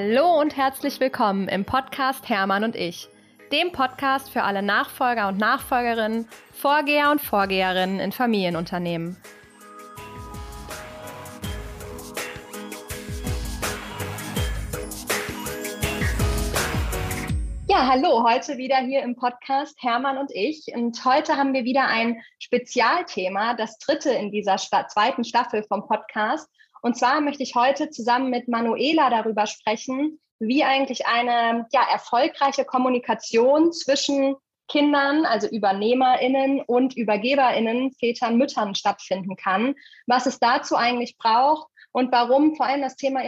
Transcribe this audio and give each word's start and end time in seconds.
Hallo 0.00 0.40
und 0.40 0.56
herzlich 0.56 1.00
willkommen 1.00 1.48
im 1.48 1.64
Podcast 1.64 2.28
Hermann 2.28 2.62
und 2.62 2.76
ich, 2.76 3.08
dem 3.50 3.72
Podcast 3.72 4.30
für 4.30 4.44
alle 4.44 4.62
Nachfolger 4.62 5.26
und 5.26 5.38
Nachfolgerinnen, 5.38 6.28
Vorgeher 6.52 7.10
und 7.10 7.20
Vorgeherinnen 7.20 7.98
in 7.98 8.12
Familienunternehmen. 8.12 9.16
Ja, 17.68 17.88
hallo, 17.88 18.22
heute 18.22 18.56
wieder 18.56 18.76
hier 18.76 19.02
im 19.02 19.16
Podcast 19.16 19.76
Hermann 19.82 20.16
und 20.16 20.30
ich. 20.32 20.66
Und 20.76 21.04
heute 21.04 21.36
haben 21.36 21.52
wir 21.52 21.64
wieder 21.64 21.88
ein 21.88 22.22
Spezialthema, 22.38 23.54
das 23.54 23.78
dritte 23.78 24.10
in 24.10 24.30
dieser 24.30 24.58
zweiten 24.58 25.24
Staffel 25.24 25.64
vom 25.64 25.88
Podcast. 25.88 26.48
Und 26.82 26.96
zwar 26.96 27.20
möchte 27.20 27.42
ich 27.42 27.54
heute 27.54 27.90
zusammen 27.90 28.30
mit 28.30 28.48
Manuela 28.48 29.10
darüber 29.10 29.46
sprechen, 29.46 30.20
wie 30.38 30.64
eigentlich 30.64 31.06
eine 31.06 31.66
ja, 31.72 31.82
erfolgreiche 31.90 32.64
Kommunikation 32.64 33.72
zwischen 33.72 34.36
Kindern, 34.68 35.24
also 35.24 35.48
Übernehmerinnen 35.48 36.60
und 36.60 36.96
Übergeberinnen, 36.96 37.92
Vätern, 37.92 38.36
Müttern 38.36 38.74
stattfinden 38.74 39.34
kann, 39.36 39.74
was 40.06 40.26
es 40.26 40.38
dazu 40.38 40.76
eigentlich 40.76 41.16
braucht 41.16 41.68
und 41.92 42.12
warum 42.12 42.54
vor 42.54 42.66
allem 42.66 42.82
das 42.82 42.96
Thema 42.96 43.22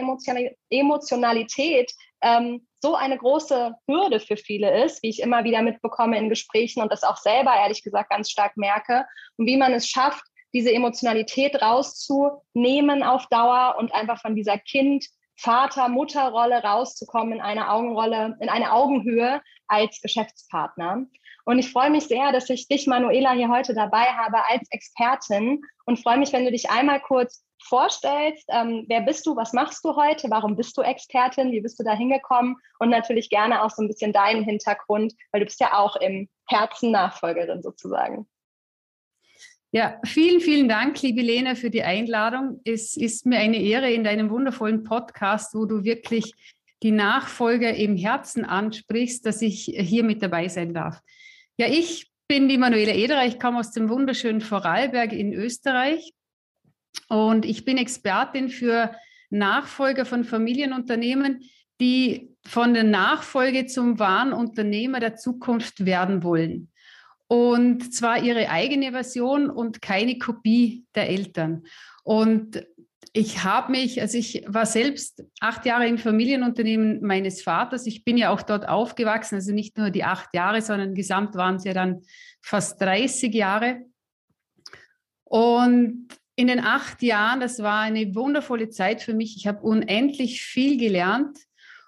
Emotionalität 0.69 1.91
ähm, 2.21 2.67
so 2.79 2.95
eine 2.95 3.17
große 3.17 3.75
Hürde 3.87 4.19
für 4.19 4.37
viele 4.37 4.83
ist, 4.85 5.01
wie 5.03 5.09
ich 5.09 5.21
immer 5.21 5.43
wieder 5.43 5.61
mitbekomme 5.61 6.17
in 6.17 6.29
Gesprächen 6.29 6.81
und 6.81 6.91
das 6.91 7.03
auch 7.03 7.17
selber 7.17 7.53
ehrlich 7.55 7.83
gesagt 7.83 8.11
ganz 8.11 8.29
stark 8.29 8.55
merke 8.55 9.05
und 9.37 9.47
wie 9.47 9.57
man 9.57 9.73
es 9.73 9.87
schafft, 9.87 10.23
diese 10.53 10.73
Emotionalität 10.73 11.61
rauszunehmen 11.61 13.03
auf 13.03 13.27
Dauer 13.27 13.75
und 13.77 13.93
einfach 13.93 14.19
von 14.21 14.35
dieser 14.35 14.57
Kind, 14.57 15.05
Vater, 15.37 15.89
Mutterrolle 15.89 16.61
rauszukommen 16.61 17.33
in 17.33 17.41
eine 17.41 17.71
Augenrolle, 17.71 18.37
in 18.39 18.49
eine 18.49 18.73
Augenhöhe 18.73 19.41
als 19.67 19.99
Geschäftspartner. 20.01 21.05
Und 21.45 21.59
ich 21.59 21.71
freue 21.71 21.89
mich 21.89 22.03
sehr, 22.03 22.31
dass 22.31 22.49
ich 22.49 22.67
dich, 22.67 22.85
Manuela, 22.85 23.31
hier 23.31 23.49
heute 23.49 23.73
dabei 23.73 24.05
habe 24.05 24.37
als 24.47 24.69
Expertin 24.69 25.61
und 25.85 25.99
freue 25.99 26.17
mich, 26.17 26.31
wenn 26.33 26.45
du 26.45 26.51
dich 26.51 26.69
einmal 26.69 26.99
kurz 26.99 27.43
vorstellst. 27.63 28.45
Ähm, 28.49 28.85
wer 28.87 29.01
bist 29.01 29.25
du? 29.25 29.35
Was 29.35 29.53
machst 29.53 29.83
du 29.83 29.95
heute? 29.95 30.29
Warum 30.29 30.55
bist 30.55 30.77
du 30.77 30.81
Expertin? 30.81 31.51
Wie 31.51 31.61
bist 31.61 31.79
du 31.79 31.83
da 31.83 31.93
hingekommen? 31.93 32.57
Und 32.79 32.89
natürlich 32.89 33.29
gerne 33.29 33.63
auch 33.63 33.71
so 33.71 33.81
ein 33.81 33.87
bisschen 33.87 34.13
deinen 34.13 34.43
Hintergrund, 34.43 35.13
weil 35.31 35.39
du 35.39 35.45
bist 35.45 35.59
ja 35.59 35.77
auch 35.77 35.95
im 35.95 36.29
Herzen 36.47 36.91
Nachfolgerin 36.91 37.61
sozusagen. 37.63 38.27
Ja, 39.73 40.01
vielen, 40.03 40.41
vielen 40.41 40.67
Dank, 40.67 41.01
liebe 41.01 41.21
Lena, 41.21 41.55
für 41.55 41.69
die 41.69 41.83
Einladung. 41.83 42.59
Es 42.65 42.97
ist 42.97 43.25
mir 43.25 43.39
eine 43.39 43.55
Ehre 43.55 43.89
in 43.89 44.03
deinem 44.03 44.29
wundervollen 44.29 44.83
Podcast, 44.83 45.55
wo 45.55 45.65
du 45.65 45.85
wirklich 45.85 46.33
die 46.83 46.91
Nachfolger 46.91 47.73
im 47.73 47.95
Herzen 47.95 48.43
ansprichst, 48.43 49.25
dass 49.25 49.41
ich 49.41 49.71
hier 49.73 50.03
mit 50.03 50.21
dabei 50.21 50.49
sein 50.49 50.73
darf. 50.73 50.99
Ja, 51.55 51.67
ich 51.67 52.11
bin 52.27 52.49
die 52.49 52.57
Manuela 52.57 52.91
Ederer, 52.91 53.25
ich 53.25 53.39
komme 53.39 53.59
aus 53.59 53.71
dem 53.71 53.87
wunderschönen 53.87 54.41
Vorarlberg 54.41 55.13
in 55.13 55.31
Österreich 55.31 56.11
und 57.07 57.45
ich 57.45 57.63
bin 57.63 57.77
Expertin 57.77 58.49
für 58.49 58.93
Nachfolger 59.29 60.03
von 60.03 60.25
Familienunternehmen, 60.25 61.49
die 61.79 62.35
von 62.45 62.73
der 62.73 62.83
Nachfolge 62.83 63.67
zum 63.67 63.99
wahren 63.99 64.33
Unternehmer 64.33 64.99
der 64.99 65.15
Zukunft 65.15 65.85
werden 65.85 66.23
wollen 66.23 66.70
und 67.31 67.93
zwar 67.93 68.21
ihre 68.21 68.49
eigene 68.49 68.91
Version 68.91 69.49
und 69.49 69.81
keine 69.81 70.17
Kopie 70.17 70.83
der 70.95 71.07
Eltern. 71.07 71.63
Und 72.03 72.67
ich 73.13 73.45
habe 73.45 73.71
mich, 73.71 74.01
also 74.01 74.17
ich 74.17 74.43
war 74.47 74.65
selbst 74.65 75.23
acht 75.39 75.65
Jahre 75.65 75.87
im 75.87 75.97
Familienunternehmen 75.97 77.01
meines 77.01 77.41
Vaters. 77.41 77.87
Ich 77.87 78.03
bin 78.03 78.17
ja 78.17 78.31
auch 78.31 78.41
dort 78.41 78.67
aufgewachsen, 78.67 79.35
also 79.35 79.53
nicht 79.53 79.77
nur 79.77 79.91
die 79.91 80.03
acht 80.03 80.35
Jahre, 80.35 80.61
sondern 80.61 80.93
gesamt 80.93 81.35
waren 81.35 81.55
es 81.55 81.63
ja 81.63 81.71
dann 81.71 82.01
fast 82.41 82.81
30 82.81 83.33
Jahre. 83.33 83.85
Und 85.23 86.09
in 86.35 86.47
den 86.47 86.59
acht 86.59 87.01
Jahren, 87.01 87.39
das 87.39 87.59
war 87.59 87.79
eine 87.79 88.13
wundervolle 88.13 88.67
Zeit 88.67 89.01
für 89.01 89.13
mich. 89.13 89.37
Ich 89.37 89.47
habe 89.47 89.61
unendlich 89.61 90.41
viel 90.41 90.77
gelernt 90.77 91.37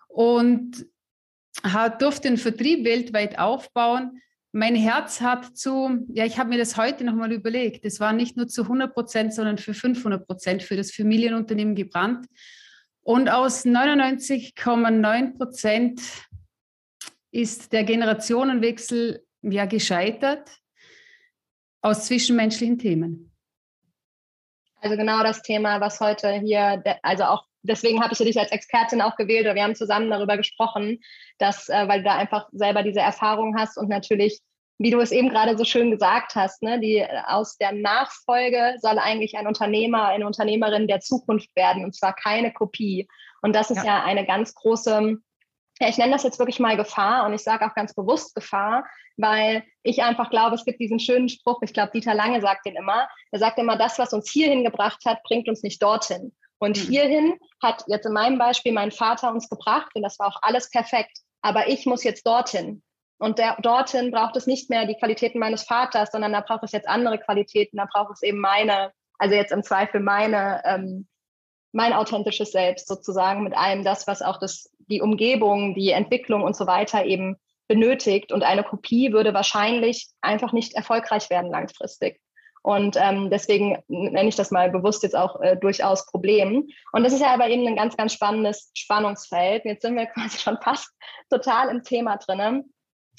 und 0.08 0.86
durfte 2.00 2.30
den 2.30 2.38
Vertrieb 2.38 2.86
weltweit 2.86 3.38
aufbauen 3.40 4.22
mein 4.54 4.76
Herz 4.76 5.20
hat 5.20 5.58
zu, 5.58 6.06
ja, 6.14 6.26
ich 6.26 6.38
habe 6.38 6.50
mir 6.50 6.60
das 6.60 6.78
heute 6.78 7.04
nochmal 7.04 7.32
überlegt. 7.32 7.86
Es 7.86 8.00
war 8.00 8.14
nicht 8.14 8.38
nur 8.38 8.48
zu 8.48 8.62
100 8.62 8.94
Prozent, 8.94 9.34
sondern 9.34 9.58
für 9.58 9.74
500 9.74 10.28
Prozent 10.28 10.62
für 10.62 10.78
das 10.78 10.92
Familienunternehmen 10.92 11.74
gebrannt. 11.74 12.28
Und 13.02 13.30
aus 13.30 13.66
99,9 13.66 15.38
Prozent 15.38 16.02
ist 17.32 17.74
der 17.74 17.84
Generationenwechsel 17.84 19.26
ja 19.42 19.66
gescheitert 19.66 20.50
aus 21.82 22.06
zwischenmenschlichen 22.06 22.78
Themen. 22.78 23.34
Also 24.76 24.96
genau 24.98 25.24
das 25.24 25.42
Thema, 25.42 25.82
was 25.82 26.00
heute 26.00 26.32
hier, 26.32 26.84
also 27.02 27.24
auch 27.24 27.48
deswegen 27.64 28.02
habe 28.02 28.14
ich 28.14 28.20
dich 28.20 28.40
als 28.40 28.52
Expertin 28.52 29.02
auch 29.02 29.16
gewählt 29.16 29.46
oder 29.46 29.56
wir 29.56 29.64
haben 29.64 29.76
zusammen 29.76 30.10
darüber 30.10 30.38
gesprochen, 30.38 31.00
dass, 31.40 31.70
äh, 31.70 31.88
weil 31.88 32.00
du 32.00 32.06
da 32.06 32.16
einfach 32.16 32.48
selber 32.52 32.84
diese 32.84 33.00
Erfahrung 33.00 33.58
hast 33.58 33.78
und 33.78 33.90
natürlich, 33.90 34.40
wie 34.78 34.92
du 34.92 35.00
es 35.00 35.12
eben 35.12 35.30
gerade 35.30 35.58
so 35.58 35.64
schön 35.64 35.92
gesagt 35.92 36.36
hast, 36.36 36.62
ne, 36.62 36.80
die 36.80 36.98
äh, 36.98 37.08
aus 37.26 37.58
der 37.58 37.72
Nachfolge 37.72 38.76
soll 38.80 39.00
eigentlich 39.00 39.38
ein 39.38 39.48
Unternehmer, 39.48 40.08
eine 40.08 40.28
Unternehmerin 40.28 40.88
der 40.88 41.00
Zukunft 41.00 41.50
werden 41.56 41.84
und 41.84 41.96
zwar 41.96 42.14
keine 42.14 42.54
Kopie. 42.54 43.08
Und 43.42 43.56
das 43.56 43.72
ist 43.72 43.78
ja, 43.78 43.86
ja 43.86 44.04
eine 44.04 44.26
ganz 44.26 44.54
große, 44.54 45.18
ja, 45.80 45.88
ich 45.88 45.98
nenne 45.98 46.12
das 46.12 46.24
jetzt 46.24 46.40
wirklich 46.40 46.60
mal 46.60 46.78
Gefahr 46.78 47.26
und 47.26 47.34
ich 47.34 47.42
sage 47.42 47.66
auch 47.66 47.74
ganz 47.74 47.94
bewusst 47.94 48.36
Gefahr, 48.36 48.86
weil 49.18 49.64
ich 49.84 50.04
einfach 50.04 50.30
glaube, 50.30 50.56
es 50.56 50.66
gibt 50.66 50.80
diesen 50.80 51.00
schönen 51.00 51.30
Spruch, 51.30 51.62
ich 51.62 51.74
glaube, 51.74 51.92
Dieter 51.94 52.14
Lange 52.14 52.42
sagt 52.42 52.66
den 52.66 52.76
immer, 52.76 53.08
er 53.32 53.40
sagt 53.40 53.58
immer, 53.60 53.78
das, 53.78 54.00
was 54.00 54.14
uns 54.14 54.30
hierhin 54.30 54.64
gebracht 54.64 55.04
hat, 55.06 55.24
bringt 55.24 55.48
uns 55.48 55.64
nicht 55.64 55.82
dorthin. 55.82 56.34
Und 56.64 56.78
mhm. 56.78 56.90
hierhin 56.90 57.34
hat 57.62 57.84
jetzt 57.88 58.06
in 58.06 58.14
meinem 58.14 58.38
Beispiel 58.38 58.72
mein 58.72 58.92
Vater 58.92 59.32
uns 59.32 59.50
gebracht 59.50 59.92
und 59.96 60.02
das 60.02 60.18
war 60.18 60.28
auch 60.28 60.40
alles 60.42 60.70
perfekt. 60.70 61.20
Aber 61.42 61.68
ich 61.68 61.86
muss 61.86 62.06
jetzt 62.06 62.26
dorthin. 62.26 62.82
Und 63.20 63.38
der, 63.38 63.58
dorthin 63.62 64.12
braucht 64.12 64.38
es 64.38 64.48
nicht 64.48 64.70
mehr 64.70 64.86
die 64.86 64.96
Qualitäten 64.96 65.40
meines 65.40 65.64
Vaters, 65.64 66.12
sondern 66.12 66.32
da 66.32 66.40
braucht 66.40 66.64
es 66.64 66.72
jetzt 66.72 66.88
andere 66.88 67.20
Qualitäten. 67.20 67.78
Da 67.78 67.88
braucht 67.92 68.14
es 68.14 68.24
eben 68.24 68.40
meine, 68.40 68.94
also 69.18 69.36
jetzt 69.36 69.52
im 69.52 69.62
Zweifel 69.62 70.00
meine, 70.00 70.62
ähm, 70.64 71.08
mein 71.74 71.92
authentisches 71.92 72.52
Selbst 72.52 72.88
sozusagen 72.88 73.44
mit 73.44 73.58
allem 73.58 73.84
das, 73.84 74.08
was 74.08 74.22
auch 74.22 74.40
das, 74.40 74.70
die 74.88 75.02
Umgebung, 75.02 75.76
die 75.76 75.92
Entwicklung 75.92 76.44
und 76.44 76.56
so 76.56 76.66
weiter 76.66 77.04
eben 77.04 77.36
benötigt. 77.68 78.32
Und 78.32 78.44
eine 78.44 78.64
Kopie 78.64 79.12
würde 79.12 79.34
wahrscheinlich 79.34 80.08
einfach 80.22 80.54
nicht 80.54 80.76
erfolgreich 80.76 81.30
werden 81.30 81.52
langfristig. 81.52 82.22
Und 82.64 82.96
ähm, 82.98 83.30
deswegen 83.30 83.84
nenne 83.90 84.30
ich 84.30 84.38
das 84.38 84.50
mal 84.50 84.72
bewusst 84.72 85.04
jetzt 85.04 85.18
auch 85.18 85.42
äh, 85.42 85.58
durchaus 85.58 86.06
Problem. 86.06 86.70
Und 86.94 87.04
das 87.04 87.12
ist 87.12 87.20
ja 87.20 87.34
aber 87.34 87.50
eben 87.50 87.68
ein 87.68 87.76
ganz, 87.76 87.98
ganz 87.98 88.14
spannendes 88.14 88.72
Spannungsfeld. 88.74 89.66
Jetzt 89.66 89.82
sind 89.82 89.96
wir 89.96 90.06
quasi 90.14 90.40
schon 90.40 90.58
fast 90.62 90.90
total 91.30 91.70
im 91.70 91.84
Thema 91.84 92.18
drinnen. 92.18 92.74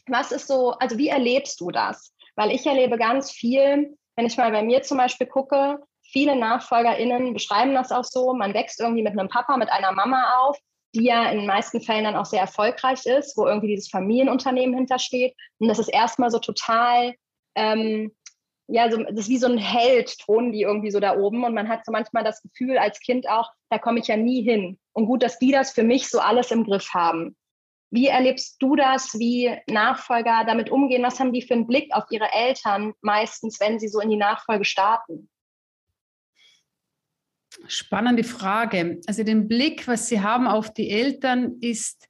Was 0.07 0.33
ist 0.33 0.49
so, 0.49 0.73
also 0.73 0.97
wie 0.97 1.09
erlebst 1.09 1.61
du 1.61 1.71
das? 1.71 2.15
Weil 2.37 2.53
ich 2.53 2.67
erlebe 2.67 2.97
ganz 2.97 3.31
viel, 3.31 3.97
wenn 4.17 4.27
ich 4.27 4.37
mal 4.39 4.51
bei 4.51 4.63
mir 4.63 4.83
zum 4.83 4.97
Beispiel 4.97 5.27
gucke, 5.27 5.79
viele 6.03 6.37
NachfolgerInnen 6.37 7.35
beschreiben 7.35 7.75
das 7.75 7.93
auch 7.93 8.05
so, 8.05 8.33
man 8.35 8.55
wächst 8.55 8.81
irgendwie 8.81 9.03
mit 9.03 9.13
einem 9.13 9.29
Papa, 9.29 9.57
mit 9.59 9.71
einer 9.71 9.93
Mama 9.93 10.39
auf, 10.39 10.59
die 10.95 11.05
ja 11.05 11.29
in 11.29 11.39
den 11.39 11.47
meisten 11.47 11.83
Fällen 11.83 12.05
dann 12.05 12.17
auch 12.17 12.25
sehr 12.25 12.41
erfolgreich 12.41 13.05
ist, 13.05 13.37
wo 13.37 13.47
irgendwie 13.47 13.69
dieses 13.69 13.89
Familienunternehmen 13.89 14.75
hintersteht. 14.75 15.35
Und 15.59 15.69
das 15.69 15.79
ist 15.79 15.89
erstmal 15.89 16.31
so 16.31 16.39
total 16.39 17.15
ähm, 17.57 18.13
ja, 18.67 18.91
so, 18.91 19.03
das 19.03 19.21
ist 19.21 19.29
wie 19.29 19.39
so 19.39 19.47
ein 19.47 19.59
Held, 19.59 20.19
thronen 20.19 20.53
die 20.53 20.63
irgendwie 20.63 20.91
so 20.91 21.01
da 21.01 21.17
oben. 21.17 21.45
Und 21.45 21.55
man 21.55 21.69
hat 21.69 21.85
so 21.85 21.93
manchmal 21.93 22.25
das 22.25 22.41
Gefühl 22.43 22.79
als 22.79 23.01
Kind 23.01 23.29
auch, 23.29 23.51
da 23.71 23.79
komme 23.79 24.01
ich 24.01 24.07
ja 24.07 24.17
nie 24.17 24.43
hin. 24.43 24.79
Und 24.93 25.07
gut, 25.07 25.23
dass 25.23 25.39
die 25.39 25.53
das 25.53 25.73
für 25.73 25.83
mich 25.83 26.09
so 26.09 26.19
alles 26.19 26.51
im 26.51 26.65
Griff 26.65 26.95
haben. 26.95 27.37
Wie 27.91 28.09
erlebst 28.09 28.57
du 28.61 28.75
das, 28.75 29.19
wie 29.19 29.57
Nachfolger 29.69 30.45
damit 30.47 30.71
umgehen? 30.71 31.03
Was 31.03 31.21
haben 31.21 31.33
die 31.33 31.43
für 31.43 31.55
einen 31.55 31.67
Blick 31.67 31.95
auf 31.95 32.05
ihre 32.11 32.33
Eltern 32.33 32.95
meistens, 33.03 33.61
wenn 33.61 33.79
sie 33.79 33.89
so 33.89 34.01
in 34.01 34.11
die 34.11 34.17
Nachfolge 34.17 34.65
starten? 34.65 35.29
Spannende 37.69 38.25
Frage. 38.25 39.01
Also 39.07 39.23
den 39.23 39.47
Blick, 39.47 39.87
was 39.87 40.09
sie 40.09 40.21
haben 40.21 40.49
auf 40.49 40.75
die 40.75 40.91
Eltern, 40.91 41.59
ist 41.61 42.09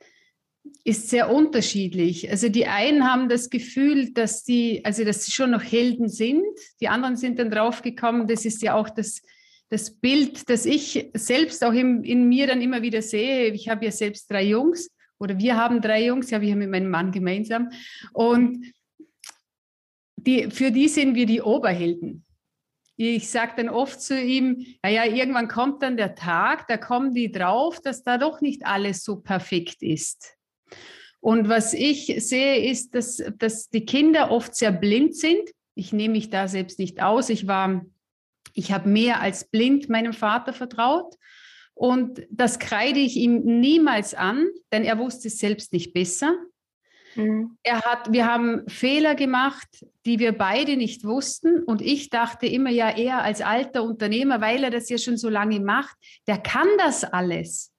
ist 0.84 1.08
sehr 1.08 1.30
unterschiedlich. 1.30 2.30
Also 2.30 2.48
die 2.48 2.66
einen 2.66 3.10
haben 3.10 3.28
das 3.28 3.48
Gefühl, 3.48 4.12
dass 4.12 4.44
sie, 4.44 4.84
also 4.84 5.04
dass 5.04 5.24
sie 5.24 5.32
schon 5.32 5.50
noch 5.50 5.62
Helden 5.62 6.08
sind. 6.08 6.44
Die 6.80 6.88
anderen 6.88 7.16
sind 7.16 7.38
dann 7.38 7.50
draufgekommen, 7.50 8.26
das 8.26 8.44
ist 8.44 8.62
ja 8.62 8.74
auch 8.74 8.90
das, 8.90 9.22
das 9.70 9.90
Bild, 9.90 10.48
das 10.50 10.66
ich 10.66 11.10
selbst 11.14 11.64
auch 11.64 11.72
in, 11.72 12.04
in 12.04 12.28
mir 12.28 12.46
dann 12.46 12.60
immer 12.60 12.82
wieder 12.82 13.02
sehe. 13.02 13.48
Ich 13.52 13.68
habe 13.68 13.86
ja 13.86 13.90
selbst 13.90 14.30
drei 14.30 14.44
Jungs 14.44 14.90
oder 15.18 15.38
wir 15.38 15.56
haben 15.56 15.80
drei 15.80 16.04
Jungs, 16.04 16.30
ja, 16.30 16.40
wir 16.40 16.54
mit 16.54 16.70
meinem 16.70 16.90
Mann 16.90 17.12
gemeinsam. 17.12 17.70
Und 18.12 18.72
die, 20.16 20.50
für 20.50 20.70
die 20.70 20.88
sind 20.88 21.14
wir 21.14 21.26
die 21.26 21.40
Oberhelden. 21.40 22.24
ich 22.96 23.28
sage 23.28 23.52
dann 23.56 23.68
oft 23.68 24.00
zu 24.00 24.20
ihm, 24.20 24.64
naja, 24.82 25.04
irgendwann 25.04 25.48
kommt 25.48 25.82
dann 25.82 25.96
der 25.96 26.14
Tag, 26.14 26.68
da 26.68 26.76
kommen 26.76 27.14
die 27.14 27.32
drauf, 27.32 27.80
dass 27.80 28.02
da 28.02 28.18
doch 28.18 28.40
nicht 28.40 28.66
alles 28.66 29.02
so 29.02 29.16
perfekt 29.16 29.82
ist. 29.82 30.36
Und 31.20 31.48
was 31.48 31.72
ich 31.72 32.14
sehe, 32.18 32.70
ist, 32.70 32.94
dass, 32.94 33.22
dass 33.38 33.70
die 33.70 33.86
Kinder 33.86 34.30
oft 34.30 34.54
sehr 34.54 34.72
blind 34.72 35.16
sind. 35.16 35.50
Ich 35.74 35.92
nehme 35.92 36.12
mich 36.12 36.28
da 36.28 36.48
selbst 36.48 36.78
nicht 36.78 37.02
aus. 37.02 37.30
Ich 37.30 37.46
war, 37.46 37.84
ich 38.52 38.72
habe 38.72 38.88
mehr 38.88 39.22
als 39.22 39.48
blind 39.48 39.88
meinem 39.88 40.12
Vater 40.12 40.52
vertraut. 40.52 41.14
Und 41.72 42.26
das 42.30 42.58
kreide 42.58 43.00
ich 43.00 43.16
ihm 43.16 43.42
niemals 43.60 44.14
an, 44.14 44.46
denn 44.70 44.84
er 44.84 44.98
wusste 44.98 45.28
es 45.28 45.38
selbst 45.38 45.72
nicht 45.72 45.92
besser. 45.92 46.36
Mhm. 47.16 47.56
Er 47.62 47.82
hat, 47.82 48.12
wir 48.12 48.26
haben 48.26 48.68
Fehler 48.68 49.14
gemacht, 49.14 49.84
die 50.04 50.18
wir 50.18 50.32
beide 50.32 50.76
nicht 50.76 51.04
wussten. 51.04 51.62
Und 51.62 51.80
ich 51.82 52.10
dachte 52.10 52.46
immer, 52.46 52.70
ja, 52.70 52.90
er 52.90 53.22
als 53.22 53.40
alter 53.40 53.82
Unternehmer, 53.82 54.40
weil 54.40 54.62
er 54.62 54.70
das 54.70 54.88
ja 54.88 54.98
schon 54.98 55.16
so 55.16 55.28
lange 55.28 55.60
macht, 55.60 55.96
der 56.26 56.38
kann 56.38 56.68
das 56.78 57.04
alles. 57.04 57.72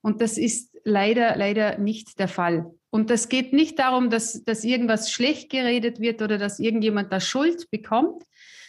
Und 0.00 0.20
das 0.20 0.38
ist 0.38 0.77
leider, 0.88 1.36
leider 1.36 1.78
nicht 1.78 2.18
der 2.18 2.28
Fall. 2.28 2.72
Und 2.90 3.10
das 3.10 3.28
geht 3.28 3.52
nicht 3.52 3.78
darum, 3.78 4.10
dass, 4.10 4.44
dass 4.44 4.64
irgendwas 4.64 5.10
schlecht 5.10 5.50
geredet 5.50 6.00
wird 6.00 6.22
oder 6.22 6.38
dass 6.38 6.58
irgendjemand 6.58 7.12
da 7.12 7.20
Schuld 7.20 7.70
bekommt, 7.70 8.22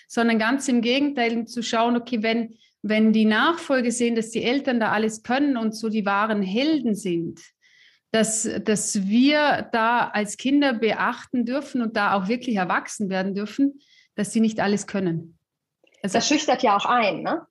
sondern 0.08 0.40
ganz 0.40 0.68
im 0.68 0.82
Gegenteil 0.82 1.46
zu 1.46 1.64
schauen, 1.64 1.96
okay, 1.96 2.22
wenn, 2.22 2.56
wenn 2.82 3.14
die 3.14 3.26
Nachfolge 3.26 3.92
sehen, 3.92 4.16
dass 4.16 4.32
die 4.32 4.44
Eltern 4.44 4.80
da 4.80 4.92
alles 4.92 5.24
können 5.24 5.56
und 5.56 5.76
so 5.76 5.90
die 5.90 6.06
wahren 6.06 6.42
Helden 6.42 6.96
sind, 6.96 7.42
dass, 8.12 8.50
dass 8.64 9.08
wir 9.08 9.70
da 9.72 10.10
als 10.10 10.38
Kinder 10.38 10.74
beachten 10.74 11.46
dürfen 11.46 11.82
und 11.82 11.96
da 11.96 12.14
auch 12.14 12.28
wirklich 12.28 12.56
erwachsen 12.56 13.10
werden 13.10 13.36
dürfen, 13.36 13.80
dass 14.16 14.34
sie 14.34 14.42
nicht 14.42 14.60
alles 14.60 14.88
können. 14.88 15.38
Also, 16.02 16.18
das 16.18 16.28
schüchtert 16.28 16.64
ja 16.64 16.76
auch 16.76 16.86
ein, 16.86 17.22
ne? 17.22 17.46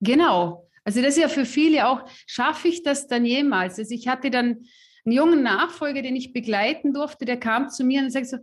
Genau. 0.00 0.63
Also 0.84 1.00
das 1.00 1.14
ist 1.14 1.22
ja 1.22 1.28
für 1.28 1.46
viele 1.46 1.88
auch, 1.88 2.08
schaffe 2.26 2.68
ich 2.68 2.82
das 2.82 3.06
dann 3.06 3.24
jemals? 3.24 3.78
Also 3.78 3.94
ich 3.94 4.06
hatte 4.08 4.30
dann 4.30 4.66
einen 5.04 5.14
jungen 5.14 5.42
Nachfolger, 5.42 6.02
den 6.02 6.16
ich 6.16 6.32
begleiten 6.32 6.92
durfte, 6.92 7.24
der 7.24 7.38
kam 7.38 7.68
zu 7.70 7.84
mir 7.84 8.02
und 8.02 8.10
sagte 8.10 8.28
so, 8.28 8.38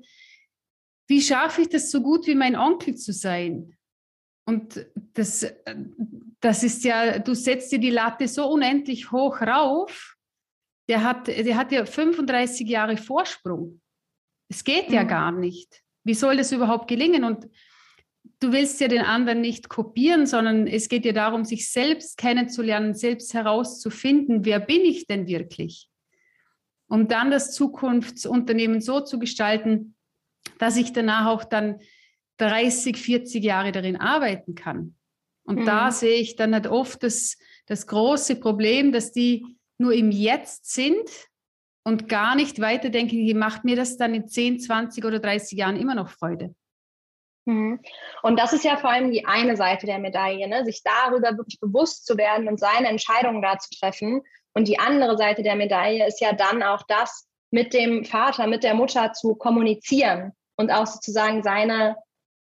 wie 1.08 1.22
schaffe 1.22 1.62
ich 1.62 1.70
das 1.70 1.92
so 1.92 2.02
gut 2.02 2.28
wie 2.28 2.36
mein 2.36 2.56
Onkel 2.56 2.96
zu 2.96 3.14
sein? 3.14 3.78
Und 4.46 4.86
das, 5.14 5.46
das 6.40 6.64
ist 6.64 6.84
ja, 6.84 7.20
du 7.20 7.34
setzt 7.36 7.72
dir 7.72 7.80
die 7.80 7.90
Latte 7.90 8.28
so 8.28 8.48
unendlich 8.48 9.12
hoch 9.12 9.42
rauf 9.42 10.18
der 10.92 11.04
hat, 11.06 11.28
der 11.28 11.56
hat 11.56 11.72
ja 11.72 11.86
35 11.86 12.68
Jahre 12.68 12.98
Vorsprung. 12.98 13.80
Es 14.50 14.62
geht 14.62 14.90
mhm. 14.90 14.96
ja 14.96 15.04
gar 15.04 15.32
nicht. 15.32 15.82
Wie 16.04 16.14
soll 16.14 16.36
das 16.36 16.52
überhaupt 16.52 16.90
gelingen? 16.90 17.24
Und 17.24 17.48
du 18.42 18.52
willst 18.52 18.82
ja 18.82 18.88
den 18.88 19.04
anderen 19.04 19.40
nicht 19.40 19.70
kopieren, 19.70 20.26
sondern 20.26 20.68
es 20.68 20.90
geht 20.90 21.06
ja 21.06 21.14
darum, 21.14 21.46
sich 21.46 21.70
selbst 21.70 22.18
kennenzulernen, 22.18 22.94
selbst 22.94 23.34
herauszufinden, 23.34 24.44
wer 24.44 24.60
bin 24.60 24.82
ich 24.82 25.08
denn 25.08 25.28
wirklich? 25.28 25.90
Um 26.88 27.08
dann 27.08 27.32
das 27.32 27.54
Zukunftsunternehmen 27.54 28.82
so 28.82 29.00
zu 29.00 29.20
gestalten, 29.20 29.96
dass 30.58 30.76
ich 30.76 30.92
danach 30.92 31.28
auch 31.28 31.44
dann 31.44 31.80
30, 32.38 32.98
40 32.98 33.44
Jahre 33.44 33.72
darin 33.72 33.96
arbeiten 33.96 34.56
kann. 34.56 34.96
Und 35.44 35.60
mhm. 35.60 35.66
da 35.66 35.92
sehe 35.92 36.20
ich 36.20 36.36
dann 36.36 36.54
halt 36.54 36.68
oft 36.68 37.04
das, 37.04 37.38
das 37.68 37.86
große 37.86 38.36
Problem, 38.38 38.92
dass 38.92 39.12
die 39.12 39.46
nur 39.78 39.94
im 39.94 40.12
Jetzt 40.12 40.74
sind 40.74 41.10
und 41.84 42.10
gar 42.10 42.36
nicht 42.36 42.60
weiterdenken, 42.60 43.18
wie 43.18 43.34
macht 43.36 43.64
mir 43.64 43.76
das 43.76 43.98
dann 43.98 44.16
in 44.16 44.28
10, 44.28 44.60
20 44.60 45.06
oder 45.06 45.20
30 45.20 45.58
Jahren 45.58 45.78
immer 45.78 45.96
noch 45.96 46.10
Freude. 46.10 46.56
Mhm. 47.46 47.80
Und 48.22 48.40
das 48.40 48.54
ist 48.54 48.64
ja 48.64 48.78
vor 48.78 48.92
allem 48.92 49.12
die 49.12 49.26
eine 49.26 49.56
Seite 49.56 49.86
der 49.86 50.00
Medaille, 50.00 50.48
ne? 50.48 50.64
sich 50.66 50.84
darüber 50.84 51.38
wirklich 51.38 51.60
bewusst 51.60 52.06
zu 52.06 52.18
werden 52.18 52.48
und 52.48 52.60
seine 52.60 52.88
Entscheidungen 52.88 53.42
da 53.42 53.58
zu 53.58 53.70
treffen. 53.80 54.22
Und 54.54 54.68
die 54.68 54.80
andere 54.80 55.18
Seite 55.18 55.44
der 55.44 55.56
Medaille 55.56 56.06
ist 56.06 56.22
ja 56.22 56.34
dann 56.34 56.62
auch 56.62 56.84
das, 56.88 57.28
mit 57.52 57.74
dem 57.74 58.06
Vater, 58.06 58.48
mit 58.48 58.64
der 58.64 58.74
Mutter 58.74 59.12
zu 59.14 59.36
kommunizieren 59.36 60.32
und 60.56 60.72
auch 60.72 60.88
sozusagen 60.88 61.44
seine 61.44 61.98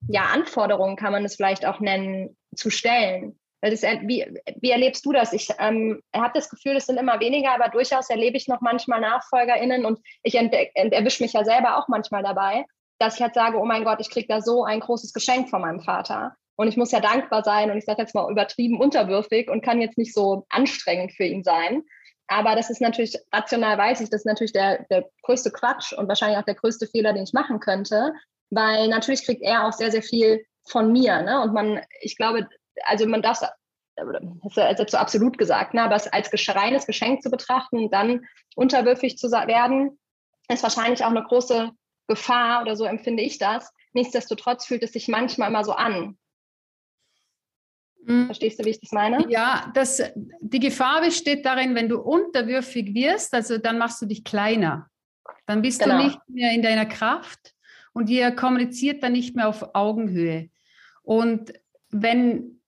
ja, 0.08 0.24
Anforderungen, 0.32 0.96
kann 0.96 1.12
man 1.12 1.24
es 1.24 1.36
vielleicht 1.36 1.64
auch 1.64 1.80
nennen, 1.80 2.36
zu 2.54 2.70
stellen. 2.70 3.38
Das, 3.60 3.82
wie, 3.82 4.24
wie 4.60 4.70
erlebst 4.70 5.04
du 5.04 5.12
das? 5.12 5.32
Ich 5.32 5.48
ähm, 5.58 6.00
habe 6.14 6.32
das 6.34 6.48
Gefühl, 6.48 6.76
es 6.76 6.86
sind 6.86 6.96
immer 6.96 7.18
weniger, 7.18 7.52
aber 7.52 7.68
durchaus 7.68 8.08
erlebe 8.08 8.36
ich 8.36 8.46
noch 8.46 8.60
manchmal 8.60 9.00
NachfolgerInnen 9.00 9.84
und 9.84 9.98
ich 10.22 10.36
erwische 10.36 11.22
mich 11.22 11.32
ja 11.32 11.44
selber 11.44 11.76
auch 11.76 11.88
manchmal 11.88 12.22
dabei, 12.22 12.64
dass 12.98 13.16
ich 13.16 13.22
halt 13.22 13.34
sage, 13.34 13.58
oh 13.58 13.64
mein 13.64 13.84
Gott, 13.84 14.00
ich 14.00 14.10
kriege 14.10 14.28
da 14.28 14.40
so 14.40 14.64
ein 14.64 14.80
großes 14.80 15.12
Geschenk 15.12 15.48
von 15.50 15.60
meinem 15.60 15.80
Vater. 15.80 16.34
Und 16.56 16.66
ich 16.68 16.76
muss 16.76 16.90
ja 16.90 17.00
dankbar 17.00 17.44
sein 17.44 17.70
und 17.70 17.78
ich 17.78 17.84
sage 17.84 18.02
jetzt 18.02 18.14
mal 18.14 18.30
übertrieben 18.30 18.80
unterwürfig 18.80 19.48
und 19.48 19.64
kann 19.64 19.80
jetzt 19.80 19.96
nicht 19.96 20.12
so 20.12 20.44
anstrengend 20.48 21.12
für 21.12 21.24
ihn 21.24 21.44
sein. 21.44 21.82
Aber 22.26 22.56
das 22.56 22.68
ist 22.68 22.80
natürlich, 22.80 23.16
rational 23.32 23.78
weiß 23.78 24.00
ich, 24.00 24.10
das 24.10 24.22
ist 24.22 24.26
natürlich 24.26 24.52
der, 24.52 24.84
der 24.90 25.08
größte 25.22 25.50
Quatsch 25.50 25.92
und 25.92 26.08
wahrscheinlich 26.08 26.38
auch 26.38 26.44
der 26.44 26.56
größte 26.56 26.86
Fehler, 26.88 27.12
den 27.12 27.22
ich 27.22 27.32
machen 27.32 27.60
könnte. 27.60 28.12
Weil 28.50 28.88
natürlich 28.88 29.24
kriegt 29.24 29.42
er 29.42 29.66
auch 29.66 29.72
sehr, 29.72 29.92
sehr 29.92 30.02
viel 30.02 30.44
von 30.66 30.92
mir. 30.92 31.22
Ne? 31.22 31.40
Und 31.40 31.54
man, 31.54 31.80
ich 32.00 32.16
glaube, 32.16 32.48
also 32.84 33.06
man 33.06 33.22
darf 33.22 33.40
das 33.40 34.56
ist 34.56 34.78
jetzt 34.78 34.92
so 34.92 34.96
absolut 34.98 35.38
gesagt, 35.38 35.74
ne, 35.74 35.82
aber 35.82 35.96
es 35.96 36.06
als 36.06 36.30
reines 36.54 36.86
Geschenk 36.86 37.22
zu 37.22 37.30
betrachten 37.30 37.78
und 37.78 37.92
dann 37.92 38.24
unterwürfig 38.54 39.18
zu 39.18 39.28
werden, 39.28 39.98
ist 40.48 40.62
wahrscheinlich 40.62 41.04
auch 41.04 41.10
eine 41.10 41.24
große 41.24 41.70
Gefahr 42.08 42.62
oder 42.62 42.74
so 42.74 42.84
empfinde 42.84 43.22
ich 43.22 43.38
das. 43.38 43.72
Nichtsdestotrotz 43.92 44.66
fühlt 44.66 44.82
es 44.82 44.92
sich 44.92 45.08
manchmal 45.08 45.48
immer 45.48 45.64
so 45.64 45.72
an. 45.72 46.18
Mhm. 48.04 48.26
Verstehst 48.26 48.58
du, 48.58 48.64
wie 48.64 48.70
ich 48.70 48.80
das 48.80 48.92
meine? 48.92 49.24
Ja, 49.28 49.70
das, 49.74 50.02
die 50.40 50.60
Gefahr 50.60 51.02
besteht 51.02 51.44
darin, 51.44 51.74
wenn 51.74 51.88
du 51.88 52.00
unterwürfig 52.00 52.94
wirst, 52.94 53.34
also 53.34 53.58
dann 53.58 53.78
machst 53.78 54.02
du 54.02 54.06
dich 54.06 54.24
kleiner. 54.24 54.88
Dann 55.46 55.62
bist 55.62 55.82
genau. 55.82 55.98
du 55.98 56.04
nicht 56.04 56.18
mehr 56.28 56.52
in 56.52 56.62
deiner 56.62 56.86
Kraft 56.86 57.54
und 57.92 58.08
ihr 58.08 58.30
kommuniziert 58.32 59.02
dann 59.02 59.12
nicht 59.12 59.36
mehr 59.36 59.48
auf 59.48 59.74
Augenhöhe. 59.74 60.50
Und 61.02 61.52
wenn 61.90 62.58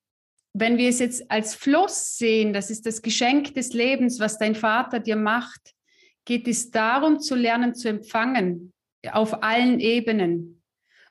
wenn 0.53 0.79
wir 0.79 0.89
es 0.89 0.99
jetzt 0.99 1.31
als 1.31 1.55
Fluss 1.55 2.19
sehen, 2.19 2.53
das 2.53 2.71
ist 2.71 2.85
das 2.85 3.03
Geschenk 3.03 3.55
des 3.55 3.73
Lebens, 3.73 4.19
was 4.19 4.37
dein 4.37 4.57
Vater 4.57 4.99
dir 4.99 5.15
macht, 5.15 5.75
geht 6.25 6.49
es 6.49 6.73
darum 6.73 7.21
zu 7.21 7.37
lernen 7.37 7.75
zu 7.75 7.89
empfangen 7.89 8.73
auf 9.12 9.43
allen 9.43 9.81
Ebenen 9.81 10.62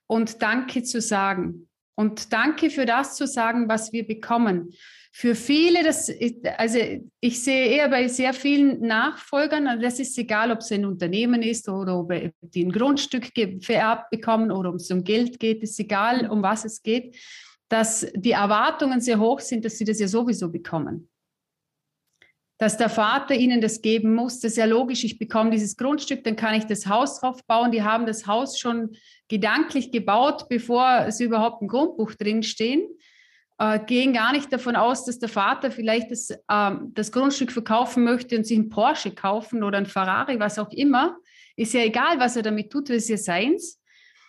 und 0.07 0.41
Danke 0.41 0.83
zu 0.83 1.01
sagen 1.01 1.68
und 1.95 2.31
Danke 2.33 2.69
für 2.69 2.86
das 2.86 3.15
zu 3.15 3.27
sagen, 3.27 3.68
was 3.68 3.91
wir 3.91 4.07
bekommen. 4.07 4.74
Für 5.12 5.34
viele, 5.34 5.84
das, 5.84 6.12
also 6.58 6.77
ich 7.19 7.43
sehe 7.43 7.67
eher 7.67 7.89
bei 7.89 8.08
sehr 8.08 8.34
vielen 8.34 8.81
Nachfolgern, 8.81 9.81
das 9.81 10.00
ist 10.00 10.17
egal, 10.17 10.51
ob 10.51 10.60
es 10.60 10.72
ein 10.72 10.86
Unternehmen 10.86 11.41
ist 11.41 11.67
oder 11.67 12.00
ob 12.00 12.13
die 12.41 12.63
ein 12.63 12.72
Grundstück 12.72 13.31
vererbt 13.62 14.12
bekommen 14.12 14.51
oder 14.51 14.69
ob 14.69 14.75
es 14.75 14.91
um 14.91 15.03
Geld 15.03 15.39
geht, 15.39 15.63
ist 15.63 15.79
egal, 15.79 16.29
um 16.29 16.43
was 16.43 16.65
es 16.65 16.84
geht 16.84 17.15
dass 17.69 18.08
die 18.15 18.31
Erwartungen 18.31 19.00
sehr 19.00 19.19
hoch 19.19 19.39
sind, 19.39 19.63
dass 19.63 19.77
sie 19.77 19.86
das 19.86 20.00
ja 20.00 20.08
sowieso 20.08 20.50
bekommen. 20.50 21.10
Dass 22.60 22.78
der 22.78 22.89
Vater 22.89 23.34
ihnen 23.34 23.62
das 23.62 23.82
geben 23.82 24.13
muss, 24.13 24.42
das 24.42 24.51
ist 24.51 24.58
ja 24.58 24.66
logisch. 24.66 25.04
Ich 25.06 25.18
bekomme 25.18 25.50
dieses 25.50 25.78
Grundstück, 25.78 26.24
dann 26.25 26.36
kann 26.36 26.56
ich 26.56 26.66
das 26.66 26.88
Haus 26.88 27.20
drauf 27.20 27.44
bauen. 27.48 27.72
Die 27.72 27.84
haben 27.84 28.06
das 28.06 28.28
Haus 28.28 28.60
schon 28.60 28.96
gedanklich 29.30 29.92
gebaut, 29.92 30.48
bevor 30.50 31.10
sie 31.12 31.24
überhaupt 31.24 31.62
im 31.62 31.70
Grundbuch 31.70 32.13
drinstehen. 32.16 32.82
Äh, 33.60 33.80
gehen 33.80 34.13
gar 34.13 34.34
nicht 34.34 34.51
davon 34.51 34.75
aus, 34.75 35.06
dass 35.06 35.20
der 35.20 35.30
Vater 35.30 35.72
vielleicht 35.72 36.12
das, 36.12 36.30
äh, 36.30 36.72
das 36.94 37.12
Grundstück 37.12 37.51
verkaufen 37.51 38.04
möchte 38.04 38.38
und 38.38 38.46
sich 38.46 38.58
einen 38.58 38.70
Porsche 38.70 39.12
kaufen 39.12 39.63
oder 39.63 39.78
ein 39.78 39.86
Ferrari, 39.86 40.39
was 40.39 40.60
auch 40.60 40.72
immer. 40.72 41.18
Ist 41.56 41.74
ja 41.74 41.82
egal, 41.82 42.20
was 42.20 42.36
er 42.36 42.44
damit 42.44 42.72
tut, 42.72 42.89
das 42.89 42.98
ist 42.98 43.10
ja 43.10 43.18
seins. 43.18 43.82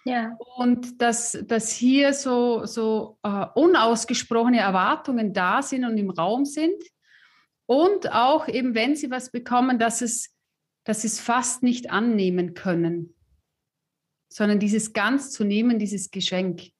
Ja. 0.04 0.36
Und 0.56 1.00
dass, 1.00 1.38
dass 1.46 1.70
hier 1.72 2.12
so, 2.12 2.64
so 2.64 3.18
uh, 3.26 3.46
unausgesprochene 3.54 4.58
Erwartungen 4.58 5.32
da 5.32 5.62
sind 5.62 5.84
und 5.84 5.96
im 5.98 6.10
Raum 6.10 6.44
sind. 6.44 6.82
Und 7.70 8.10
auch 8.10 8.48
eben, 8.48 8.74
wenn 8.74 8.96
sie 8.96 9.12
was 9.12 9.30
bekommen, 9.30 9.78
dass, 9.78 10.02
es, 10.02 10.34
dass 10.84 11.02
sie 11.02 11.06
es 11.06 11.20
fast 11.20 11.62
nicht 11.62 11.88
annehmen 11.88 12.54
können, 12.54 13.14
sondern 14.28 14.58
dieses 14.58 14.92
ganz 14.92 15.30
zu 15.30 15.44
nehmen, 15.44 15.78
dieses 15.78 16.10
Geschenk. 16.10 16.70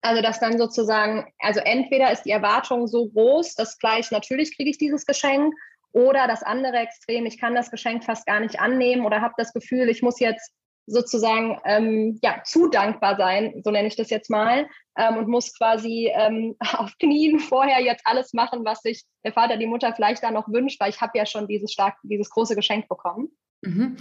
Also 0.00 0.22
dass 0.22 0.40
dann 0.40 0.56
sozusagen, 0.56 1.30
also 1.38 1.60
entweder 1.60 2.10
ist 2.10 2.22
die 2.22 2.30
Erwartung 2.30 2.86
so 2.86 3.10
groß, 3.10 3.56
dass 3.56 3.78
gleich 3.78 4.10
natürlich 4.10 4.56
kriege 4.56 4.70
ich 4.70 4.78
dieses 4.78 5.04
Geschenk, 5.04 5.54
oder 5.92 6.26
das 6.26 6.42
andere 6.42 6.78
Extrem, 6.78 7.26
ich 7.26 7.38
kann 7.38 7.54
das 7.54 7.70
Geschenk 7.70 8.04
fast 8.04 8.24
gar 8.24 8.40
nicht 8.40 8.60
annehmen 8.60 9.04
oder 9.04 9.20
habe 9.20 9.34
das 9.36 9.52
Gefühl, 9.52 9.90
ich 9.90 10.00
muss 10.00 10.18
jetzt 10.18 10.52
sozusagen 10.88 11.58
ähm, 11.64 12.18
ja, 12.22 12.42
zu 12.44 12.68
dankbar 12.68 13.16
sein, 13.16 13.60
so 13.64 13.70
nenne 13.70 13.88
ich 13.88 13.96
das 13.96 14.10
jetzt 14.10 14.30
mal, 14.30 14.66
ähm, 14.96 15.16
und 15.16 15.28
muss 15.28 15.56
quasi 15.56 16.10
ähm, 16.14 16.56
auf 16.76 16.96
Knien 16.98 17.38
vorher 17.38 17.80
jetzt 17.80 18.02
alles 18.04 18.32
machen, 18.32 18.64
was 18.64 18.82
sich 18.82 19.04
der 19.24 19.32
Vater, 19.32 19.56
die 19.56 19.66
Mutter 19.66 19.92
vielleicht 19.94 20.22
da 20.22 20.30
noch 20.30 20.48
wünscht, 20.48 20.80
weil 20.80 20.90
ich 20.90 21.00
habe 21.00 21.16
ja 21.16 21.26
schon 21.26 21.46
dieses 21.46 21.72
stark, 21.72 21.96
dieses 22.02 22.30
große 22.30 22.56
Geschenk 22.56 22.88
bekommen. 22.88 23.30
Mhm. 23.62 23.96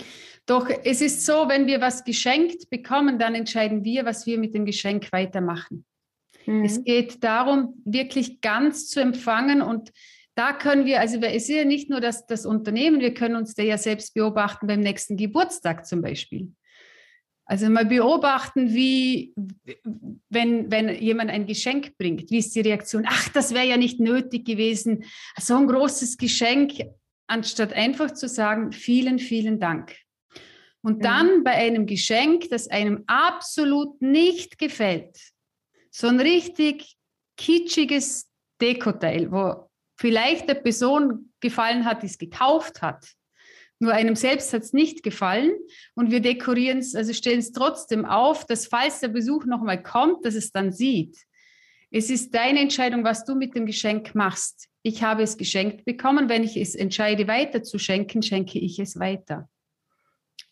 Doch 0.45 0.69
es 0.69 1.01
ist 1.01 1.25
so, 1.25 1.49
wenn 1.49 1.67
wir 1.67 1.81
was 1.81 2.03
geschenkt 2.03 2.69
bekommen, 2.69 3.19
dann 3.19 3.35
entscheiden 3.35 3.83
wir, 3.83 4.05
was 4.05 4.25
wir 4.25 4.37
mit 4.37 4.53
dem 4.53 4.65
Geschenk 4.65 5.11
weitermachen. 5.11 5.85
Mhm. 6.45 6.63
Es 6.63 6.83
geht 6.83 7.23
darum, 7.23 7.81
wirklich 7.85 8.41
ganz 8.41 8.87
zu 8.87 8.99
empfangen 8.99 9.61
und 9.61 9.91
da 10.35 10.53
können 10.53 10.85
wir, 10.85 10.99
also 10.99 11.17
es 11.19 11.43
ist 11.43 11.49
ja 11.49 11.65
nicht 11.65 11.89
nur 11.89 11.99
das, 11.99 12.27
das 12.27 12.45
Unternehmen, 12.45 12.99
wir 12.99 13.15
können 13.15 13.35
uns 13.35 13.55
da 13.55 13.63
ja 13.63 13.77
selbst 13.77 14.13
beobachten 14.13 14.67
beim 14.67 14.81
nächsten 14.81 15.17
Geburtstag 15.17 15.87
zum 15.87 16.03
Beispiel. 16.03 16.51
Also 17.49 17.69
mal 17.69 17.85
beobachten, 17.85 18.73
wie, 18.73 19.33
wenn, 20.29 20.69
wenn 20.69 20.89
jemand 21.01 21.31
ein 21.31 21.47
Geschenk 21.47 21.97
bringt, 21.97 22.29
wie 22.29 22.39
ist 22.39 22.53
die 22.53 22.61
Reaktion? 22.61 23.05
Ach, 23.07 23.29
das 23.29 23.53
wäre 23.53 23.65
ja 23.65 23.77
nicht 23.77 24.01
nötig 24.01 24.45
gewesen. 24.45 25.05
So 25.39 25.55
ein 25.55 25.67
großes 25.67 26.17
Geschenk, 26.17 26.73
anstatt 27.27 27.71
einfach 27.71 28.11
zu 28.11 28.27
sagen, 28.27 28.73
vielen, 28.73 29.17
vielen 29.17 29.61
Dank. 29.61 29.95
Und 30.81 31.05
dann 31.05 31.45
bei 31.45 31.51
einem 31.51 31.85
Geschenk, 31.85 32.49
das 32.49 32.67
einem 32.67 33.05
absolut 33.07 34.01
nicht 34.01 34.57
gefällt, 34.57 35.17
so 35.89 36.07
ein 36.07 36.19
richtig 36.19 36.97
kitschiges 37.37 38.29
Dekoteil, 38.61 39.31
wo 39.31 39.69
vielleicht 39.97 40.49
der 40.49 40.55
Person 40.55 41.31
gefallen 41.39 41.85
hat, 41.85 42.03
die 42.03 42.07
es 42.07 42.17
gekauft 42.17 42.81
hat, 42.81 43.05
nur 43.79 43.93
einem 43.93 44.15
selbst 44.15 44.53
hat 44.53 44.63
es 44.63 44.73
nicht 44.73 45.03
gefallen 45.03 45.51
und 45.93 46.09
wir 46.09 46.19
dekorieren 46.19 46.79
es, 46.79 46.95
also 46.95 47.13
stellen 47.13 47.39
es 47.39 47.51
trotzdem 47.51 48.05
auf, 48.05 48.45
dass 48.45 48.67
falls 48.67 49.01
der 49.01 49.09
Besuch 49.09 49.45
nochmal 49.45 49.81
kommt, 49.81 50.25
dass 50.25 50.35
es 50.35 50.51
dann 50.51 50.71
sieht. 50.71 51.17
Es 51.91 52.09
ist 52.09 52.33
deine 52.33 52.59
Entscheidung, 52.59 53.03
was 53.03 53.23
du 53.23 53.35
mit 53.35 53.55
dem 53.55 53.65
Geschenk 53.65 54.15
machst. 54.15 54.67
Ich 54.81 55.03
habe 55.03 55.23
es 55.23 55.37
geschenkt 55.37 55.85
bekommen. 55.85 56.27
Wenn 56.27 56.43
ich 56.43 56.57
es 56.57 56.75
entscheide, 56.75 57.27
weiter 57.27 57.63
zu 57.63 57.77
schenken, 57.77 58.21
schenke 58.21 58.59
ich 58.59 58.79
es 58.79 58.99
weiter. 58.99 59.47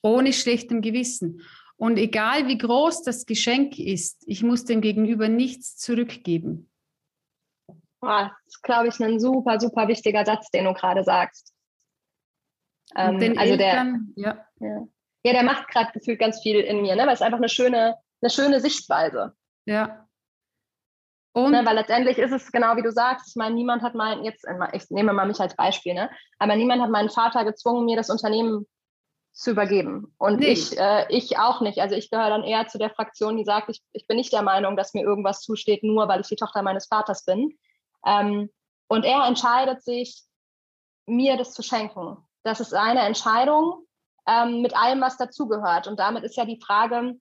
Ohne 0.01 0.31
schlechtem 0.31 0.81
Gewissen. 0.81 1.41
Und 1.77 1.97
egal 1.97 2.47
wie 2.47 2.57
groß 2.57 3.03
das 3.03 3.25
Geschenk 3.25 3.79
ist, 3.79 4.23
ich 4.27 4.43
muss 4.43 4.63
dem 4.65 4.81
Gegenüber 4.81 5.27
nichts 5.27 5.75
zurückgeben. 5.77 6.69
das 8.01 8.31
ist, 8.47 8.63
glaube 8.63 8.89
ich, 8.89 8.99
ein 8.99 9.19
super, 9.19 9.59
super 9.59 9.87
wichtiger 9.87 10.25
Satz, 10.25 10.49
den 10.51 10.65
du 10.65 10.73
gerade 10.73 11.03
sagst. 11.03 11.54
Ähm, 12.95 13.35
also 13.37 13.53
Eltern, 13.53 14.13
der, 14.15 14.23
ja. 14.23 14.45
ja. 14.59 14.87
ja, 15.23 15.33
der 15.33 15.43
macht 15.43 15.67
gerade 15.69 15.91
gefühlt 15.91 16.19
ganz 16.19 16.41
viel 16.41 16.59
in 16.59 16.81
mir, 16.81 16.95
ne? 16.95 17.05
weil 17.05 17.13
es 17.13 17.21
einfach 17.21 17.37
eine 17.37 17.49
schöne, 17.49 17.95
eine 18.21 18.29
schöne 18.29 18.59
Sichtweise. 18.59 19.35
Ja. 19.65 20.07
Und 21.33 21.51
ne, 21.51 21.65
weil 21.65 21.75
letztendlich 21.75 22.17
ist 22.17 22.31
es 22.31 22.51
genau 22.51 22.77
wie 22.77 22.81
du 22.81 22.91
sagst, 22.91 23.27
ich 23.29 23.35
meine, 23.35 23.55
niemand 23.55 23.81
hat 23.81 23.93
meinen, 23.93 24.23
jetzt, 24.23 24.45
ich 24.71 24.89
nehme 24.89 25.11
mal 25.11 25.27
mich 25.27 25.39
als 25.41 25.55
Beispiel, 25.55 25.93
ne? 25.93 26.09
aber 26.39 26.55
niemand 26.55 26.81
hat 26.81 26.89
meinen 26.89 27.09
Vater 27.09 27.43
gezwungen, 27.43 27.85
mir 27.85 27.97
das 27.97 28.09
Unternehmen 28.09 28.65
zu 29.33 29.51
übergeben. 29.51 30.13
Und 30.17 30.39
nee. 30.39 30.53
ich, 30.53 30.79
äh, 30.79 31.05
ich 31.09 31.37
auch 31.37 31.59
nicht. 31.59 31.79
Also 31.79 31.95
ich 31.95 32.09
gehöre 32.09 32.29
dann 32.29 32.43
eher 32.43 32.67
zu 32.67 32.77
der 32.77 32.89
Fraktion, 32.89 33.35
die 33.35 33.43
sagt, 33.43 33.69
ich, 33.69 33.83
ich 33.91 34.07
bin 34.07 34.15
nicht 34.15 34.31
der 34.31 34.43
Meinung, 34.43 34.77
dass 34.77 34.93
mir 34.93 35.03
irgendwas 35.03 35.41
zusteht, 35.41 35.83
nur 35.83 36.07
weil 36.07 36.21
ich 36.21 36.27
die 36.27 36.37
Tochter 36.37 36.61
meines 36.61 36.87
Vaters 36.87 37.25
bin. 37.25 37.57
Ähm, 38.05 38.49
und 38.87 39.03
er 39.03 39.25
entscheidet 39.27 39.83
sich, 39.83 40.23
mir 41.05 41.35
das 41.35 41.53
zu 41.53 41.63
schenken. 41.63 42.17
Das 42.45 42.59
ist 42.59 42.75
eine 42.75 43.01
Entscheidung 43.01 43.87
ähm, 44.27 44.61
mit 44.61 44.77
allem, 44.77 45.01
was 45.01 45.17
dazugehört. 45.17 45.87
Und 45.87 45.99
damit 45.99 46.23
ist 46.23 46.37
ja 46.37 46.45
die 46.45 46.61
Frage, 46.61 47.15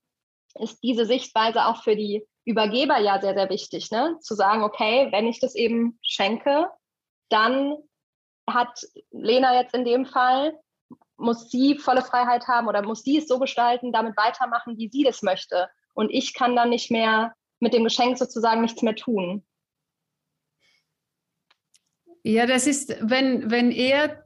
ist 0.60 0.82
diese 0.82 1.06
Sichtweise 1.06 1.64
auch 1.64 1.82
für 1.82 1.96
die 1.96 2.26
Übergeber 2.44 2.98
ja 2.98 3.18
sehr, 3.22 3.32
sehr 3.32 3.48
wichtig, 3.48 3.90
ne? 3.90 4.18
zu 4.20 4.34
sagen, 4.34 4.62
okay, 4.62 5.08
wenn 5.12 5.26
ich 5.26 5.40
das 5.40 5.54
eben 5.54 5.98
schenke, 6.02 6.68
dann 7.30 7.74
hat 8.48 8.86
Lena 9.12 9.58
jetzt 9.58 9.74
in 9.74 9.86
dem 9.86 10.04
Fall, 10.04 10.60
muss 11.16 11.50
sie 11.50 11.78
volle 11.78 12.02
Freiheit 12.02 12.46
haben 12.46 12.68
oder 12.68 12.82
muss 12.82 13.02
sie 13.02 13.16
es 13.16 13.26
so 13.26 13.38
gestalten, 13.38 13.92
damit 13.92 14.18
weitermachen, 14.18 14.76
wie 14.76 14.90
sie 14.90 15.04
das 15.04 15.22
möchte. 15.22 15.70
Und 15.94 16.10
ich 16.10 16.34
kann 16.34 16.54
dann 16.54 16.68
nicht 16.68 16.90
mehr 16.90 17.34
mit 17.60 17.72
dem 17.72 17.84
Geschenk 17.84 18.18
sozusagen 18.18 18.60
nichts 18.60 18.82
mehr 18.82 18.94
tun. 18.94 19.42
Ja, 22.22 22.44
das 22.44 22.66
ist, 22.66 22.94
wenn, 23.00 23.50
wenn 23.50 23.70
er 23.70 24.23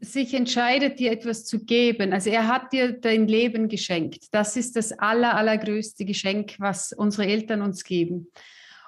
sich 0.00 0.34
entscheidet, 0.34 0.98
dir 0.98 1.10
etwas 1.10 1.44
zu 1.44 1.64
geben, 1.64 2.12
also 2.12 2.30
er 2.30 2.46
hat 2.46 2.72
dir 2.72 2.92
dein 2.92 3.26
Leben 3.26 3.68
geschenkt. 3.68 4.26
Das 4.32 4.56
ist 4.56 4.76
das 4.76 4.92
aller, 4.92 5.34
allergrößte 5.36 6.04
Geschenk, 6.04 6.54
was 6.58 6.92
unsere 6.92 7.26
Eltern 7.26 7.62
uns 7.62 7.84
geben. 7.84 8.30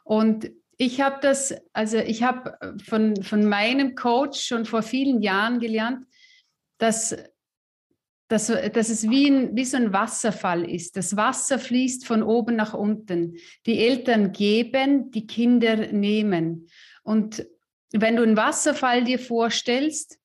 Und 0.05 0.51
ich 0.77 1.01
habe 1.01 1.19
das, 1.21 1.55
also 1.73 1.99
ich 1.99 2.23
habe 2.23 2.57
von, 2.85 3.23
von 3.23 3.45
meinem 3.45 3.95
Coach 3.95 4.41
schon 4.41 4.65
vor 4.65 4.83
vielen 4.83 5.21
Jahren 5.21 5.61
gelernt, 5.61 6.07
dass, 6.79 7.17
dass, 8.29 8.47
dass 8.47 8.89
es 8.89 9.11
wie, 9.11 9.29
ein, 9.29 9.57
wie 9.57 9.65
so 9.65 9.77
ein 9.77 9.93
Wasserfall 9.93 10.69
ist. 10.69 10.97
Das 10.97 11.17
Wasser 11.17 11.59
fließt 11.59 12.07
von 12.07 12.23
oben 12.23 12.57
nach 12.57 12.73
unten. 12.73 13.37
Die 13.67 13.79
Eltern 13.79 14.33
geben, 14.33 15.11
die 15.11 15.27
Kinder 15.27 15.93
nehmen. 15.93 16.69
Und 17.03 17.47
wenn 17.93 18.17
du 18.17 18.23
einen 18.23 18.37
Wasserfall 18.37 19.05
dir 19.05 19.19
vorstellst, 19.19 20.20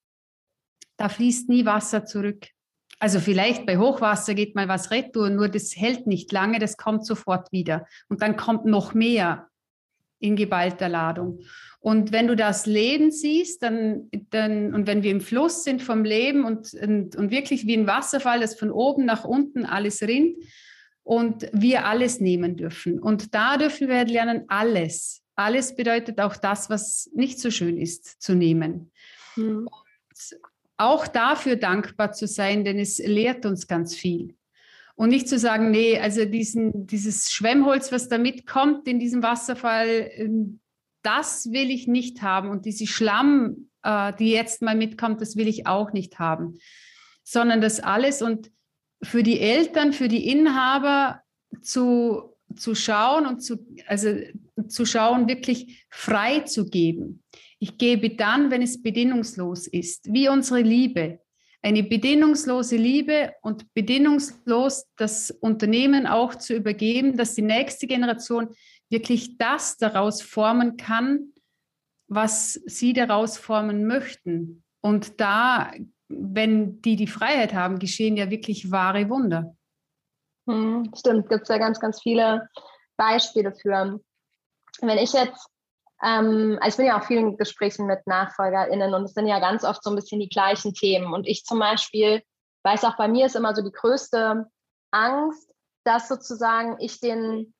da 0.97 1.09
fließt 1.09 1.49
nie 1.49 1.65
Wasser 1.65 2.05
zurück. 2.05 2.47
Also 2.99 3.19
vielleicht 3.19 3.65
bei 3.65 3.77
Hochwasser 3.77 4.33
geht 4.33 4.55
mal 4.55 4.67
was 4.67 4.89
retour, 4.91 5.29
nur 5.29 5.49
das 5.49 5.75
hält 5.75 6.07
nicht 6.07 6.31
lange, 6.31 6.59
das 6.59 6.77
kommt 6.77 7.05
sofort 7.05 7.51
wieder. 7.51 7.85
Und 8.07 8.21
dann 8.21 8.37
kommt 8.37 8.65
noch 8.65 8.93
mehr 8.93 9.49
in 10.19 10.35
geballter 10.35 10.87
Ladung. 10.87 11.39
Und 11.81 12.11
wenn 12.13 12.27
du 12.27 12.35
das 12.35 12.65
Leben 12.65 13.11
siehst, 13.11 13.61
dann, 13.61 14.09
dann 14.29 14.73
und 14.73 14.87
wenn 14.87 15.03
wir 15.03 15.11
im 15.11 15.21
Fluss 15.21 15.63
sind 15.63 15.83
vom 15.83 16.03
Leben 16.03 16.45
und, 16.45 16.73
und, 16.73 17.15
und 17.15 17.31
wirklich 17.31 17.67
wie 17.67 17.77
ein 17.77 17.85
Wasserfall, 17.85 18.39
das 18.39 18.57
von 18.57 18.71
oben 18.71 19.05
nach 19.05 19.25
unten 19.25 19.65
alles 19.65 20.01
rinnt 20.01 20.37
und 21.03 21.47
wir 21.51 21.85
alles 21.85 22.21
nehmen 22.21 22.55
dürfen. 22.55 22.99
Und 22.99 23.35
da 23.35 23.57
dürfen 23.57 23.89
wir 23.89 24.05
lernen, 24.05 24.45
alles. 24.47 25.21
Alles 25.35 25.75
bedeutet 25.75 26.21
auch 26.21 26.37
das, 26.37 26.69
was 26.69 27.11
nicht 27.13 27.39
so 27.39 27.51
schön 27.51 27.77
ist, 27.77 28.21
zu 28.21 28.35
nehmen. 28.35 28.91
Mhm 29.35 29.67
auch 30.77 31.07
dafür 31.07 31.55
dankbar 31.55 32.11
zu 32.11 32.27
sein, 32.27 32.65
denn 32.65 32.79
es 32.79 32.97
lehrt 32.97 33.45
uns 33.45 33.67
ganz 33.67 33.95
viel. 33.95 34.35
Und 34.95 35.09
nicht 35.09 35.27
zu 35.27 35.37
sagen, 35.37 35.71
nee, 35.71 35.99
also 35.99 36.25
diesen, 36.25 36.87
dieses 36.87 37.31
Schwemmholz, 37.31 37.91
was 37.91 38.07
da 38.07 38.17
mitkommt 38.17 38.87
in 38.87 38.99
diesem 38.99 39.23
Wasserfall, 39.23 40.09
ähm, 40.15 40.59
das 41.01 41.51
will 41.51 41.69
ich 41.69 41.87
nicht 41.87 42.21
haben. 42.21 42.49
Und 42.49 42.65
diese 42.65 42.87
Schlamm, 42.87 43.69
äh, 43.83 44.13
die 44.17 44.31
jetzt 44.31 44.61
mal 44.61 44.75
mitkommt, 44.75 45.21
das 45.21 45.35
will 45.35 45.47
ich 45.47 45.67
auch 45.67 45.91
nicht 45.91 46.17
haben. 46.17 46.57
Sondern 47.23 47.61
das 47.61 47.79
alles 47.81 48.21
und 48.21 48.51
für 49.03 49.21
die 49.21 49.39
Eltern, 49.39 49.93
für 49.93 50.07
die 50.07 50.29
Inhaber 50.29 51.21
zu, 51.61 52.33
zu 52.55 52.73
schauen 52.73 53.27
und 53.27 53.41
zu, 53.41 53.67
also 53.87 54.15
zu 54.67 54.85
schauen, 54.85 55.27
wirklich 55.27 55.85
frei 55.89 56.39
zu 56.41 56.69
geben. 56.69 57.23
Ich 57.59 57.77
gebe 57.77 58.15
dann, 58.15 58.51
wenn 58.51 58.61
es 58.61 58.81
bedingungslos 58.81 59.67
ist, 59.67 60.11
wie 60.11 60.29
unsere 60.29 60.61
Liebe. 60.61 61.19
Eine 61.61 61.83
bedingungslose 61.83 62.75
Liebe 62.75 63.33
und 63.41 63.73
bedingungslos 63.73 64.85
das 64.97 65.31
Unternehmen 65.31 66.05
auch 66.05 66.35
zu 66.35 66.53
übergeben, 66.53 67.17
dass 67.17 67.33
die 67.33 67.41
nächste 67.41 67.87
Generation 67.87 68.49
wirklich 68.89 69.37
das 69.37 69.77
daraus 69.77 70.21
formen 70.21 70.77
kann, 70.77 71.33
was 72.07 72.53
sie 72.65 72.93
daraus 72.93 73.37
formen 73.37 73.87
möchten. 73.87 74.63
Und 74.81 75.19
da, 75.19 75.71
wenn 76.07 76.81
die 76.81 76.95
die 76.95 77.07
Freiheit 77.07 77.53
haben, 77.53 77.79
geschehen 77.79 78.15
ja 78.15 78.29
wirklich 78.29 78.71
wahre 78.71 79.09
Wunder. 79.09 79.55
Hm, 80.47 80.91
stimmt, 80.95 81.29
gibt 81.29 81.43
es 81.43 81.49
ja 81.49 81.57
ganz, 81.57 81.79
ganz 81.79 82.01
viele 82.01 82.47
Beispiele 82.95 83.53
für. 83.53 83.99
Wenn 84.81 84.97
ich 84.97 85.13
jetzt 85.13 85.49
ähm, 86.03 86.57
also 86.61 86.69
ich 86.69 86.77
bin 86.77 86.85
ja 86.87 86.99
auch 86.99 87.05
vielen 87.05 87.37
Gesprächen 87.37 87.85
mit 87.85 88.05
NachfolgerInnen 88.05 88.93
und 88.93 89.03
es 89.03 89.13
sind 89.13 89.27
ja 89.27 89.39
ganz 89.39 89.63
oft 89.63 89.83
so 89.83 89.89
ein 89.89 89.95
bisschen 89.95 90.19
die 90.19 90.29
gleichen 90.29 90.73
Themen. 90.73 91.13
Und 91.13 91.27
ich 91.27 91.45
zum 91.45 91.59
Beispiel 91.59 92.21
weiß 92.63 92.83
auch 92.83 92.97
bei 92.97 93.07
mir 93.07 93.27
ist 93.27 93.35
immer 93.35 93.55
so 93.55 93.61
die 93.61 93.71
größte 93.71 94.47
Angst, 94.91 95.53
dass 95.83 96.07
sozusagen 96.07 96.77
ich 96.79 96.99
den, 96.99 97.53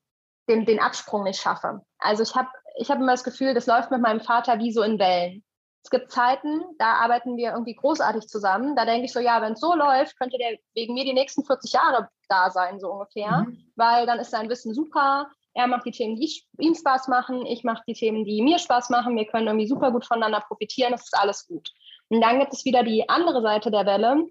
den, 0.50 0.66
den 0.66 0.80
Absprung 0.80 1.24
nicht 1.24 1.40
schaffe. 1.40 1.82
Also 2.00 2.24
ich 2.24 2.36
habe 2.36 2.50
ich 2.78 2.90
hab 2.92 2.98
immer 2.98 3.14
das 3.14 3.24
Gefühl, 3.24 3.54
das 3.54 3.68
läuft 3.68 3.92
mit 3.92 4.02
meinem 4.02 4.20
Vater 4.20 4.60
wie 4.60 4.74
so 4.74 4.82
in 4.82 5.00
Wellen. 5.00 5.44
Es 5.84 5.92
gibt 5.92 6.12
Zeiten, 6.12 6.62
da 6.80 6.96
arbeiten 6.96 7.38
wir 7.38 7.52
irgendwie 7.52 7.76
großartig 7.76 8.28
zusammen. 8.28 8.76
Da 8.76 8.86
denke 8.86 9.06
ich 9.06 9.14
so, 9.14 9.20
ja, 9.20 9.42
wenn 9.42 9.54
es 9.54 9.60
so 9.60 9.76
läuft, 9.76 10.18
könnte 10.18 10.38
der 10.40 10.58
wegen 10.74 10.96
mir 10.96 11.06
die 11.06 11.14
nächsten 11.14 11.46
40 11.46 11.74
Jahre 11.74 12.10
da 12.28 12.50
sein, 12.50 12.80
so 12.80 12.92
ungefähr. 12.92 13.46
Mhm. 13.48 13.72
Weil 13.76 14.08
dann 14.08 14.20
ist 14.20 14.32
sein 14.32 14.50
Wissen 14.50 14.74
super, 14.74 15.30
er 15.56 15.68
macht 15.68 15.86
die 15.86 15.92
Themen, 15.92 16.18
die 16.18 16.30
ihm 16.60 16.76
Spaß 16.76 17.08
machen, 17.08 17.46
ich 17.46 17.64
mache 17.64 17.84
die 17.88 17.94
Themen, 17.94 18.26
die 18.26 18.42
mir 18.42 18.60
Spaß 18.60 18.90
machen. 18.90 19.16
Wir 19.16 19.26
können 19.26 19.48
irgendwie 19.48 19.68
super 19.68 19.92
gut 19.92 20.06
voneinander 20.06 20.44
profitieren, 20.48 20.92
das 20.92 21.04
ist 21.04 21.18
alles 21.18 21.48
gut. 21.48 21.72
Und 22.10 22.22
dann 22.22 22.40
gibt 22.40 22.54
es 22.54 22.66
wieder 22.66 22.84
die 22.84 23.08
andere 23.08 23.42
Seite 23.42 23.72
der 23.72 23.86
Welle, 23.86 24.28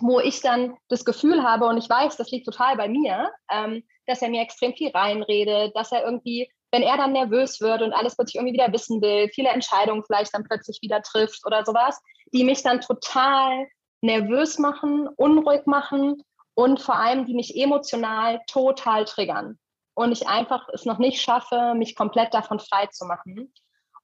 wo 0.00 0.20
ich 0.20 0.40
dann 0.42 0.76
das 0.88 1.04
Gefühl 1.04 1.42
habe, 1.42 1.66
und 1.66 1.78
ich 1.78 1.88
weiß, 1.88 2.16
das 2.16 2.30
liegt 2.30 2.46
total 2.46 2.76
bei 2.76 2.88
mir, 2.88 3.30
ähm, 3.50 3.82
dass 4.06 4.20
er 4.20 4.28
mir 4.28 4.42
extrem 4.42 4.74
viel 4.74 4.90
reinredet, 4.90 5.74
dass 5.74 5.92
er 5.92 6.04
irgendwie, 6.04 6.50
wenn 6.72 6.82
er 6.82 6.98
dann 6.98 7.12
nervös 7.12 7.60
wird 7.60 7.80
und 7.80 7.94
alles 7.94 8.16
plötzlich 8.16 8.36
irgendwie 8.36 8.54
wieder 8.54 8.72
wissen 8.72 9.00
will, 9.00 9.28
viele 9.34 9.48
Entscheidungen 9.48 10.04
vielleicht 10.04 10.34
dann 10.34 10.44
plötzlich 10.44 10.78
wieder 10.82 11.00
trifft 11.00 11.44
oder 11.46 11.64
sowas, 11.64 12.00
die 12.32 12.44
mich 12.44 12.62
dann 12.62 12.80
total 12.82 13.66
nervös 14.02 14.58
machen, 14.58 15.08
unruhig 15.16 15.62
machen 15.64 16.22
und 16.54 16.80
vor 16.80 16.96
allem, 16.96 17.24
die 17.24 17.34
mich 17.34 17.56
emotional 17.56 18.40
total 18.46 19.06
triggern. 19.06 19.58
Und 20.00 20.12
ich 20.12 20.26
einfach 20.28 20.68
es 20.72 20.86
noch 20.86 20.98
nicht 20.98 21.20
schaffe, 21.20 21.74
mich 21.74 21.94
komplett 21.94 22.32
davon 22.32 22.58
frei 22.58 22.86
zu 22.86 23.04
machen. 23.04 23.52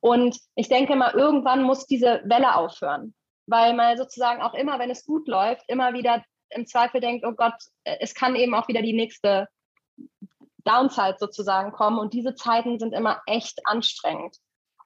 Und 0.01 0.39
ich 0.55 0.69
denke 0.69 0.95
mal, 0.95 1.13
irgendwann 1.15 1.63
muss 1.63 1.87
diese 1.87 2.23
Welle 2.25 2.55
aufhören, 2.55 3.15
weil 3.47 3.75
man 3.75 3.97
sozusagen 3.97 4.43
auch 4.43 4.55
immer, 4.55 4.79
wenn 4.79 4.91
es 4.91 5.07
gut 5.07 5.27
läuft, 5.27 5.65
immer 5.69 5.95
wieder 5.95 6.23
im 6.51 6.67
Zweifel 6.67 7.01
denkt, 7.01 7.25
oh 7.27 7.33
Gott, 7.33 7.55
es 7.85 8.15
kann 8.15 8.37
eben 8.37 8.55
auch 8.55 8.69
wieder 8.69 8.83
die 8.83 8.93
nächste 8.93 9.49
Downside 10.65 11.17
sozusagen 11.19 11.73
kommen. 11.73 11.99
Und 11.99 12.13
diese 12.13 12.35
Zeiten 12.35 12.79
sind 12.79 12.93
immer 12.93 13.23
echt 13.27 13.67
anstrengend. 13.67 14.37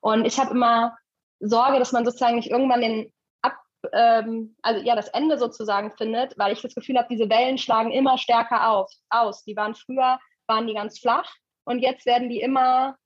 Und 0.00 0.24
ich 0.24 0.38
habe 0.38 0.52
immer 0.52 0.96
Sorge, 1.40 1.78
dass 1.78 1.92
man 1.92 2.04
sozusagen 2.04 2.36
nicht 2.36 2.50
irgendwann 2.50 2.82
den 2.82 3.12
Ab, 3.42 3.56
ähm, 3.92 4.56
also 4.62 4.80
ja, 4.82 4.94
das 4.94 5.08
Ende 5.08 5.38
sozusagen 5.38 5.90
findet, 5.96 6.38
weil 6.38 6.52
ich 6.52 6.62
das 6.62 6.74
Gefühl 6.74 6.98
habe, 6.98 7.08
diese 7.10 7.28
Wellen 7.28 7.58
schlagen 7.58 7.90
immer 7.90 8.16
stärker 8.16 8.70
auf, 8.70 8.90
aus. 9.10 9.42
Die 9.44 9.56
waren 9.56 9.74
früher, 9.74 10.18
waren 10.50 10.66
die 10.66 10.74
ganz 10.74 10.98
flach 10.98 11.32
und 11.64 11.78
jetzt 11.78 12.04
werden 12.04 12.28
die 12.28 12.40
immer, 12.40 12.96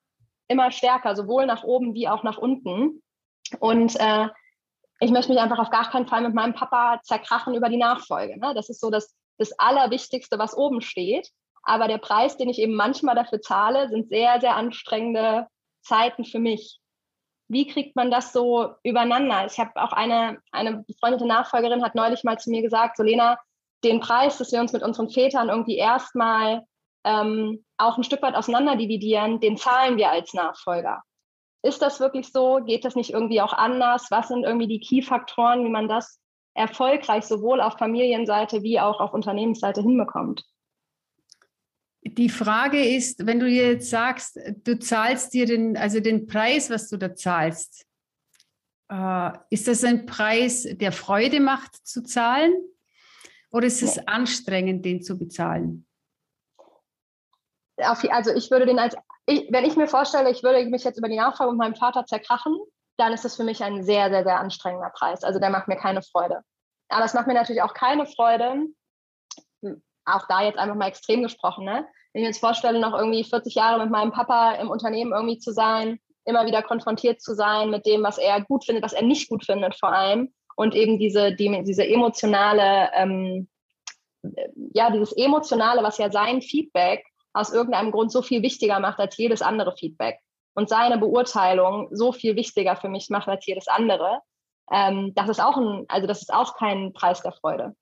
immer 0.49 0.73
stärker, 0.73 1.15
sowohl 1.15 1.47
nach 1.47 1.63
oben 1.63 1.95
wie 1.95 2.09
auch 2.09 2.25
nach 2.25 2.39
unten. 2.39 3.03
Und 3.61 3.95
äh, 4.01 4.29
ich 5.01 5.11
möchte 5.11 5.31
mich 5.31 5.41
einfach 5.41 5.59
auf 5.59 5.71
gar 5.71 5.91
keinen 5.91 6.07
Fall 6.07 6.23
mit 6.23 6.35
meinem 6.35 6.55
Papa 6.55 7.01
zerkrachen 7.03 7.55
über 7.55 7.69
die 7.69 7.77
Nachfolge. 7.77 8.39
Ne? 8.41 8.55
Das 8.55 8.71
ist 8.71 8.81
so 8.81 8.91
das, 8.91 9.15
das 9.39 9.53
Allerwichtigste, 9.59 10.39
was 10.39 10.57
oben 10.57 10.81
steht. 10.81 11.29
Aber 11.63 11.89
der 11.89 11.99
Preis, 11.99 12.37
den 12.37 12.49
ich 12.49 12.59
eben 12.59 12.75
manchmal 12.75 13.15
dafür 13.15 13.41
zahle, 13.41 13.89
sind 13.89 14.09
sehr, 14.09 14.41
sehr 14.41 14.57
anstrengende 14.57 15.47
Zeiten 15.83 16.25
für 16.25 16.39
mich. 16.39 16.81
Wie 17.49 17.67
kriegt 17.67 17.97
man 17.97 18.11
das 18.11 18.33
so 18.33 18.75
übereinander? 18.83 19.47
Ich 19.47 19.59
habe 19.59 19.73
auch 19.77 19.93
eine, 19.93 20.39
eine 20.51 20.85
befreundete 20.87 21.27
Nachfolgerin 21.27 21.85
hat 21.85 21.95
neulich 21.95 22.25
mal 22.25 22.39
zu 22.39 22.51
mir 22.51 22.63
gesagt, 22.63 22.97
so 22.97 23.03
Lena, 23.03 23.39
den 23.83 24.01
Preis, 24.01 24.39
dass 24.39 24.53
wir 24.53 24.61
uns 24.61 24.73
mit 24.73 24.83
unseren 24.83 25.11
Vätern 25.11 25.51
irgendwie 25.51 25.77
erstmal 25.77 26.65
ähm, 27.04 27.64
auch 27.76 27.96
ein 27.96 28.04
Stück 28.04 28.23
weit 28.23 28.34
auseinander 28.34 28.76
dividieren, 28.76 29.40
den 29.40 29.56
zahlen 29.56 29.96
wir 29.96 30.11
als 30.11 30.34
Nachfolger. 30.34 31.02
Ist 31.62 31.80
das 31.80 32.00
wirklich 32.00 32.30
so? 32.30 32.61
Geht 32.64 32.84
das 32.84 32.94
nicht 32.94 33.11
irgendwie 33.11 33.40
auch 33.40 33.52
anders? 33.52 34.11
Was 34.11 34.28
sind 34.28 34.44
irgendwie 34.44 34.66
die 34.66 34.80
Key-Faktoren, 34.80 35.64
wie 35.64 35.70
man 35.70 35.88
das 35.88 36.20
erfolgreich 36.54 37.25
sowohl 37.25 37.61
auf 37.61 37.78
Familienseite 37.78 38.62
wie 38.62 38.78
auch 38.80 39.00
auf 39.00 39.12
Unternehmensseite 39.12 39.82
hinbekommt? 39.82 40.44
Die 42.02 42.28
Frage 42.28 42.84
ist, 42.84 43.26
wenn 43.26 43.40
du 43.40 43.49
jetzt 43.49 43.88
sagst, 43.88 44.38
du 44.62 44.78
zahlst 44.78 45.32
dir 45.32 45.46
den, 45.46 45.76
also 45.76 46.00
den 46.00 46.26
Preis, 46.26 46.68
was 46.68 46.90
du 46.90 46.99
da 46.99 47.14
zahlst, 47.14 47.87
äh, 48.90 49.30
ist 49.49 49.66
das 49.66 49.84
ein 49.84 50.04
Preis, 50.04 50.68
der 50.70 50.92
Freude 50.92 51.40
macht 51.40 51.75
zu 51.87 52.02
zahlen? 52.02 52.52
Oder 53.50 53.68
ist 53.68 53.82
es 53.82 54.06
anstrengend, 54.06 54.84
den 54.84 55.00
zu 55.00 55.16
bezahlen? 55.16 55.87
Also 57.76 58.33
ich 58.33 58.50
würde 58.50 58.66
den 58.66 58.78
als, 58.78 58.97
ich, 59.26 59.49
wenn 59.50 59.64
ich 59.64 59.76
mir 59.76 59.88
vorstelle, 59.88 60.31
ich 60.31 60.43
würde 60.43 60.64
mich 60.66 60.85
jetzt 60.85 60.99
über 60.99 61.09
die 61.09 61.16
Nachfrage 61.16 61.50
mit 61.50 61.59
meinem 61.59 61.75
Vater 61.75 62.04
zerkrachen, 62.07 62.57
dann 62.97 63.12
ist 63.12 63.25
das 63.25 63.37
für 63.37 63.45
mich 63.45 63.62
ein 63.62 63.83
sehr, 63.85 64.11
sehr, 64.11 64.23
sehr 64.23 64.38
anstrengender 64.38 64.90
Preis. 64.90 65.25
Also 65.25 65.40
der 65.40 65.50
macht 65.50 65.69
mir 65.69 65.76
keine 65.76 66.02
Freude. 66.02 66.43
Aber 66.88 67.04
es 67.04 67.14
macht 67.14 67.26
mir 67.26 67.35
natürlich 67.35 67.62
auch 67.62 67.75
keine 67.75 68.07
Freude, 68.07 68.66
auch 70.04 70.26
da 70.28 70.43
jetzt 70.43 70.59
einfach 70.59 70.76
mal 70.76 70.88
extrem 70.88 71.23
gesprochen, 71.23 71.64
ne? 71.64 71.87
wenn 72.12 72.21
ich 72.21 72.26
mir 72.26 72.26
jetzt 72.26 72.40
vorstelle, 72.40 72.78
noch 72.78 72.97
irgendwie 72.97 73.25
40 73.25 73.54
Jahre 73.54 73.83
mit 73.83 73.90
meinem 73.90 74.12
Papa 74.12 74.52
im 74.52 74.71
Unternehmen 74.71 75.12
irgendwie 75.12 75.38
zu 75.38 75.52
sein, 75.52 75.99
immer 76.25 76.47
wieder 76.47 76.62
konfrontiert 76.62 77.21
zu 77.21 77.35
sein 77.35 77.71
mit 77.71 77.87
dem, 77.87 78.02
was 78.02 78.19
er 78.19 78.40
gut 78.43 78.64
findet, 78.64 78.85
was 78.85 78.93
er 78.93 79.02
nicht 79.02 79.28
gut 79.28 79.45
findet 79.45 79.75
vor 79.75 79.93
allem 79.93 80.33
und 80.57 80.75
eben 80.75 80.99
diese, 80.99 81.35
die, 81.35 81.62
diese 81.64 81.87
emotionale, 81.87 82.90
ähm, 82.95 83.49
ja, 84.75 84.90
dieses 84.90 85.12
emotionale, 85.12 85.83
was 85.83 85.99
ja 85.99 86.11
sein 86.11 86.40
Feedback 86.40 87.04
aus 87.35 87.53
irgendeinem 87.53 87.91
Grund 87.91 88.11
so 88.11 88.23
viel 88.23 88.43
wichtiger 88.43 88.81
macht 88.81 88.99
als 88.99 89.17
jedes 89.17 89.43
andere 89.43 89.76
Feedback 89.76 90.19
und 90.55 90.69
seine 90.69 90.99
Beurteilung 90.99 91.88
so 91.91 92.12
viel 92.12 92.37
wichtiger 92.37 92.76
für 92.76 92.88
mich 92.88 93.11
macht 93.11 93.29
als 93.29 93.45
jedes 93.45 93.69
andere. 93.69 94.21
Ähm, 94.71 95.13
das 95.15 95.28
ist 95.28 95.41
auch 95.41 95.56
ein, 95.56 95.85
also 95.89 96.06
das 96.06 96.23
ist 96.23 96.32
auch 96.32 96.56
kein 96.56 96.93
Preis 96.93 97.21
der 97.23 97.32
Freude. 97.32 97.75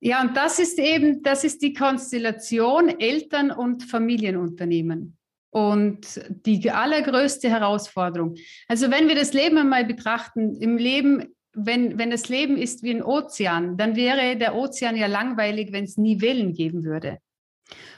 Ja, 0.00 0.20
und 0.22 0.36
das 0.36 0.60
ist 0.60 0.78
eben, 0.78 1.22
das 1.22 1.42
ist 1.42 1.60
die 1.60 1.72
Konstellation 1.72 2.88
Eltern- 3.00 3.50
und 3.50 3.82
Familienunternehmen. 3.82 5.16
Und 5.50 6.20
die 6.28 6.70
allergrößte 6.70 7.48
Herausforderung. 7.48 8.36
Also 8.68 8.90
wenn 8.90 9.08
wir 9.08 9.16
das 9.16 9.32
Leben 9.32 9.58
einmal 9.58 9.84
betrachten, 9.84 10.54
im 10.60 10.76
Leben, 10.76 11.34
wenn, 11.52 11.98
wenn 11.98 12.10
das 12.10 12.28
Leben 12.28 12.56
ist 12.56 12.82
wie 12.82 12.90
ein 12.90 13.02
Ozean, 13.02 13.76
dann 13.76 13.96
wäre 13.96 14.36
der 14.36 14.54
Ozean 14.54 14.94
ja 14.94 15.06
langweilig, 15.06 15.72
wenn 15.72 15.84
es 15.84 15.96
nie 15.96 16.20
Wellen 16.20 16.52
geben 16.52 16.84
würde. 16.84 17.18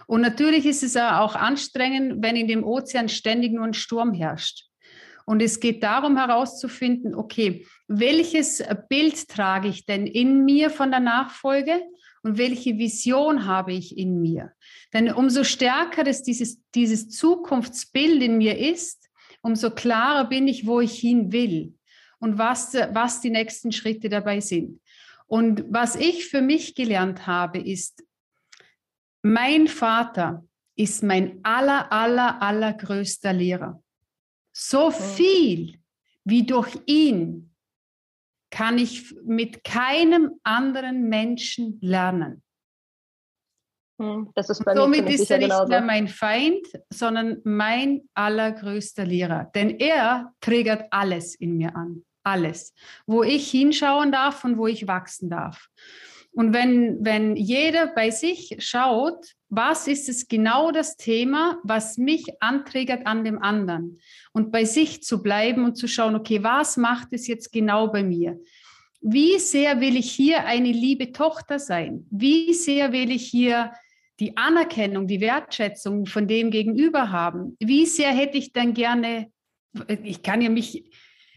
Und 0.06 0.20
natürlich 0.20 0.66
ist 0.66 0.82
es 0.82 0.96
auch 0.96 1.34
anstrengend, 1.34 2.22
wenn 2.22 2.36
in 2.36 2.48
dem 2.48 2.64
Ozean 2.64 3.08
ständig 3.08 3.52
nur 3.52 3.64
ein 3.64 3.74
Sturm 3.74 4.12
herrscht. 4.12 4.66
Und 5.26 5.40
es 5.42 5.60
geht 5.60 5.82
darum 5.82 6.16
herauszufinden, 6.16 7.14
okay, 7.14 7.66
welches 7.86 8.64
Bild 8.88 9.28
trage 9.28 9.68
ich 9.68 9.86
denn 9.86 10.06
in 10.06 10.44
mir 10.44 10.70
von 10.70 10.90
der 10.90 11.00
Nachfolge 11.00 11.80
und 12.22 12.36
welche 12.36 12.78
Vision 12.78 13.46
habe 13.46 13.72
ich 13.72 13.96
in 13.96 14.20
mir? 14.20 14.52
Denn 14.92 15.12
umso 15.12 15.44
stärker 15.44 16.02
das 16.02 16.22
dieses, 16.22 16.60
dieses 16.74 17.08
Zukunftsbild 17.10 18.22
in 18.22 18.38
mir 18.38 18.58
ist, 18.58 19.08
umso 19.42 19.70
klarer 19.70 20.28
bin 20.28 20.48
ich, 20.48 20.66
wo 20.66 20.80
ich 20.80 20.98
hin 20.98 21.30
will 21.32 21.74
und 22.18 22.38
was, 22.38 22.74
was 22.92 23.20
die 23.20 23.30
nächsten 23.30 23.72
Schritte 23.72 24.08
dabei 24.08 24.40
sind. 24.40 24.80
Und 25.26 25.64
was 25.68 25.94
ich 25.94 26.26
für 26.26 26.42
mich 26.42 26.74
gelernt 26.74 27.26
habe, 27.28 27.58
ist, 27.58 28.02
mein 29.22 29.68
Vater 29.68 30.44
ist 30.76 31.02
mein 31.02 31.40
aller, 31.42 31.92
aller, 31.92 32.40
allergrößter 32.40 33.32
Lehrer. 33.32 33.82
So 34.52 34.90
viel 34.90 35.78
wie 36.24 36.44
durch 36.44 36.78
ihn 36.86 37.54
kann 38.50 38.78
ich 38.78 39.14
mit 39.24 39.62
keinem 39.64 40.32
anderen 40.42 41.08
Menschen 41.08 41.78
lernen. 41.80 42.42
Hm, 44.00 44.30
das 44.34 44.48
ist 44.50 44.64
bei 44.64 44.74
Somit 44.74 45.08
ist 45.08 45.30
er 45.30 45.38
nicht 45.38 45.50
genauso. 45.50 45.68
mehr 45.68 45.82
mein 45.82 46.08
Feind, 46.08 46.66
sondern 46.88 47.40
mein 47.44 48.08
allergrößter 48.14 49.04
Lehrer. 49.04 49.50
Denn 49.54 49.78
er 49.78 50.34
triggert 50.40 50.90
alles 50.90 51.34
in 51.34 51.58
mir 51.58 51.76
an. 51.76 52.04
Alles. 52.22 52.74
Wo 53.06 53.22
ich 53.22 53.50
hinschauen 53.50 54.10
darf 54.10 54.44
und 54.44 54.56
wo 54.56 54.66
ich 54.66 54.86
wachsen 54.86 55.30
darf. 55.30 55.68
Und 56.32 56.52
wenn, 56.52 57.04
wenn 57.04 57.36
jeder 57.36 57.88
bei 57.88 58.10
sich 58.10 58.56
schaut, 58.60 59.34
was 59.48 59.88
ist 59.88 60.08
es 60.08 60.28
genau 60.28 60.70
das 60.70 60.96
Thema, 60.96 61.58
was 61.64 61.98
mich 61.98 62.40
anträgert 62.40 63.06
an 63.06 63.24
dem 63.24 63.42
anderen? 63.42 63.98
Und 64.32 64.52
bei 64.52 64.64
sich 64.64 65.02
zu 65.02 65.22
bleiben 65.22 65.64
und 65.64 65.74
zu 65.76 65.88
schauen, 65.88 66.14
okay, 66.14 66.42
was 66.42 66.76
macht 66.76 67.08
es 67.12 67.26
jetzt 67.26 67.52
genau 67.52 67.88
bei 67.88 68.04
mir? 68.04 68.40
Wie 69.00 69.38
sehr 69.38 69.80
will 69.80 69.96
ich 69.96 70.10
hier 70.12 70.44
eine 70.44 70.70
liebe 70.70 71.10
Tochter 71.10 71.58
sein? 71.58 72.06
Wie 72.10 72.54
sehr 72.54 72.92
will 72.92 73.10
ich 73.10 73.26
hier 73.26 73.72
die 74.20 74.36
Anerkennung, 74.36 75.08
die 75.08 75.20
Wertschätzung 75.20 76.06
von 76.06 76.28
dem 76.28 76.50
Gegenüber 76.50 77.10
haben? 77.10 77.56
Wie 77.58 77.86
sehr 77.86 78.10
hätte 78.10 78.38
ich 78.38 78.52
dann 78.52 78.74
gerne, 78.74 79.32
ich 80.04 80.22
kann 80.22 80.42
ja 80.42 80.50
mich 80.50 80.84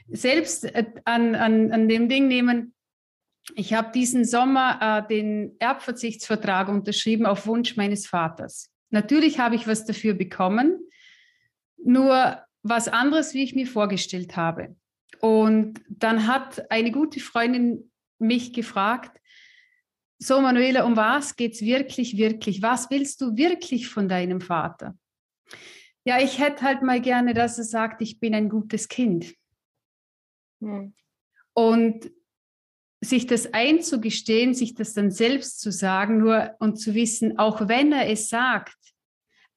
selbst 0.09 0.65
äh, 0.65 0.85
an, 1.05 1.33
an, 1.33 1.71
an 1.71 1.87
dem 1.87 2.09
Ding 2.09 2.27
nehmen, 2.27 2.72
ich 3.55 3.73
habe 3.73 3.91
diesen 3.91 4.25
Sommer 4.25 4.79
äh, 4.81 5.07
den 5.07 5.55
Erbverzichtsvertrag 5.59 6.69
unterschrieben 6.69 7.25
auf 7.25 7.45
Wunsch 7.45 7.75
meines 7.75 8.07
Vaters. 8.07 8.71
Natürlich 8.89 9.39
habe 9.39 9.55
ich 9.55 9.67
was 9.67 9.85
dafür 9.85 10.13
bekommen, 10.13 10.79
nur 11.77 12.41
was 12.61 12.87
anderes, 12.87 13.33
wie 13.33 13.43
ich 13.43 13.55
mir 13.55 13.67
vorgestellt 13.67 14.37
habe. 14.37 14.75
Und 15.19 15.81
dann 15.89 16.27
hat 16.27 16.71
eine 16.71 16.91
gute 16.91 17.19
Freundin 17.19 17.91
mich 18.19 18.53
gefragt, 18.53 19.19
so 20.19 20.39
Manuela, 20.39 20.85
um 20.85 20.95
was 20.95 21.35
geht 21.35 21.53
es 21.53 21.61
wirklich, 21.61 22.17
wirklich? 22.17 22.61
Was 22.61 22.89
willst 22.89 23.19
du 23.19 23.35
wirklich 23.35 23.89
von 23.89 24.07
deinem 24.07 24.39
Vater? 24.39 24.97
Ja, 26.05 26.21
ich 26.21 26.39
hätte 26.39 26.63
halt 26.63 26.81
mal 26.81 27.01
gerne, 27.01 27.33
dass 27.33 27.57
er 27.57 27.63
sagt, 27.65 28.01
ich 28.01 28.19
bin 28.19 28.33
ein 28.33 28.47
gutes 28.47 28.87
Kind. 28.87 29.35
Hm. 30.61 30.93
Und 31.53 32.11
sich 33.03 33.27
das 33.27 33.53
einzugestehen, 33.53 34.53
sich 34.53 34.75
das 34.75 34.93
dann 34.93 35.11
selbst 35.11 35.59
zu 35.59 35.71
sagen, 35.71 36.19
nur 36.19 36.51
und 36.59 36.77
zu 36.77 36.93
wissen, 36.93 37.37
auch 37.37 37.67
wenn 37.67 37.91
er 37.91 38.09
es 38.09 38.29
sagt, 38.29 38.77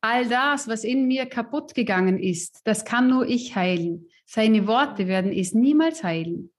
all 0.01 0.29
das, 0.29 0.69
was 0.69 0.85
in 0.85 1.07
mir 1.07 1.27
kaputt 1.27 1.75
gegangen 1.75 2.19
ist, 2.19 2.61
das 2.65 2.85
kann 2.85 3.09
nur 3.09 3.27
ich 3.27 3.57
heilen. 3.57 4.07
Seine 4.25 4.67
Worte 4.67 5.07
werden 5.07 5.33
es 5.33 5.55
niemals 5.55 6.03
heilen. 6.03 6.53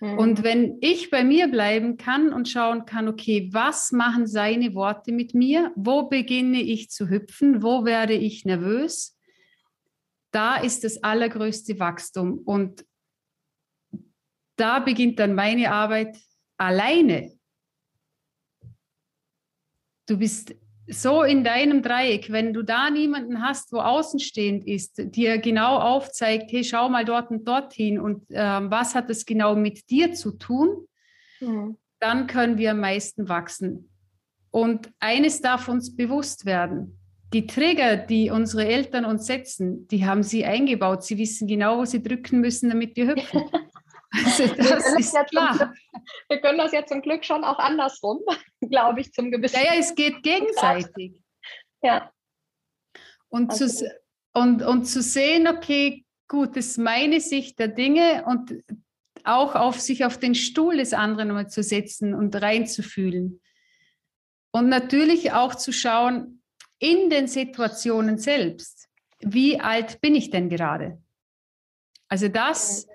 Mhm. 0.00 0.18
Und 0.18 0.42
wenn 0.42 0.78
ich 0.80 1.10
bei 1.10 1.24
mir 1.24 1.48
bleiben 1.48 1.96
kann 1.96 2.32
und 2.32 2.48
schauen 2.48 2.86
kann, 2.86 3.08
okay, 3.08 3.48
was 3.52 3.92
machen 3.92 4.26
seine 4.26 4.74
Worte 4.74 5.12
mit 5.12 5.34
mir? 5.34 5.72
Wo 5.74 6.08
beginne 6.08 6.60
ich 6.60 6.90
zu 6.90 7.08
hüpfen? 7.08 7.62
Wo 7.62 7.84
werde 7.84 8.14
ich 8.14 8.44
nervös? 8.44 9.16
Da 10.30 10.56
ist 10.56 10.84
das 10.84 11.02
allergrößte 11.02 11.78
Wachstum. 11.78 12.38
Und 12.44 12.84
da 14.56 14.78
beginnt 14.80 15.18
dann 15.18 15.34
meine 15.34 15.70
Arbeit 15.70 16.16
alleine. 16.56 17.32
Du 20.06 20.18
bist 20.18 20.54
so 20.88 21.22
in 21.22 21.42
deinem 21.42 21.82
Dreieck, 21.82 22.30
wenn 22.30 22.52
du 22.52 22.62
da 22.62 22.90
niemanden 22.90 23.42
hast, 23.42 23.72
wo 23.72 23.78
außenstehend 23.78 24.66
ist, 24.66 25.14
dir 25.16 25.38
genau 25.38 25.78
aufzeigt, 25.78 26.52
hey, 26.52 26.62
schau 26.62 26.88
mal 26.88 27.04
dort 27.04 27.30
und 27.30 27.46
dorthin 27.46 27.98
und 27.98 28.30
äh, 28.30 28.70
was 28.70 28.94
hat 28.94 29.10
es 29.10 29.26
genau 29.26 29.56
mit 29.56 29.90
dir 29.90 30.12
zu 30.12 30.32
tun, 30.32 30.86
mhm. 31.40 31.76
dann 31.98 32.26
können 32.28 32.56
wir 32.56 32.70
am 32.70 32.80
meisten 32.80 33.28
wachsen. 33.28 33.90
Und 34.52 34.90
eines 35.00 35.40
darf 35.40 35.68
uns 35.68 35.94
bewusst 35.94 36.46
werden. 36.46 36.98
Die 37.32 37.46
Trigger, 37.48 37.96
die 37.96 38.30
unsere 38.30 38.66
Eltern 38.66 39.04
uns 39.04 39.26
setzen, 39.26 39.88
die 39.88 40.06
haben 40.06 40.22
sie 40.22 40.44
eingebaut. 40.44 41.02
Sie 41.02 41.18
wissen 41.18 41.48
genau, 41.48 41.78
wo 41.78 41.84
sie 41.84 42.02
drücken 42.02 42.40
müssen, 42.40 42.70
damit 42.70 42.96
wir 42.96 43.08
hüpfen. 43.08 43.42
Also 44.12 44.46
das 44.54 44.98
ist 44.98 45.14
ja 45.14 45.24
klar. 45.24 45.56
Zum, 45.58 45.74
wir 46.28 46.40
können 46.40 46.58
das 46.58 46.72
ja 46.72 46.86
zum 46.86 47.02
Glück 47.02 47.24
schon 47.24 47.44
auch 47.44 47.58
andersrum, 47.58 48.20
glaube 48.60 49.00
ich, 49.00 49.12
zum 49.12 49.30
gewissen. 49.30 49.56
Ja, 49.56 49.74
ja, 49.74 49.80
es 49.80 49.94
geht 49.94 50.22
gegenseitig. 50.22 51.22
Ja. 51.82 52.12
Und 53.28 53.54
zu, 53.54 53.66
und, 54.32 54.62
und 54.62 54.84
zu 54.84 55.02
sehen, 55.02 55.48
okay, 55.48 56.04
gut, 56.28 56.56
das 56.56 56.66
ist 56.66 56.78
meine 56.78 57.20
Sicht 57.20 57.58
der 57.58 57.68
Dinge 57.68 58.24
und 58.26 58.54
auch 59.24 59.54
auf 59.54 59.80
sich 59.80 60.04
auf 60.04 60.18
den 60.18 60.34
Stuhl 60.34 60.76
des 60.76 60.92
anderen 60.92 61.32
mal 61.32 61.48
zu 61.48 61.62
setzen 61.62 62.14
und 62.14 62.34
reinzufühlen. 62.40 63.40
Und 64.52 64.68
natürlich 64.68 65.32
auch 65.32 65.54
zu 65.54 65.72
schauen 65.72 66.42
in 66.78 67.10
den 67.10 67.26
Situationen 67.26 68.18
selbst, 68.18 68.88
wie 69.20 69.60
alt 69.60 70.00
bin 70.00 70.14
ich 70.14 70.30
denn 70.30 70.48
gerade? 70.48 71.02
Also 72.08 72.28
das 72.28 72.86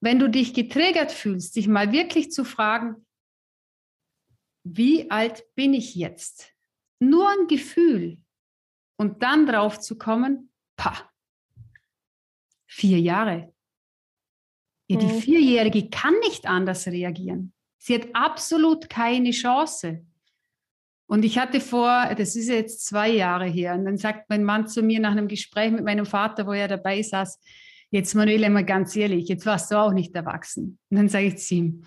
wenn 0.00 0.18
du 0.18 0.28
dich 0.28 0.54
getriggert 0.54 1.12
fühlst, 1.12 1.56
dich 1.56 1.68
mal 1.68 1.92
wirklich 1.92 2.30
zu 2.30 2.44
fragen, 2.44 3.06
wie 4.64 5.10
alt 5.10 5.44
bin 5.54 5.74
ich 5.74 5.94
jetzt? 5.94 6.52
Nur 7.00 7.28
ein 7.28 7.46
Gefühl 7.46 8.18
und 8.96 9.22
dann 9.22 9.46
drauf 9.46 9.80
zu 9.80 9.96
kommen, 9.96 10.50
pa, 10.76 11.10
vier 12.66 13.00
Jahre. 13.00 13.54
Ja, 14.88 14.98
die 14.98 15.06
mhm. 15.06 15.20
Vierjährige 15.20 15.90
kann 15.90 16.18
nicht 16.20 16.46
anders 16.46 16.86
reagieren. 16.86 17.52
Sie 17.78 17.94
hat 17.94 18.08
absolut 18.14 18.88
keine 18.90 19.30
Chance. 19.30 20.04
Und 21.06 21.24
ich 21.24 21.38
hatte 21.38 21.60
vor, 21.60 22.14
das 22.16 22.36
ist 22.36 22.48
jetzt 22.48 22.84
zwei 22.84 23.08
Jahre 23.10 23.46
her, 23.46 23.74
und 23.74 23.86
dann 23.86 23.96
sagt 23.96 24.28
mein 24.28 24.44
Mann 24.44 24.68
zu 24.68 24.82
mir 24.82 25.00
nach 25.00 25.12
einem 25.12 25.28
Gespräch 25.28 25.70
mit 25.70 25.84
meinem 25.84 26.04
Vater, 26.04 26.46
wo 26.46 26.52
er 26.52 26.68
dabei 26.68 27.02
saß, 27.02 27.40
jetzt 27.90 28.14
Manuela, 28.14 28.48
mal 28.48 28.64
ganz 28.64 28.94
ehrlich, 28.96 29.28
jetzt 29.28 29.46
warst 29.46 29.70
du 29.70 29.76
auch 29.76 29.92
nicht 29.92 30.14
erwachsen. 30.14 30.78
Und 30.90 30.96
dann 30.96 31.08
sage 31.08 31.26
ich 31.26 31.38
zu 31.38 31.54
ihm, 31.54 31.84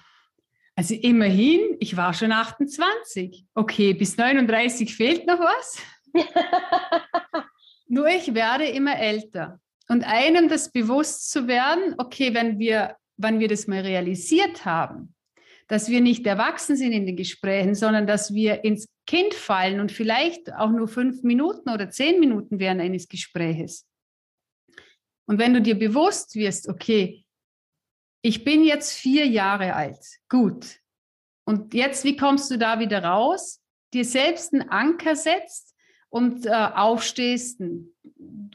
also 0.76 0.96
immerhin, 0.96 1.78
ich 1.80 1.98
war 1.98 2.14
schon 2.14 2.32
28. 2.32 3.46
Okay, 3.54 3.94
bis 3.94 4.18
39 4.18 4.96
fehlt 4.96 5.28
noch 5.28 5.40
was. 5.40 5.78
Nur 7.88 8.08
ich 8.08 8.34
werde 8.34 8.66
immer 8.66 8.98
älter. 8.98 9.60
Und 9.90 10.06
einem 10.06 10.48
das 10.48 10.72
bewusst 10.72 11.30
zu 11.30 11.48
werden, 11.48 11.96
okay, 11.98 12.34
wenn 12.34 12.58
wir, 12.58 12.96
wenn 13.18 13.40
wir 13.40 13.50
das 13.50 13.68
mal 13.68 13.82
realisiert 13.82 14.64
haben, 14.64 15.14
dass 15.68 15.90
wir 15.90 16.02
nicht 16.02 16.26
erwachsen 16.26 16.76
sind 16.76 16.94
in 16.94 17.06
den 17.06 17.16
Gesprächen, 17.16 17.76
sondern 17.76 18.08
dass 18.08 18.34
wir 18.34 18.64
ins 18.64 18.88
Kind 19.06 19.34
fallen 19.34 19.80
und 19.80 19.92
vielleicht 19.92 20.54
auch 20.54 20.70
nur 20.70 20.88
fünf 20.88 21.24
Minuten 21.24 21.70
oder 21.70 21.90
zehn 21.90 22.20
Minuten 22.20 22.60
während 22.60 22.82
eines 22.82 23.08
Gespräches, 23.08 23.86
und 25.32 25.38
wenn 25.38 25.54
du 25.54 25.62
dir 25.62 25.80
bewusst 25.80 26.36
wirst, 26.36 26.68
okay, 26.68 27.24
ich 28.22 28.44
bin 28.44 28.66
jetzt 28.66 28.92
vier 28.92 29.26
Jahre 29.26 29.74
alt, 29.76 30.06
gut. 30.28 30.76
Und 31.46 31.74
jetzt, 31.74 32.04
wie 32.04 32.18
kommst 32.18 32.52
du 32.52 32.58
da 32.58 32.80
wieder 32.80 33.02
raus? 33.02 33.62
Dir 33.94 34.04
selbst 34.04 34.54
einen 34.54 34.68
Anker 34.68 35.16
setzt 35.16 35.74
und 36.10 36.46
äh, 36.46 36.50
aufstehst, 36.50 37.64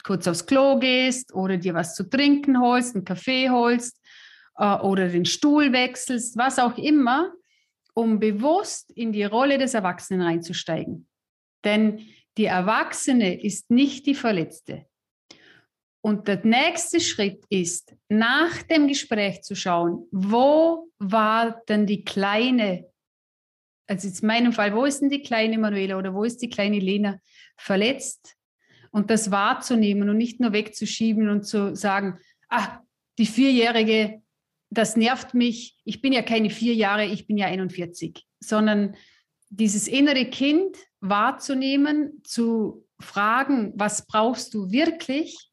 kurz 0.05 0.29
aufs 0.29 0.45
Klo 0.45 0.79
gehst 0.79 1.33
oder 1.33 1.57
dir 1.57 1.73
was 1.73 1.95
zu 1.95 2.11
trinken 2.11 2.61
holst, 2.61 2.95
einen 2.95 3.07
Kaffee 3.07 3.49
holst 3.49 3.99
äh, 4.59 4.77
oder 4.77 5.09
den 5.09 5.25
Stuhl 5.25 5.73
wechselst, 5.73 6.37
was 6.37 6.59
auch 6.59 6.77
immer, 6.77 7.33
um 7.95 8.21
bewusst 8.21 8.91
in 8.91 9.13
die 9.13 9.25
Rolle 9.25 9.57
des 9.57 9.73
Erwachsenen 9.73 10.21
reinzusteigen. 10.21 11.09
Denn 11.65 12.07
die 12.37 12.45
Erwachsene 12.45 13.43
ist 13.43 13.71
nicht 13.71 14.05
die 14.05 14.15
Verletzte. 14.15 14.85
Und 16.07 16.29
der 16.29 16.47
nächste 16.47 17.01
Schritt 17.01 17.45
ist, 17.49 17.93
nach 18.09 18.63
dem 18.63 18.87
Gespräch 18.87 19.43
zu 19.43 19.57
schauen, 19.57 20.07
wo 20.13 20.89
war 21.01 21.61
denn 21.69 21.85
die 21.85 22.05
kleine, 22.05 22.89
also 23.89 24.07
jetzt 24.07 24.21
in 24.21 24.29
meinem 24.29 24.53
Fall, 24.53 24.73
wo 24.73 24.85
ist 24.85 25.01
denn 25.01 25.11
die 25.11 25.25
kleine 25.25 25.59
Manuela 25.59 25.99
oder 25.99 26.15
wo 26.15 26.23
ist 26.23 26.41
die 26.43 26.49
kleine 26.49 26.79
Lena 26.79 27.19
verletzt? 27.57 28.37
Und 28.93 29.11
das 29.11 29.33
wahrzunehmen 29.33 30.09
und 30.09 30.17
nicht 30.17 30.39
nur 30.39 30.53
wegzuschieben 30.53 31.29
und 31.29 31.43
zu 31.43 31.75
sagen, 31.75 32.21
ah, 32.51 32.79
die 33.19 33.27
Vierjährige, 33.27 34.23
das 34.71 34.95
nervt 34.95 35.35
mich. 35.35 35.77
Ich 35.83 36.03
bin 36.03 36.13
ja 36.13 36.23
keine 36.23 36.51
vier 36.51 36.75
Jahre, 36.75 37.05
ich 37.05 37.27
bin 37.27 37.37
ja 37.37 37.47
41, 37.47 38.25
sondern 38.39 38.95
dieses 39.51 39.89
innere 39.89 40.27
Kind 40.27 40.77
wahrzunehmen, 41.01 42.23
zu 42.23 42.87
fragen, 43.01 43.73
was 43.75 44.07
brauchst 44.07 44.55
du 44.55 44.71
wirklich? 44.71 45.51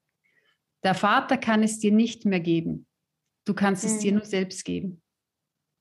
Der 0.83 0.95
Vater 0.95 1.37
kann 1.37 1.63
es 1.63 1.79
dir 1.79 1.91
nicht 1.91 2.25
mehr 2.25 2.39
geben. 2.39 2.87
Du 3.45 3.53
kannst 3.53 3.83
es 3.83 3.95
mhm. 3.95 3.99
dir 3.99 4.11
nur 4.13 4.25
selbst 4.25 4.63
geben. 4.65 5.01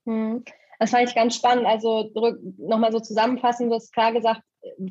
Mhm. 0.04 0.44
Das 0.78 0.90
fand 0.90 1.08
ich 1.08 1.14
ganz 1.14 1.36
spannend. 1.36 1.66
Also 1.66 2.10
nochmal 2.58 2.92
so 2.92 3.00
zusammenfassend, 3.00 3.70
du 3.70 3.74
hast 3.74 3.92
klar 3.92 4.12
gesagt, 4.12 4.42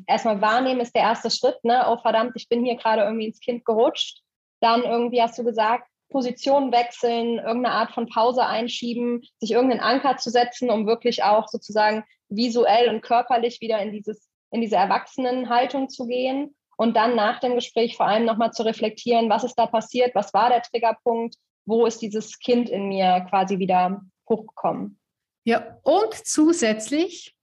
erstmal 0.06 0.40
wahrnehmen 0.40 0.80
ist 0.80 0.94
der 0.94 1.02
erste 1.02 1.30
Schritt. 1.30 1.62
Ne? 1.64 1.84
Oh 1.88 1.98
verdammt, 1.98 2.32
ich 2.34 2.48
bin 2.48 2.64
hier 2.64 2.76
gerade 2.76 3.02
irgendwie 3.02 3.26
ins 3.26 3.40
Kind 3.40 3.64
gerutscht. 3.64 4.22
Dann 4.60 4.82
irgendwie 4.82 5.20
hast 5.20 5.38
du 5.38 5.44
gesagt, 5.44 5.88
Position 6.08 6.72
wechseln, 6.72 7.38
irgendeine 7.38 7.72
Art 7.72 7.92
von 7.92 8.06
Pause 8.06 8.46
einschieben, 8.46 9.22
sich 9.38 9.52
irgendeinen 9.52 9.80
Anker 9.80 10.18
zu 10.18 10.30
setzen, 10.30 10.70
um 10.70 10.86
wirklich 10.86 11.24
auch 11.24 11.48
sozusagen 11.48 12.04
visuell 12.28 12.88
und 12.88 13.02
körperlich 13.02 13.60
wieder 13.60 13.80
in 13.80 13.92
dieses 13.92 14.28
in 14.50 14.60
diese 14.60 14.76
Erwachsenenhaltung 14.76 15.88
zu 15.88 16.06
gehen 16.06 16.54
und 16.76 16.96
dann 16.96 17.14
nach 17.14 17.40
dem 17.40 17.54
Gespräch 17.54 17.96
vor 17.96 18.06
allem 18.06 18.24
nochmal 18.24 18.52
zu 18.52 18.62
reflektieren, 18.62 19.28
was 19.28 19.44
ist 19.44 19.54
da 19.54 19.66
passiert, 19.66 20.14
was 20.14 20.32
war 20.34 20.48
der 20.48 20.62
Triggerpunkt, 20.62 21.36
wo 21.64 21.86
ist 21.86 22.00
dieses 22.02 22.38
Kind 22.38 22.68
in 22.68 22.88
mir 22.88 23.26
quasi 23.28 23.58
wieder 23.58 24.02
hochgekommen. 24.28 24.98
Ja, 25.44 25.78
und 25.82 26.14
zusätzlich 26.14 27.34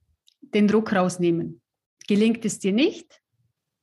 den 0.41 0.67
Druck 0.67 0.93
rausnehmen. 0.93 1.61
Gelingt 2.07 2.43
es 2.45 2.59
dir 2.59 2.71
nicht, 2.71 3.21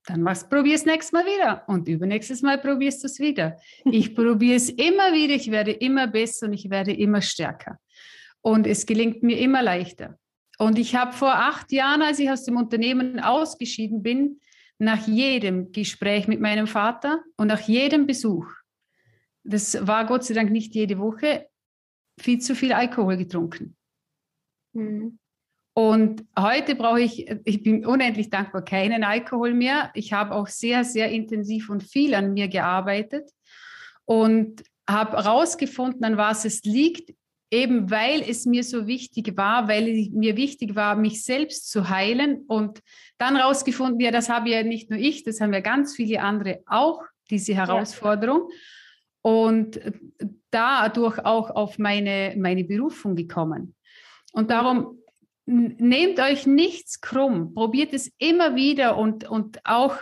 dann 0.07 0.23
machst, 0.23 0.49
probier 0.49 0.75
es 0.75 0.87
nächstes 0.87 1.13
Mal 1.13 1.25
wieder 1.25 1.65
und 1.69 1.89
übernächstes 1.89 2.43
Mal 2.43 2.59
probierst 2.59 3.03
du 3.03 3.07
es 3.07 3.19
wieder. 3.19 3.57
Ich 3.85 4.15
probiere 4.17 4.57
es 4.57 4.71
immer 4.71 5.13
wieder, 5.13 5.35
ich 5.35 5.51
werde 5.51 5.73
immer 5.73 6.07
besser 6.07 6.47
und 6.47 6.53
ich 6.53 6.71
werde 6.71 6.93
immer 6.93 7.21
stärker. 7.21 7.79
Und 8.41 8.67
es 8.67 8.87
gelingt 8.87 9.23
mir 9.23 9.39
immer 9.39 9.63
leichter. 9.63 10.19
Und 10.59 10.79
ich 10.79 10.95
habe 10.95 11.13
vor 11.13 11.35
acht 11.35 11.73
Jahren, 11.73 12.03
als 12.03 12.19
ich 12.19 12.31
aus 12.31 12.45
dem 12.45 12.57
Unternehmen 12.57 13.21
ausgeschieden 13.21 14.03
bin, 14.03 14.41
nach 14.79 15.07
jedem 15.07 15.73
Gespräch 15.73 16.29
mit 16.29 16.41
meinem 16.41 16.67
Vater 16.67 17.23
und 17.37 17.49
nach 17.49 17.61
jedem 17.61 18.07
Besuch, 18.07 18.47
das 19.45 19.87
war 19.87 20.07
Gott 20.07 20.25
sei 20.25 20.35
Dank 20.35 20.51
nicht 20.51 20.75
jede 20.75 20.99
Woche, 20.99 21.49
viel 22.21 22.41
zu 22.41 22.55
viel 22.55 22.73
Alkohol 22.73 23.17
getrunken. 23.17 23.77
Mhm. 24.73 25.19
Und 25.75 26.25
heute 26.39 26.75
brauche 26.75 27.03
ich, 27.03 27.31
ich 27.45 27.63
bin 27.63 27.85
unendlich 27.85 28.31
dankbar, 28.31 28.65
keinen 28.65 29.05
Alkohol 29.05 29.53
mehr. 29.53 29.91
Ich 29.95 30.13
habe 30.15 30.35
auch 30.35 30.47
sehr, 30.47 30.85
sehr 30.85 31.11
intensiv 31.11 31.69
und 31.69 31.83
viel 31.83 32.15
an 32.15 32.33
mir 32.33 32.49
gearbeitet 32.49 33.31
und 34.07 34.63
habe 34.89 35.19
herausgefunden, 35.19 36.03
an 36.05 36.17
was 36.17 36.47
es 36.47 36.63
liegt, 36.63 37.13
eben 37.51 37.91
weil 37.91 38.23
es 38.23 38.45
mir 38.45 38.65
so 38.65 38.87
wichtig 38.87 39.37
war, 39.37 39.69
weil 39.69 39.89
es 39.89 40.11
mir 40.11 40.37
wichtig 40.37 40.75
war, 40.75 40.97
mich 40.97 41.23
selbst 41.23 41.71
zu 41.71 41.89
heilen 41.89 42.45
und 42.49 42.81
dann 43.19 43.37
rausgefunden, 43.37 44.01
ja, 44.01 44.11
das 44.11 44.29
habe 44.29 44.51
ja 44.51 44.63
nicht 44.63 44.91
nur 44.91 44.99
ich, 44.99 45.23
das 45.23 45.41
haben 45.41 45.53
ja 45.53 45.61
ganz 45.61 45.95
viele 45.95 46.21
andere 46.21 46.61
auch, 46.67 47.03
diese 47.31 47.55
Herausforderung. 47.55 48.49
Ja. 48.51 48.57
Und 49.23 49.81
dadurch 50.51 51.19
auch 51.25 51.51
auf 51.51 51.79
meine, 51.79 52.35
meine 52.37 52.65
Berufung 52.65 53.17
gekommen. 53.17 53.75
Und 54.33 54.51
darum 54.51 55.03
nehmt 55.47 56.21
euch 56.21 56.47
nichts 56.47 57.01
krumm, 57.01 57.55
probiert 57.55 57.93
es 57.93 58.13
immer 58.19 58.57
wieder 58.57 58.97
und, 58.97 59.29
und 59.29 59.65
auch 59.65 59.97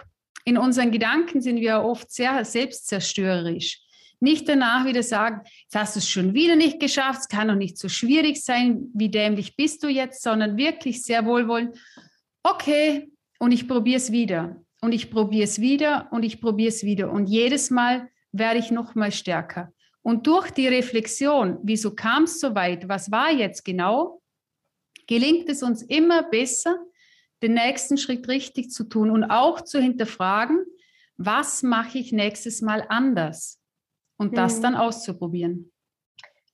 in 0.45 0.59
unseren 0.59 0.91
Gedanken 0.91 1.41
sind 1.41 1.61
wir 1.61 1.83
oft 1.83 2.11
sehr 2.11 2.45
selbstzerstörerisch. 2.45 3.84
Nicht 4.25 4.49
danach 4.49 4.87
wieder 4.87 5.03
sagen, 5.03 5.43
jetzt 5.65 5.77
hast 5.77 5.97
du 5.97 5.99
es 5.99 6.09
schon 6.09 6.33
wieder 6.33 6.57
nicht 6.57 6.81
geschafft, 6.81 7.21
es 7.21 7.29
kann 7.29 7.49
doch 7.49 7.57
nicht 7.57 7.77
so 7.77 7.91
schwierig 7.91 8.43
sein, 8.43 8.87
wie 8.95 9.11
dämlich 9.11 9.55
bist 9.55 9.83
du 9.83 9.89
jetzt, 9.89 10.23
sondern 10.23 10.57
wirklich 10.57 11.03
sehr 11.03 11.27
wohlwollend, 11.27 11.79
okay, 12.43 13.13
und 13.39 13.53
ich 13.53 13.69
probiere 13.69 13.99
es 13.99 14.13
wieder. 14.13 14.65
Und 14.81 14.93
ich 14.93 15.11
probiere 15.11 15.45
es 15.45 15.61
wieder 15.61 16.09
und 16.11 16.23
ich 16.23 16.41
probiere 16.41 16.71
es 16.71 16.85
wieder. 16.85 17.11
Und 17.11 17.27
jedes 17.27 17.69
Mal 17.71 18.09
werde 18.33 18.61
ich 18.61 18.71
noch 18.71 18.95
mal 18.95 19.13
stärker. 19.13 19.75
Und 20.01 20.27
durch 20.27 20.51
die 20.51 20.69
Reflexion, 20.69 21.59
wieso 21.63 21.95
kam 21.95 22.23
es 22.23 22.41
so 22.41 22.55
weit, 22.55 22.89
was 22.89 23.11
war 23.11 23.31
jetzt 23.31 23.63
genau, 23.63 24.23
gelingt 25.07 25.51
es 25.51 25.63
uns 25.63 25.83
immer 25.83 26.23
besser, 26.23 26.79
den 27.43 27.53
nächsten 27.53 27.99
Schritt 27.99 28.27
richtig 28.29 28.71
zu 28.71 28.85
tun 28.85 29.11
und 29.11 29.25
auch 29.25 29.61
zu 29.61 29.79
hinterfragen, 29.79 30.65
was 31.19 31.63
mache 31.63 31.99
ich 31.99 32.11
nächstes 32.11 32.63
Mal 32.63 32.87
anders 32.89 33.61
und 34.19 34.37
das 34.37 34.59
mhm. 34.59 34.63
dann 34.63 34.75
auszuprobieren. 34.77 35.71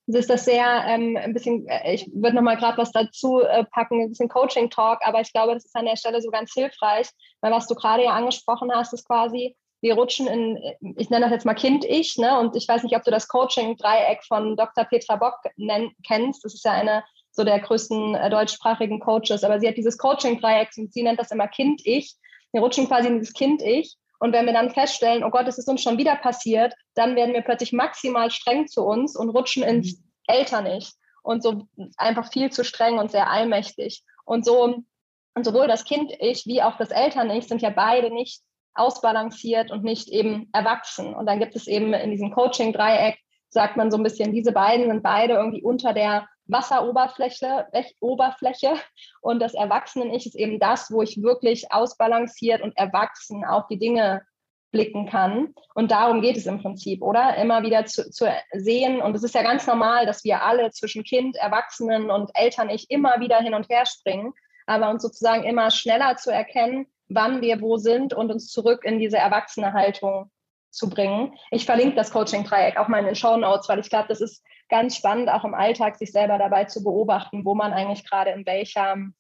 Es 0.07 0.15
ist 0.17 0.31
das 0.31 0.45
sehr 0.45 0.85
ähm, 0.89 1.17
ein 1.17 1.33
bisschen, 1.33 1.67
äh, 1.69 1.95
ich 1.95 2.11
würde 2.13 2.35
nochmal 2.35 2.57
gerade 2.57 2.79
was 2.79 2.91
dazu 2.91 3.41
äh, 3.41 3.65
packen, 3.65 4.01
ein 4.01 4.09
bisschen 4.09 4.29
Coaching-Talk, 4.29 5.01
aber 5.03 5.21
ich 5.21 5.33
glaube, 5.33 5.55
das 5.55 5.65
ist 5.65 5.77
an 5.77 5.85
der 5.85 5.97
Stelle 5.97 6.21
so 6.21 6.31
ganz 6.31 6.53
hilfreich, 6.53 7.09
weil 7.41 7.53
was 7.53 7.69
du 7.69 7.75
gerade 7.75 8.05
ja 8.05 8.13
angesprochen 8.13 8.71
hast, 8.75 8.93
ist 8.93 9.07
quasi, 9.07 9.57
wir 9.83 9.95
rutschen 9.95 10.27
in, 10.27 10.59
ich 10.97 11.11
nenne 11.11 11.27
das 11.27 11.33
jetzt 11.33 11.47
mal 11.47 11.55
Kind-Ich, 11.55 12.19
ne? 12.19 12.39
und 12.41 12.57
ich 12.57 12.67
weiß 12.67 12.83
nicht, 12.83 12.97
ob 12.97 13.05
du 13.05 13.11
das 13.11 13.29
Coaching-Dreieck 13.29 14.25
von 14.27 14.57
Dr. 14.57 14.85
Petra 14.85 15.17
Bock 15.17 15.39
nenn, 15.57 15.93
kennst. 16.07 16.45
Das 16.45 16.55
ist 16.55 16.65
ja 16.65 16.73
eine 16.73 17.05
so 17.31 17.45
der 17.45 17.61
größten 17.61 18.17
äh, 18.17 18.31
deutschsprachigen 18.31 18.99
Coaches, 18.99 19.45
aber 19.45 19.61
sie 19.61 19.69
hat 19.69 19.77
dieses 19.77 19.97
Coaching-Dreieck 19.97 20.71
und 20.77 20.93
sie 20.93 21.03
nennt 21.03 21.21
das 21.21 21.31
immer 21.31 21.47
Kind-Ich. 21.47 22.17
Wir 22.53 22.61
rutschen 22.61 22.89
quasi 22.89 23.07
in 23.07 23.21
dieses 23.21 23.33
Kind-Ich 23.33 23.97
und 24.21 24.35
wenn 24.35 24.45
wir 24.45 24.53
dann 24.53 24.71
feststellen, 24.71 25.25
oh 25.25 25.31
Gott, 25.31 25.49
es 25.49 25.59
ist 25.59 25.69
uns 25.69 25.83
schon 25.83 25.99
wieder 25.99 26.15
passiert, 26.15 26.75
dann 26.95 27.17
werden 27.17 27.33
wir 27.33 27.41
plötzlich 27.41 27.73
maximal 27.73 28.31
streng 28.31 28.69
zu 28.69 28.85
uns 28.85 29.17
und 29.17 29.31
rutschen 29.31 29.63
ins 29.63 29.97
mhm. 29.97 30.05
Eltern-Ich 30.27 30.93
und 31.23 31.43
so 31.43 31.67
einfach 31.97 32.31
viel 32.31 32.53
zu 32.53 32.63
streng 32.63 32.99
und 32.99 33.11
sehr 33.11 33.31
allmächtig. 33.31 34.05
Und 34.27 34.45
so, 34.45 34.63
und 34.63 35.45
sowohl 35.45 35.67
das 35.67 35.85
Kind-Ich 35.85 36.45
wie 36.47 36.63
auch 36.63 36.77
das 36.77 36.91
Eltern-Ich 36.91 37.49
sind 37.49 37.63
ja 37.63 37.71
beide 37.71 38.13
nicht 38.13 38.43
ausbalanciert 38.75 39.71
und 39.71 39.85
nicht 39.85 40.09
eben 40.09 40.51
erwachsen. 40.53 41.15
Und 41.15 41.25
dann 41.25 41.41
gibt 41.41 41.57
es 41.57 41.67
eben 41.67 41.95
in 41.95 42.11
diesem 42.11 42.31
Coaching-Dreieck, 42.31 43.19
sagt 43.49 43.79
man 43.79 43.91
so 43.91 43.97
ein 43.97 44.03
bisschen, 44.03 44.33
diese 44.33 44.53
beiden 44.53 44.87
sind 44.87 45.03
beide 45.03 45.35
irgendwie 45.35 45.63
unter 45.63 45.95
der 45.95 46.29
Wasseroberfläche 46.51 47.67
Oberfläche. 48.01 48.75
und 49.21 49.41
das 49.41 49.55
Erwachsenen-Ich 49.55 50.27
ist 50.27 50.37
eben 50.37 50.59
das, 50.59 50.91
wo 50.91 51.03
ich 51.03 51.23
wirklich 51.23 51.73
ausbalanciert 51.73 52.63
und 52.63 52.77
erwachsen 52.77 53.45
auf 53.45 53.67
die 53.69 53.79
Dinge 53.79 54.23
blicken 54.73 55.07
kann. 55.07 55.55
Und 55.75 55.91
darum 55.91 56.21
geht 56.21 56.37
es 56.37 56.47
im 56.47 56.61
Prinzip, 56.61 57.03
oder? 57.03 57.37
Immer 57.37 57.63
wieder 57.63 57.87
zu, 57.87 58.11
zu 58.11 58.33
sehen. 58.53 59.03
Und 59.03 59.17
es 59.17 59.23
ist 59.23 59.35
ja 59.35 59.43
ganz 59.43 59.67
normal, 59.67 60.07
dass 60.07 60.25
wir 60.25 60.43
alle 60.43 60.71
zwischen 60.71 61.03
Kind, 61.03 61.37
Erwachsenen 61.37 62.11
und 62.11 62.31
Eltern-Ich 62.35 62.91
immer 62.91 63.21
wieder 63.21 63.39
hin 63.39 63.55
und 63.55 63.69
her 63.69 63.85
springen, 63.87 64.33
aber 64.67 64.91
uns 64.91 65.03
sozusagen 65.03 65.45
immer 65.45 65.71
schneller 65.71 66.17
zu 66.17 66.33
erkennen, 66.33 66.87
wann 67.09 67.41
wir 67.41 67.61
wo 67.61 67.77
sind 67.77 68.15
und 68.15 68.31
uns 68.31 68.47
zurück 68.47 68.85
in 68.85 68.99
diese 68.99 69.19
erwachsene 69.19 69.73
Haltung 69.73 70.31
zu 70.71 70.89
bringen. 70.89 71.35
Ich 71.51 71.67
verlinke 71.67 71.97
das 71.97 72.11
Coaching-Dreieck 72.11 72.77
auch 72.77 72.89
mal 72.89 72.99
in 72.99 73.07
den 73.07 73.15
Show 73.15 73.37
Notes, 73.37 73.69
weil 73.69 73.81
ich 73.81 73.91
glaube, 73.91 74.09
das 74.09 74.21
ist 74.21 74.43
ganz 74.69 74.97
spannend, 74.97 75.29
auch 75.29 75.45
im 75.45 75.55
Alltag 75.55 75.97
sich 75.97 76.13
selber 76.13 76.39
dabei 76.39 76.65
zu 76.65 76.83
beobachten, 76.83 77.45
wo 77.45 77.55
man 77.55 77.73
eigentlich 77.73 78.09
gerade 78.09 78.31
in 78.31 78.47
welchem, 78.47 79.15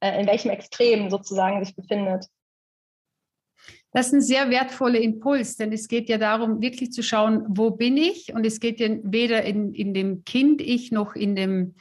äh, 0.00 0.20
in 0.20 0.26
welchem 0.26 0.50
Extrem 0.50 1.10
sozusagen 1.10 1.62
sich 1.64 1.74
befindet. 1.74 2.26
Das 3.92 4.06
ist 4.06 4.12
ein 4.12 4.20
sehr 4.20 4.50
wertvoller 4.50 5.00
Impuls, 5.00 5.56
denn 5.56 5.72
es 5.72 5.88
geht 5.88 6.08
ja 6.08 6.16
darum, 6.16 6.62
wirklich 6.62 6.92
zu 6.92 7.02
schauen, 7.02 7.44
wo 7.48 7.72
bin 7.72 7.96
ich? 7.96 8.32
Und 8.32 8.46
es 8.46 8.60
geht 8.60 8.78
ja 8.78 8.88
weder 9.02 9.42
in, 9.42 9.74
in 9.74 9.92
dem 9.92 10.24
Kind-Ich 10.24 10.92
noch 10.92 11.16
in 11.16 11.34
dem 11.34 11.74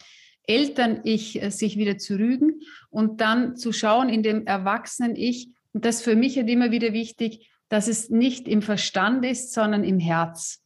Eltern-Ich, 0.47 1.41
äh, 1.41 1.52
sich 1.52 1.78
wieder 1.78 1.99
zu 1.99 2.15
rügen 2.15 2.62
und 2.89 3.21
dann 3.21 3.56
zu 3.56 3.71
schauen 3.71 4.10
in 4.10 4.23
dem 4.23 4.47
Erwachsenen-Ich. 4.47 5.49
Und 5.73 5.86
das 5.86 6.02
für 6.02 6.15
mich 6.15 6.38
halt 6.38 6.49
immer 6.49 6.71
wieder 6.71 6.93
wichtig, 6.93 7.48
dass 7.69 7.88
es 7.88 8.10
nicht 8.10 8.47
im 8.47 8.62
Verstand 8.62 9.25
ist, 9.25 9.53
sondern 9.53 9.84
im 9.84 9.99
Herz. 9.99 10.63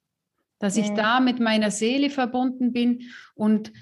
Dass 0.60 0.78
ich 0.78 0.90
da 0.92 1.20
mit 1.20 1.42
meiner 1.42 1.72
Seele 1.72 2.10
verbunden 2.10 2.72
bin 2.72 3.12
und 3.36 3.74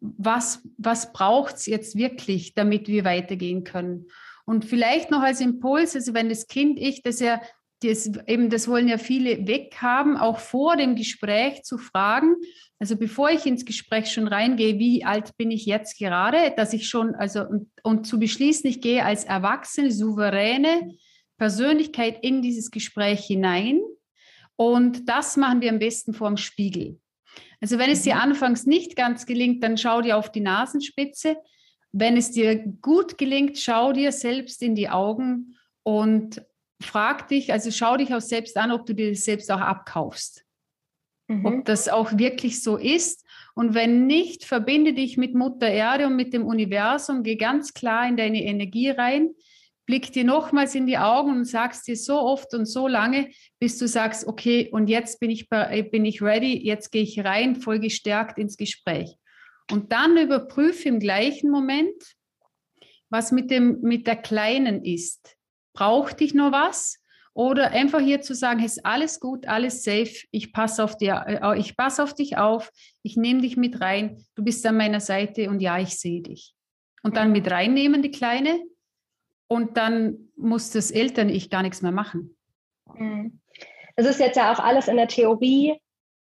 was, 0.00 0.62
was 0.78 1.12
braucht 1.12 1.56
es 1.56 1.66
jetzt 1.66 1.96
wirklich, 1.96 2.54
damit 2.54 2.88
wir 2.88 3.04
weitergehen 3.04 3.64
können. 3.64 4.06
Und 4.46 4.64
vielleicht 4.64 5.10
noch 5.10 5.20
als 5.20 5.40
Impuls, 5.40 5.94
also 5.94 6.14
wenn 6.14 6.28
das 6.28 6.48
Kind 6.48 6.78
ich, 6.78 7.02
das 7.02 7.20
ja, 7.20 7.40
das, 7.82 8.10
eben, 8.26 8.48
das 8.50 8.66
wollen 8.66 8.88
ja 8.88 8.98
viele 8.98 9.46
weghaben, 9.46 10.16
auch 10.16 10.38
vor 10.38 10.76
dem 10.76 10.96
Gespräch 10.96 11.62
zu 11.62 11.78
fragen, 11.78 12.36
also 12.78 12.96
bevor 12.96 13.30
ich 13.30 13.46
ins 13.46 13.64
Gespräch 13.64 14.10
schon 14.10 14.26
reingehe, 14.26 14.78
wie 14.78 15.04
alt 15.04 15.36
bin 15.36 15.50
ich 15.50 15.66
jetzt 15.66 15.98
gerade, 15.98 16.52
dass 16.56 16.72
ich 16.72 16.88
schon, 16.88 17.14
also 17.14 17.42
und, 17.44 17.70
und 17.84 18.06
zu 18.06 18.18
beschließen, 18.18 18.68
ich 18.68 18.80
gehe 18.80 19.04
als 19.04 19.24
erwachsene, 19.24 19.92
souveräne 19.92 20.96
Persönlichkeit 21.42 22.22
in 22.22 22.40
dieses 22.40 22.70
Gespräch 22.70 23.24
hinein. 23.26 23.80
Und 24.54 25.08
das 25.08 25.36
machen 25.36 25.60
wir 25.60 25.70
am 25.70 25.80
besten 25.80 26.14
vor 26.14 26.28
dem 26.28 26.36
Spiegel. 26.36 27.00
Also 27.60 27.80
wenn 27.80 27.90
es 27.90 28.02
dir 28.02 28.14
mhm. 28.14 28.20
anfangs 28.20 28.64
nicht 28.64 28.94
ganz 28.94 29.26
gelingt, 29.26 29.60
dann 29.64 29.76
schau 29.76 30.02
dir 30.02 30.18
auf 30.18 30.30
die 30.30 30.40
Nasenspitze. 30.40 31.36
Wenn 31.90 32.16
es 32.16 32.30
dir 32.30 32.64
gut 32.80 33.18
gelingt, 33.18 33.58
schau 33.58 33.92
dir 33.92 34.12
selbst 34.12 34.62
in 34.62 34.76
die 34.76 34.88
Augen 34.88 35.56
und 35.82 36.46
frag 36.80 37.26
dich, 37.26 37.52
also 37.52 37.72
schau 37.72 37.96
dich 37.96 38.14
auch 38.14 38.20
selbst 38.20 38.56
an, 38.56 38.70
ob 38.70 38.86
du 38.86 38.94
dir 38.94 39.10
das 39.10 39.24
selbst 39.24 39.50
auch 39.50 39.60
abkaufst. 39.60 40.44
Mhm. 41.26 41.44
Ob 41.44 41.64
das 41.64 41.88
auch 41.88 42.16
wirklich 42.18 42.62
so 42.62 42.76
ist. 42.76 43.26
Und 43.56 43.74
wenn 43.74 44.06
nicht, 44.06 44.44
verbinde 44.44 44.94
dich 44.94 45.16
mit 45.16 45.34
Mutter 45.34 45.68
Erde 45.68 46.06
und 46.06 46.14
mit 46.14 46.34
dem 46.34 46.46
Universum, 46.46 47.24
geh 47.24 47.34
ganz 47.34 47.74
klar 47.74 48.06
in 48.06 48.16
deine 48.16 48.44
Energie 48.44 48.90
rein 48.90 49.34
blick 49.92 50.10
dir 50.10 50.24
nochmals 50.24 50.74
in 50.74 50.86
die 50.86 50.96
Augen 50.96 51.32
und 51.32 51.44
sagst 51.44 51.86
dir 51.86 51.98
so 51.98 52.18
oft 52.18 52.54
und 52.54 52.64
so 52.64 52.88
lange, 52.88 53.30
bis 53.60 53.76
du 53.76 53.86
sagst, 53.86 54.26
okay, 54.26 54.70
und 54.72 54.88
jetzt 54.88 55.20
bin 55.20 55.28
ich, 55.28 55.48
äh, 55.50 55.82
bin 55.82 56.06
ich 56.06 56.22
ready, 56.22 56.66
jetzt 56.66 56.90
gehe 56.92 57.02
ich 57.02 57.22
rein, 57.22 57.56
voll 57.56 57.78
gestärkt 57.78 58.38
ins 58.38 58.56
Gespräch. 58.56 59.18
Und 59.70 59.92
dann 59.92 60.16
überprüfe 60.16 60.88
im 60.88 60.98
gleichen 60.98 61.50
Moment, 61.50 62.02
was 63.10 63.32
mit, 63.32 63.50
dem, 63.50 63.82
mit 63.82 64.06
der 64.06 64.16
Kleinen 64.16 64.82
ist. 64.82 65.36
Braucht 65.74 66.20
dich 66.20 66.32
noch 66.32 66.52
was? 66.52 66.98
Oder 67.34 67.72
einfach 67.72 68.00
hier 68.00 68.22
zu 68.22 68.34
sagen, 68.34 68.64
ist 68.64 68.86
alles 68.86 69.20
gut, 69.20 69.46
alles 69.46 69.84
safe, 69.84 70.24
ich 70.30 70.54
passe 70.54 70.84
auf, 70.84 70.96
äh, 71.02 71.58
ich 71.58 71.76
pass 71.76 72.00
auf 72.00 72.14
dich 72.14 72.38
auf, 72.38 72.70
ich 73.02 73.18
nehme 73.18 73.42
dich 73.42 73.58
mit 73.58 73.82
rein, 73.82 74.24
du 74.36 74.42
bist 74.42 74.64
an 74.64 74.78
meiner 74.78 75.00
Seite 75.00 75.50
und 75.50 75.60
ja, 75.60 75.78
ich 75.78 75.98
sehe 75.98 76.22
dich. 76.22 76.54
Und 77.02 77.18
dann 77.18 77.30
mit 77.30 77.50
reinnehmen, 77.50 78.00
die 78.00 78.10
Kleine, 78.10 78.58
und 79.52 79.76
dann 79.76 80.30
muss 80.34 80.70
das 80.70 80.90
Eltern-Ich 80.90 81.50
gar 81.50 81.60
nichts 81.60 81.82
mehr 81.82 81.92
machen. 81.92 82.34
Mhm. 82.94 83.38
Es 83.96 84.06
ist 84.06 84.18
jetzt 84.18 84.38
ja 84.38 84.50
auch 84.50 84.58
alles 84.58 84.88
in 84.88 84.96
der 84.96 85.08
Theorie 85.08 85.78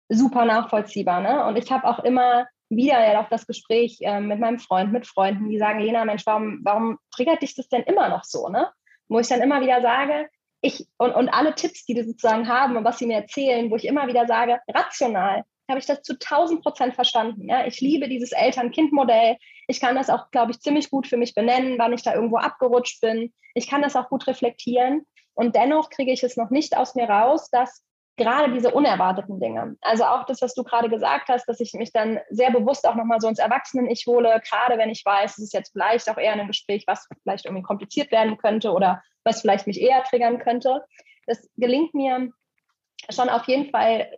super 0.09 0.45
nachvollziehbar. 0.45 1.21
Ne? 1.21 1.45
Und 1.45 1.55
ich 1.55 1.71
habe 1.71 1.87
auch 1.87 1.99
immer 1.99 2.47
wieder 2.69 2.99
ja 2.99 3.21
auch 3.21 3.29
das 3.29 3.45
Gespräch 3.45 3.99
äh, 4.01 4.19
mit 4.19 4.39
meinem 4.39 4.57
Freund, 4.57 4.91
mit 4.91 5.05
Freunden, 5.05 5.47
die 5.47 5.59
sagen, 5.59 5.79
Lena, 5.79 6.05
Mensch, 6.05 6.25
warum, 6.25 6.61
warum 6.63 6.97
triggert 7.11 7.43
dich 7.43 7.53
das 7.53 7.69
denn 7.69 7.83
immer 7.83 8.09
noch 8.09 8.23
so? 8.23 8.49
Ne? 8.49 8.67
Wo 9.07 9.19
ich 9.19 9.27
dann 9.27 9.41
immer 9.41 9.61
wieder 9.61 9.83
sage, 9.83 10.27
ich 10.61 10.87
und, 10.97 11.13
und 11.13 11.29
alle 11.29 11.53
Tipps, 11.53 11.85
die 11.85 11.93
die 11.93 12.05
sozusagen 12.05 12.47
haben 12.47 12.77
und 12.77 12.83
was 12.83 12.97
sie 12.97 13.05
mir 13.05 13.17
erzählen, 13.17 13.69
wo 13.69 13.75
ich 13.75 13.85
immer 13.85 14.07
wieder 14.07 14.25
sage, 14.25 14.59
rational 14.67 15.43
habe 15.69 15.79
ich 15.79 15.85
das 15.85 16.01
zu 16.01 16.13
1000 16.13 16.61
Prozent 16.61 16.95
verstanden. 16.95 17.47
Ja? 17.47 17.65
Ich 17.65 17.79
liebe 17.79 18.09
dieses 18.09 18.31
Eltern-Kind-Modell. 18.31 19.37
Ich 19.67 19.79
kann 19.79 19.95
das 19.95 20.09
auch, 20.09 20.31
glaube 20.31 20.51
ich, 20.51 20.59
ziemlich 20.59 20.89
gut 20.89 21.07
für 21.07 21.17
mich 21.17 21.33
benennen, 21.33 21.77
wann 21.77 21.93
ich 21.93 22.03
da 22.03 22.13
irgendwo 22.13 22.37
abgerutscht 22.37 23.01
bin. 23.01 23.33
Ich 23.53 23.69
kann 23.69 23.81
das 23.81 23.95
auch 23.95 24.09
gut 24.09 24.27
reflektieren. 24.27 25.05
Und 25.33 25.55
dennoch 25.55 25.89
kriege 25.89 26.11
ich 26.11 26.23
es 26.23 26.35
noch 26.35 26.49
nicht 26.49 26.75
aus 26.75 26.95
mir 26.95 27.09
raus, 27.09 27.49
dass 27.49 27.83
gerade 28.17 28.51
diese 28.53 28.71
unerwarteten 28.71 29.39
Dinge, 29.39 29.77
also 29.79 30.03
auch 30.03 30.25
das, 30.25 30.41
was 30.41 30.53
du 30.53 30.63
gerade 30.63 30.89
gesagt 30.89 31.29
hast, 31.29 31.45
dass 31.47 31.61
ich 31.61 31.73
mich 31.73 31.93
dann 31.93 32.19
sehr 32.29 32.51
bewusst 32.51 32.85
auch 32.85 32.95
nochmal 32.95 33.21
so 33.21 33.29
ins 33.29 33.39
Erwachsenen-Ich 33.39 34.05
hole, 34.07 34.41
gerade 34.47 34.77
wenn 34.77 34.89
ich 34.89 35.03
weiß, 35.05 35.37
es 35.37 35.45
ist 35.45 35.53
jetzt 35.53 35.71
vielleicht 35.71 36.09
auch 36.09 36.17
eher 36.17 36.33
ein 36.33 36.47
Gespräch, 36.47 36.83
was 36.85 37.07
vielleicht 37.23 37.45
irgendwie 37.45 37.63
kompliziert 37.63 38.11
werden 38.11 38.37
könnte 38.37 38.71
oder 38.73 39.01
was 39.23 39.39
vielleicht 39.39 39.67
mich 39.67 39.79
eher 39.79 40.03
triggern 40.03 40.39
könnte. 40.39 40.83
Das 41.27 41.49
gelingt 41.55 41.93
mir 41.93 42.29
schon 43.09 43.29
auf 43.29 43.47
jeden 43.47 43.69
Fall, 43.71 44.11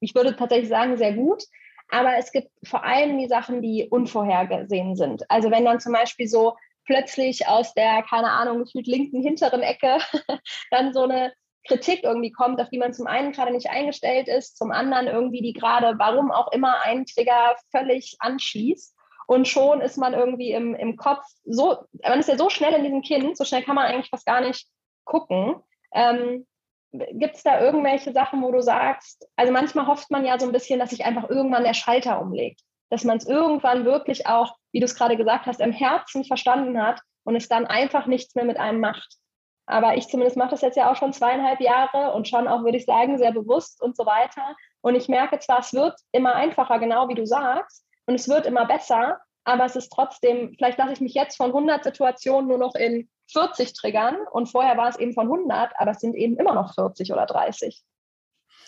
ich 0.00 0.14
würde 0.14 0.36
tatsächlich 0.36 0.68
sagen, 0.68 0.96
sehr 0.96 1.14
gut. 1.14 1.44
Aber 1.90 2.16
es 2.18 2.32
gibt 2.32 2.50
vor 2.64 2.84
allem 2.84 3.18
die 3.18 3.28
Sachen, 3.28 3.62
die 3.62 3.88
unvorhergesehen 3.90 4.94
sind. 4.94 5.28
Also 5.30 5.50
wenn 5.50 5.64
dann 5.64 5.80
zum 5.80 5.92
Beispiel 5.92 6.28
so 6.28 6.54
plötzlich 6.84 7.46
aus 7.48 7.74
der, 7.74 8.02
keine 8.02 8.30
Ahnung, 8.30 8.64
gefühlt 8.64 8.86
linken 8.86 9.22
hinteren 9.22 9.62
Ecke 9.62 9.98
dann 10.70 10.92
so 10.92 11.02
eine 11.02 11.32
Kritik 11.66 12.02
irgendwie 12.02 12.32
kommt, 12.32 12.60
auf 12.60 12.70
die 12.70 12.78
man 12.78 12.94
zum 12.94 13.06
einen 13.06 13.32
gerade 13.32 13.52
nicht 13.52 13.68
eingestellt 13.70 14.28
ist, 14.28 14.56
zum 14.56 14.70
anderen 14.70 15.06
irgendwie 15.06 15.42
die 15.42 15.52
gerade, 15.52 15.98
warum 15.98 16.30
auch 16.30 16.50
immer, 16.52 16.82
einen 16.82 17.06
Trigger 17.06 17.56
völlig 17.70 18.16
anschließt. 18.20 18.94
Und 19.26 19.46
schon 19.46 19.82
ist 19.82 19.98
man 19.98 20.14
irgendwie 20.14 20.52
im, 20.52 20.74
im 20.74 20.96
Kopf 20.96 21.22
so, 21.44 21.76
man 22.02 22.20
ist 22.20 22.30
ja 22.30 22.38
so 22.38 22.48
schnell 22.48 22.72
in 22.72 22.84
diesem 22.84 23.02
Kind, 23.02 23.36
so 23.36 23.44
schnell 23.44 23.62
kann 23.62 23.74
man 23.74 23.84
eigentlich 23.84 24.08
fast 24.08 24.24
gar 24.24 24.40
nicht 24.40 24.66
gucken. 25.04 25.56
Ähm, 25.92 26.46
Gibt 26.92 27.36
es 27.36 27.42
da 27.42 27.60
irgendwelche 27.60 28.12
Sachen, 28.12 28.42
wo 28.42 28.50
du 28.50 28.62
sagst, 28.62 29.28
also 29.36 29.52
manchmal 29.52 29.86
hofft 29.86 30.10
man 30.10 30.24
ja 30.24 30.38
so 30.38 30.46
ein 30.46 30.52
bisschen, 30.52 30.78
dass 30.78 30.90
sich 30.90 31.04
einfach 31.04 31.28
irgendwann 31.28 31.64
der 31.64 31.74
Schalter 31.74 32.20
umlegt, 32.20 32.62
dass 32.90 33.04
man 33.04 33.18
es 33.18 33.26
irgendwann 33.26 33.84
wirklich 33.84 34.26
auch, 34.26 34.56
wie 34.72 34.80
du 34.80 34.86
es 34.86 34.94
gerade 34.94 35.16
gesagt 35.16 35.46
hast, 35.46 35.60
im 35.60 35.72
Herzen 35.72 36.24
verstanden 36.24 36.82
hat 36.82 37.00
und 37.24 37.36
es 37.36 37.48
dann 37.48 37.66
einfach 37.66 38.06
nichts 38.06 38.34
mehr 38.34 38.46
mit 38.46 38.56
einem 38.56 38.80
macht. 38.80 39.18
Aber 39.66 39.98
ich 39.98 40.08
zumindest 40.08 40.38
mache 40.38 40.50
das 40.50 40.62
jetzt 40.62 40.78
ja 40.78 40.90
auch 40.90 40.96
schon 40.96 41.12
zweieinhalb 41.12 41.60
Jahre 41.60 42.14
und 42.14 42.26
schon 42.26 42.48
auch, 42.48 42.64
würde 42.64 42.78
ich 42.78 42.86
sagen, 42.86 43.18
sehr 43.18 43.32
bewusst 43.32 43.82
und 43.82 43.96
so 43.96 44.06
weiter. 44.06 44.56
Und 44.80 44.94
ich 44.94 45.08
merke 45.08 45.38
zwar, 45.40 45.58
es 45.58 45.74
wird 45.74 45.94
immer 46.12 46.34
einfacher, 46.34 46.78
genau 46.78 47.08
wie 47.10 47.14
du 47.14 47.26
sagst, 47.26 47.84
und 48.06 48.14
es 48.14 48.28
wird 48.28 48.46
immer 48.46 48.64
besser, 48.64 49.20
aber 49.44 49.66
es 49.66 49.76
ist 49.76 49.90
trotzdem, 49.90 50.54
vielleicht 50.56 50.78
lasse 50.78 50.94
ich 50.94 51.00
mich 51.02 51.12
jetzt 51.12 51.36
von 51.36 51.48
100 51.48 51.84
Situationen 51.84 52.48
nur 52.48 52.56
noch 52.56 52.74
in 52.74 53.10
40 53.32 53.72
triggern 53.74 54.16
und 54.32 54.46
vorher 54.46 54.76
war 54.76 54.88
es 54.88 54.98
eben 54.98 55.12
von 55.12 55.26
100, 55.26 55.72
aber 55.76 55.90
es 55.90 56.00
sind 56.00 56.14
eben 56.14 56.36
immer 56.36 56.54
noch 56.54 56.74
40 56.74 57.12
oder 57.12 57.26
30. 57.26 57.82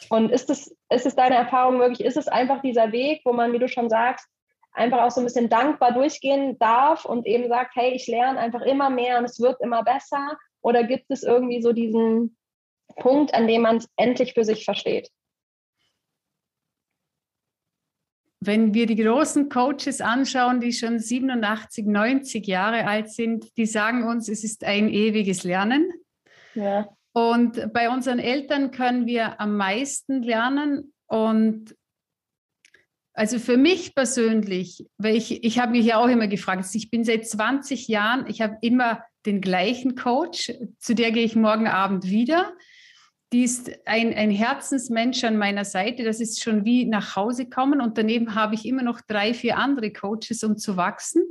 Und 0.09 0.31
ist 0.31 0.51
es, 0.51 0.77
ist 0.91 1.07
es 1.07 1.15
deine 1.15 1.37
Erfahrung 1.37 1.79
wirklich, 1.79 2.07
ist 2.07 2.17
es 2.17 2.29
einfach 2.29 2.63
dieser 2.63 2.93
Weg, 2.93 3.23
wo 3.25 3.33
man, 3.33 3.53
wie 3.53 3.59
du 3.59 3.69
schon 3.69 3.91
sagst, 3.91 4.27
einfach 4.73 5.03
auch 5.03 5.11
so 5.11 5.21
ein 5.21 5.25
bisschen 5.25 5.49
dankbar 5.49 5.93
durchgehen 5.93 6.59
darf 6.59 7.05
und 7.05 7.27
eben 7.27 7.49
sagt, 7.49 7.75
hey, 7.75 7.93
ich 7.93 8.07
lerne 8.07 8.39
einfach 8.39 8.63
immer 8.63 8.91
mehr 8.91 9.19
und 9.19 9.25
es 9.25 9.41
wird 9.41 9.61
immer 9.61 9.83
besser? 9.83 10.37
Oder 10.63 10.85
gibt 10.85 11.07
es 11.09 11.23
irgendwie 11.23 11.63
so 11.63 11.73
diesen 11.73 12.37
Punkt, 12.97 13.35
an 13.35 13.47
dem 13.47 13.63
man 13.63 13.79
es 13.79 13.89
endlich 13.97 14.35
für 14.35 14.45
sich 14.45 14.65
versteht? 14.65 15.11
Wenn 18.41 18.73
wir 18.73 18.87
die 18.87 18.97
großen 18.97 19.49
Coaches 19.51 20.01
anschauen, 20.01 20.61
die 20.61 20.73
schon 20.73 20.99
87, 20.99 21.87
90 21.87 22.47
Jahre 22.47 22.87
alt 22.87 23.11
sind, 23.11 23.57
die 23.57 23.67
sagen 23.67 24.05
uns, 24.05 24.29
es 24.29 24.45
ist 24.45 24.65
ein 24.65 24.89
ewiges 24.89 25.45
Lernen. 25.45 25.93
Ja. 26.55 26.89
Und 27.13 27.73
bei 27.73 27.91
unseren 27.91 28.19
Eltern 28.19 28.71
können 28.71 29.07
wir 29.07 29.41
am 29.41 29.57
meisten 29.57 30.23
lernen. 30.23 30.95
Und 31.07 31.77
also 33.13 33.39
für 33.39 33.57
mich 33.57 33.95
persönlich, 33.95 34.87
weil 34.97 35.17
ich, 35.17 35.45
ich 35.45 35.59
habe 35.59 35.73
mich 35.73 35.85
ja 35.85 35.99
auch 35.99 36.09
immer 36.09 36.29
gefragt, 36.29 36.65
ich 36.73 36.91
bin 36.91 37.05
seit 37.05 37.27
20 37.27 37.89
Jahren, 37.89 38.27
ich 38.29 38.41
habe 38.41 38.57
immer 38.63 39.05
den 39.27 39.41
gleichen 39.41 39.97
Coach, 39.97 40.53
zu 40.79 40.95
der 40.95 41.13
gehe 41.13 41.25
ich 41.25 41.37
morgen 41.37 41.67
Abend 41.67 42.07
wieder. 42.07 42.53
Die 43.33 43.45
ist 43.45 43.71
ein, 43.87 44.13
ein 44.13 44.31
Herzensmensch 44.31 45.23
an 45.25 45.37
meiner 45.37 45.65
Seite. 45.65 46.03
Das 46.03 46.21
ist 46.21 46.43
schon 46.43 46.65
wie 46.65 46.85
nach 46.85 47.15
Hause 47.15 47.49
kommen. 47.49 47.81
Und 47.81 47.97
daneben 47.97 48.35
habe 48.35 48.55
ich 48.55 48.67
immer 48.67 48.83
noch 48.83 49.01
drei, 49.01 49.35
vier 49.35 49.57
andere 49.57 49.93
Coaches, 49.93 50.43
um 50.43 50.57
zu 50.57 50.77
wachsen. 50.77 51.23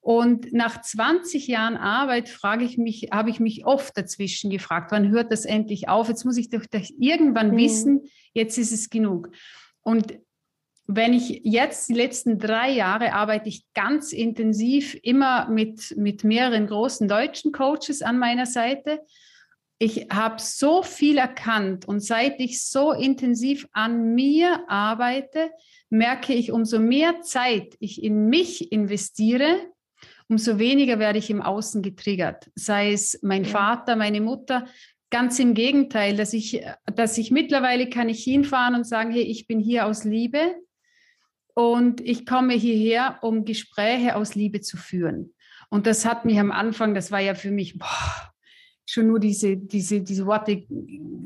Und 0.00 0.52
nach 0.52 0.80
20 0.80 1.48
Jahren 1.48 1.76
Arbeit 1.76 2.28
frage 2.28 2.64
ich 2.64 2.78
mich, 2.78 3.08
habe 3.12 3.30
ich 3.30 3.40
mich 3.40 3.66
oft 3.66 3.96
dazwischen 3.98 4.50
gefragt, 4.50 4.92
wann 4.92 5.08
hört 5.08 5.32
das 5.32 5.44
endlich 5.44 5.88
auf? 5.88 6.08
Jetzt 6.08 6.24
muss 6.24 6.36
ich 6.36 6.48
doch 6.48 6.62
irgendwann 6.98 7.52
mhm. 7.52 7.56
wissen, 7.56 8.02
jetzt 8.32 8.56
ist 8.56 8.70
es 8.70 8.88
genug. 8.88 9.30
Und 9.82 10.18
wenn 10.86 11.12
ich 11.12 11.40
jetzt 11.42 11.88
die 11.88 11.94
letzten 11.94 12.38
drei 12.38 12.70
Jahre 12.70 13.14
arbeite 13.14 13.48
ich 13.48 13.64
ganz 13.74 14.12
intensiv 14.12 14.96
immer 15.02 15.48
mit, 15.48 15.96
mit 15.96 16.22
mehreren 16.22 16.68
großen 16.68 17.08
deutschen 17.08 17.50
Coaches 17.50 18.02
an 18.02 18.18
meiner 18.18 18.46
Seite. 18.46 19.00
Ich 19.78 20.08
habe 20.10 20.36
so 20.38 20.82
viel 20.82 21.18
erkannt 21.18 21.86
und 21.86 22.00
seit 22.00 22.40
ich 22.40 22.64
so 22.64 22.92
intensiv 22.92 23.68
an 23.72 24.14
mir 24.14 24.64
arbeite, 24.68 25.50
merke 25.90 26.32
ich, 26.32 26.50
umso 26.50 26.78
mehr 26.78 27.20
Zeit 27.20 27.76
ich 27.78 28.02
in 28.02 28.28
mich 28.28 28.72
investiere, 28.72 29.70
umso 30.28 30.58
weniger 30.58 30.98
werde 30.98 31.18
ich 31.18 31.28
im 31.28 31.42
Außen 31.42 31.82
getriggert. 31.82 32.50
Sei 32.54 32.92
es 32.92 33.18
mein 33.22 33.44
ja. 33.44 33.50
Vater, 33.50 33.96
meine 33.96 34.22
Mutter. 34.22 34.66
Ganz 35.10 35.38
im 35.38 35.54
Gegenteil, 35.54 36.16
dass 36.16 36.32
ich, 36.32 36.64
dass 36.94 37.18
ich 37.18 37.30
mittlerweile 37.30 37.88
kann 37.88 38.08
ich 38.08 38.24
hinfahren 38.24 38.74
und 38.74 38.84
sagen, 38.84 39.12
hey, 39.12 39.22
ich 39.22 39.46
bin 39.46 39.60
hier 39.60 39.86
aus 39.86 40.04
Liebe 40.04 40.56
und 41.54 42.00
ich 42.00 42.26
komme 42.26 42.54
hierher, 42.54 43.18
um 43.22 43.44
Gespräche 43.44 44.16
aus 44.16 44.34
Liebe 44.34 44.62
zu 44.62 44.76
führen. 44.76 45.34
Und 45.68 45.86
das 45.86 46.04
hat 46.04 46.24
mich 46.24 46.38
am 46.40 46.50
Anfang, 46.50 46.94
das 46.94 47.10
war 47.10 47.20
ja 47.20 47.34
für 47.34 47.50
mich, 47.50 47.78
boah, 47.78 48.32
schon 48.86 49.08
nur 49.08 49.20
diese, 49.20 49.56
diese, 49.56 50.00
diese 50.00 50.26
Worte 50.26 50.64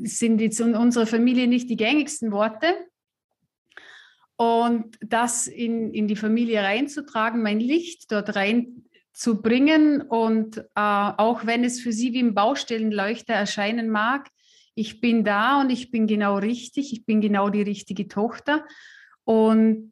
sind 0.03 0.41
jetzt 0.41 0.59
in 0.59 0.75
unserer 0.75 1.05
Familie 1.05 1.47
nicht 1.47 1.69
die 1.69 1.77
gängigsten 1.77 2.31
Worte. 2.31 2.73
Und 4.35 4.97
das 5.01 5.45
in, 5.45 5.93
in 5.93 6.07
die 6.07 6.15
Familie 6.15 6.63
reinzutragen, 6.63 7.43
mein 7.43 7.59
Licht 7.59 8.11
dort 8.11 8.35
reinzubringen 8.35 10.01
und 10.01 10.57
äh, 10.57 10.63
auch 10.75 11.45
wenn 11.45 11.63
es 11.63 11.79
für 11.79 11.91
sie 11.91 12.11
wie 12.13 12.23
ein 12.23 12.33
Baustellenleuchter 12.33 13.35
erscheinen 13.35 13.91
mag, 13.91 14.27
ich 14.73 14.99
bin 14.99 15.23
da 15.23 15.61
und 15.61 15.69
ich 15.69 15.91
bin 15.91 16.07
genau 16.07 16.37
richtig, 16.37 16.91
ich 16.91 17.05
bin 17.05 17.21
genau 17.21 17.49
die 17.49 17.61
richtige 17.61 18.07
Tochter 18.07 18.65
und 19.25 19.91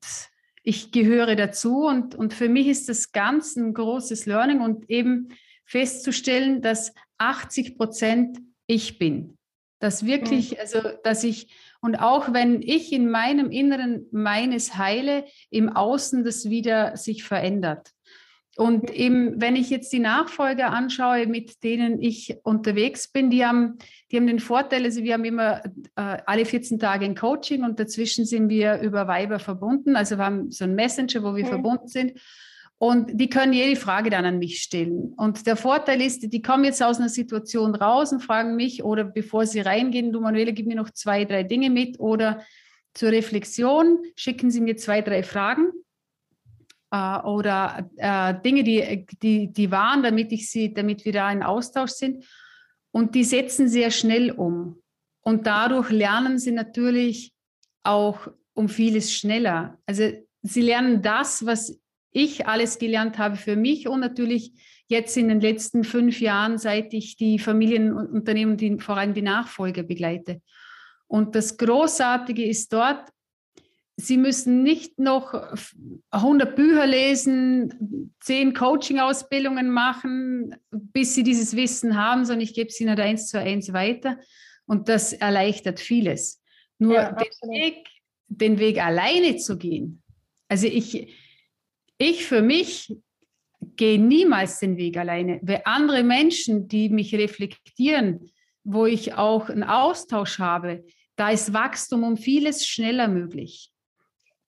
ich 0.64 0.92
gehöre 0.92 1.36
dazu. 1.36 1.86
Und, 1.86 2.16
und 2.16 2.34
für 2.34 2.50
mich 2.50 2.68
ist 2.68 2.90
das 2.90 3.12
ganz 3.12 3.56
ein 3.56 3.74
großes 3.74 4.26
Learning 4.26 4.62
und 4.62 4.90
eben 4.90 5.30
festzustellen, 5.66 6.62
dass 6.62 6.94
80 7.20 7.78
Prozent 7.78 8.40
ich 8.68 8.98
bin. 8.98 9.38
Dass 9.80 10.06
wirklich, 10.06 10.52
mhm. 10.52 10.58
also 10.60 10.80
dass 11.04 11.24
ich, 11.24 11.54
und 11.82 11.98
auch 12.02 12.34
wenn 12.34 12.62
ich 12.62 12.92
in 12.92 13.10
meinem 13.10 13.52
Inneren 13.52 14.08
meines 14.12 14.78
heile, 14.78 15.26
im 15.50 15.70
Außen 15.70 16.24
das 16.24 16.50
wieder 16.50 16.98
sich 16.98 17.24
verändert. 17.24 17.92
Und 18.60 18.92
eben, 18.92 19.40
wenn 19.40 19.56
ich 19.56 19.70
jetzt 19.70 19.94
die 19.94 20.00
Nachfolger 20.00 20.72
anschaue, 20.72 21.28
mit 21.28 21.64
denen 21.64 22.02
ich 22.02 22.36
unterwegs 22.44 23.08
bin, 23.08 23.30
die 23.30 23.46
haben, 23.46 23.78
die 24.12 24.18
haben 24.18 24.28
den 24.28 24.40
Vorteil, 24.42 24.84
also 24.84 25.02
wir 25.02 25.14
haben 25.14 25.24
immer 25.24 25.64
äh, 25.96 26.18
alle 26.26 26.44
14 26.44 26.78
Tage 26.78 27.06
ein 27.06 27.16
Coaching 27.16 27.64
und 27.64 27.80
dazwischen 27.80 28.26
sind 28.26 28.50
wir 28.50 28.82
über 28.82 29.08
Viber 29.08 29.40
verbunden. 29.40 29.96
Also 29.96 30.18
wir 30.18 30.26
haben 30.26 30.52
so 30.52 30.66
ein 30.66 30.76
Messenger, 30.76 31.24
wo 31.24 31.38
wir 31.38 31.46
okay. 31.46 31.54
verbunden 31.54 31.88
sind. 31.88 32.20
Und 32.82 33.20
die 33.20 33.30
können 33.30 33.52
jede 33.52 33.78
Frage 33.78 34.10
dann 34.10 34.24
an 34.24 34.40
mich 34.40 34.62
stellen. 34.62 35.14
Und 35.18 35.46
der 35.46 35.58
Vorteil 35.58 36.02
ist, 36.02 36.32
die 36.32 36.42
kommen 36.42 36.64
jetzt 36.64 36.82
aus 36.82 36.98
einer 36.98 37.10
Situation 37.10 37.76
raus 37.76 38.14
und 38.14 38.22
fragen 38.22 38.56
mich, 38.56 38.84
oder 38.84 39.04
bevor 39.04 39.46
sie 39.46 39.60
reingehen, 39.60 40.14
du 40.14 40.22
Manuela, 40.22 40.52
gib 40.52 40.66
mir 40.66 40.78
noch 40.78 40.90
zwei, 40.92 41.26
drei 41.26 41.44
Dinge 41.44 41.70
mit 41.70 42.00
oder 42.00 42.42
zur 42.94 43.12
Reflexion 43.12 44.00
schicken 44.16 44.50
sie 44.50 44.62
mir 44.62 44.78
zwei, 44.78 45.02
drei 45.02 45.24
Fragen 45.24 45.72
äh, 46.92 47.20
oder 47.20 47.90
äh, 47.98 48.34
Dinge, 48.42 48.64
die, 48.64 49.06
die, 49.22 49.52
die 49.52 49.72
waren, 49.72 50.02
damit 50.02 50.32
ich 50.32 50.50
sie, 50.50 50.74
damit 50.74 51.04
wir 51.04 51.12
da 51.12 51.30
in 51.32 51.44
Austausch 51.44 51.92
sind. 51.92 52.26
Und 52.92 53.14
die 53.14 53.26
setzen 53.26 53.68
sehr 53.68 53.92
schnell 53.92 54.32
um. 54.32 54.82
Und 55.22 55.46
dadurch 55.48 55.90
lernen 55.92 56.40
sie 56.40 56.52
natürlich 56.52 57.34
auch 57.84 58.28
um 58.54 58.70
vieles 58.70 59.14
schneller. 59.14 59.78
Also 59.86 60.12
sie 60.42 60.62
lernen 60.62 61.02
das, 61.02 61.46
was 61.46 61.78
ich 62.12 62.48
alles 62.48 62.80
gelernt 62.80 63.18
habe 63.18 63.36
für 63.36 63.56
mich 63.56 63.88
und 63.88 64.00
natürlich 64.00 64.54
jetzt 64.88 65.16
in 65.18 65.30
den 65.30 65.40
letzten 65.40 65.84
fünf 65.84 66.20
Jahren, 66.20 66.58
seit 66.58 66.94
ich 66.94 67.16
die 67.16 67.40
Familienunternehmen, 67.40 68.58
die, 68.58 68.80
vor 68.80 68.98
allem 68.98 69.14
die 69.14 69.22
Nachfolger 69.22 69.84
begleite. 69.84 70.42
Und 71.08 71.36
das 71.36 71.58
Großartige 71.58 72.46
ist 72.46 72.74
dort, 72.74 73.10
Sie 74.02 74.16
müssen 74.16 74.64
nicht 74.64 74.98
noch 74.98 75.34
100 76.12 76.56
Bücher 76.56 76.88
lesen, 76.88 78.14
10 78.22 78.54
Coaching-Ausbildungen 78.54 79.70
machen, 79.70 80.56
bis 80.72 81.16
Sie 81.16 81.24
dieses 81.24 81.54
Wissen 81.58 81.98
haben, 81.98 82.24
sondern 82.24 82.42
ich 82.42 82.54
gebe 82.54 82.70
es 82.70 82.80
Ihnen 82.80 82.98
eins 82.98 83.28
zu 83.28 83.40
eins 83.40 83.74
weiter. 83.74 84.18
Und 84.66 84.88
das 84.88 85.12
erleichtert 85.12 85.82
vieles. 85.82 86.42
Nur 86.78 86.94
ja, 86.94 87.12
den, 87.12 87.50
Weg, 87.50 87.88
den 88.28 88.60
Weg 88.60 88.82
alleine 88.82 89.36
zu 89.36 89.58
gehen. 89.58 90.02
Also 90.48 90.68
ich, 90.68 91.14
ich 92.00 92.26
für 92.26 92.42
mich 92.42 92.98
gehe 93.76 94.00
niemals 94.00 94.60
den 94.60 94.78
Weg 94.78 94.98
alleine. 94.98 95.40
Weil 95.44 95.62
andere 95.66 96.02
Menschen, 96.04 96.68
die 96.68 96.90
mich 96.90 97.14
reflektieren, 97.14 98.32
wo 98.64 98.86
ich 98.86 99.14
auch 99.16 99.50
einen 99.50 99.64
Austausch 99.64 100.40
habe, 100.40 100.86
da 101.16 101.30
ist 101.30 101.54
Wachstum 101.54 102.04
um 102.04 102.18
vieles 102.18 102.66
schneller 102.66 103.08
möglich. 103.08 103.72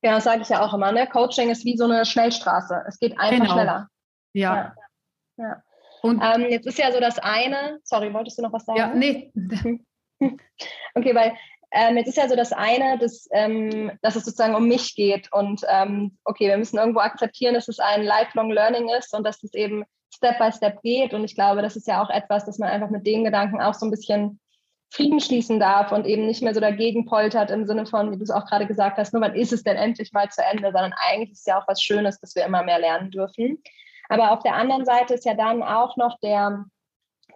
Ja, 0.02 0.16
das 0.16 0.24
sage 0.24 0.42
ich 0.42 0.50
ja 0.50 0.66
auch 0.66 0.74
immer. 0.74 0.92
Ne? 0.92 1.08
Coaching 1.08 1.50
ist 1.50 1.66
wie 1.66 1.78
so 1.78 1.84
eine 1.84 2.06
Schnellstraße. 2.06 2.84
Es 2.88 2.98
geht 2.98 3.20
einfach 3.20 3.44
genau. 3.44 3.54
schneller. 3.54 3.88
Ja. 4.34 4.56
ja. 4.56 5.46
ja. 5.46 5.64
Und 6.02 6.22
ähm, 6.24 6.50
jetzt 6.50 6.66
ist 6.66 6.80
ja 6.80 6.92
so 6.92 7.00
das 7.00 7.20
eine, 7.20 7.80
sorry, 7.84 8.12
wolltest 8.14 8.38
du 8.38 8.42
noch 8.42 8.54
was 8.54 8.66
sagen? 8.66 8.80
Ja, 8.80 8.94
nee. 8.96 9.32
okay, 10.96 11.14
weil 11.14 11.34
ähm, 11.71 11.97
jetzt 11.97 12.07
ist 12.07 12.17
ja 12.17 12.27
so 12.27 12.36
das 12.36 12.51
eine, 12.51 12.97
dass, 12.97 13.27
ähm, 13.31 13.91
dass 14.01 14.15
es 14.15 14.25
sozusagen 14.25 14.55
um 14.55 14.67
mich 14.67 14.95
geht 14.95 15.31
und 15.31 15.62
ähm, 15.69 16.17
okay, 16.25 16.47
wir 16.47 16.57
müssen 16.57 16.77
irgendwo 16.77 16.99
akzeptieren, 16.99 17.53
dass 17.53 17.67
es 17.67 17.79
ein 17.79 18.03
Lifelong 18.03 18.51
Learning 18.51 18.89
ist 18.97 19.13
und 19.13 19.23
dass 19.23 19.41
es 19.43 19.53
eben 19.53 19.84
Step 20.13 20.38
by 20.38 20.51
Step 20.51 20.82
geht 20.82 21.13
und 21.13 21.24
ich 21.24 21.36
glaube, 21.36 21.61
das 21.61 21.76
ist 21.76 21.88
ja 21.88 22.03
auch 22.03 22.09
etwas, 22.09 22.45
dass 22.45 22.59
man 22.59 22.69
einfach 22.69 22.89
mit 22.89 23.07
den 23.07 23.24
Gedanken 23.24 23.61
auch 23.61 23.74
so 23.74 23.86
ein 23.86 23.91
bisschen 23.91 24.39
Frieden 24.93 25.22
schließen 25.22 25.57
darf 25.57 25.93
und 25.93 26.05
eben 26.05 26.28
nicht 26.28 26.43
mehr 26.43 26.53
so 26.53 26.59
dagegen 26.59 27.05
poltert 27.05 27.49
im 27.49 27.65
Sinne 27.65 27.86
von, 27.86 28.11
wie 28.11 28.17
du 28.17 28.24
es 28.24 28.30
auch 28.30 28.45
gerade 28.45 28.67
gesagt 28.67 28.97
hast, 28.97 29.13
nur 29.13 29.22
wann 29.22 29.36
ist 29.36 29.53
es 29.53 29.63
denn 29.63 29.78
endlich 29.78 30.11
mal 30.11 30.30
zu 30.30 30.43
Ende, 30.43 30.69
sondern 30.74 30.93
eigentlich 31.09 31.32
ist 31.32 31.39
es 31.39 31.45
ja 31.45 31.61
auch 31.61 31.67
was 31.67 31.82
Schönes, 31.82 32.19
dass 32.19 32.36
wir 32.36 32.43
immer 32.43 32.61
mehr 32.63 32.80
lernen 32.80 33.09
dürfen. 33.09 33.63
Aber 34.09 34.32
auf 34.32 34.43
der 34.43 34.55
anderen 34.55 34.84
Seite 34.84 35.13
ist 35.13 35.24
ja 35.24 35.34
dann 35.34 35.63
auch 35.63 35.95
noch 35.95 36.19
der 36.19 36.65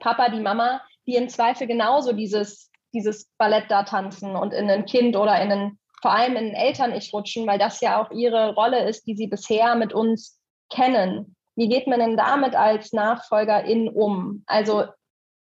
Papa, 0.02 0.28
die 0.28 0.42
Mama, 0.42 0.82
die 1.08 1.16
im 1.16 1.30
Zweifel 1.30 1.66
genauso 1.68 2.12
dieses, 2.12 2.72
dieses 2.96 3.30
Ballett 3.38 3.66
da 3.70 3.84
tanzen 3.84 4.36
und 4.36 4.54
in 4.54 4.70
ein 4.70 4.86
Kind 4.86 5.16
oder 5.16 5.40
in 5.42 5.52
einen, 5.52 5.80
vor 6.02 6.12
allem 6.12 6.36
in 6.36 6.48
ein 6.48 6.56
Eltern-Ich 6.56 7.14
rutschen, 7.14 7.46
weil 7.46 7.60
das 7.60 7.82
ja 7.82 8.02
auch 8.02 8.12
ihre 8.12 8.56
Rolle 8.56 8.88
ist, 8.88 9.06
die 9.06 9.16
sie 9.16 9.28
bisher 9.28 9.76
mit 9.76 9.94
uns 9.94 10.40
kennen. 10.72 11.36
Wie 11.56 11.70
geht 11.70 11.88
man 11.88 12.00
denn 12.00 12.18
damit 12.18 12.56
als 12.56 12.92
Nachfolgerin 12.92 13.90
um? 13.90 14.44
Also 14.48 14.86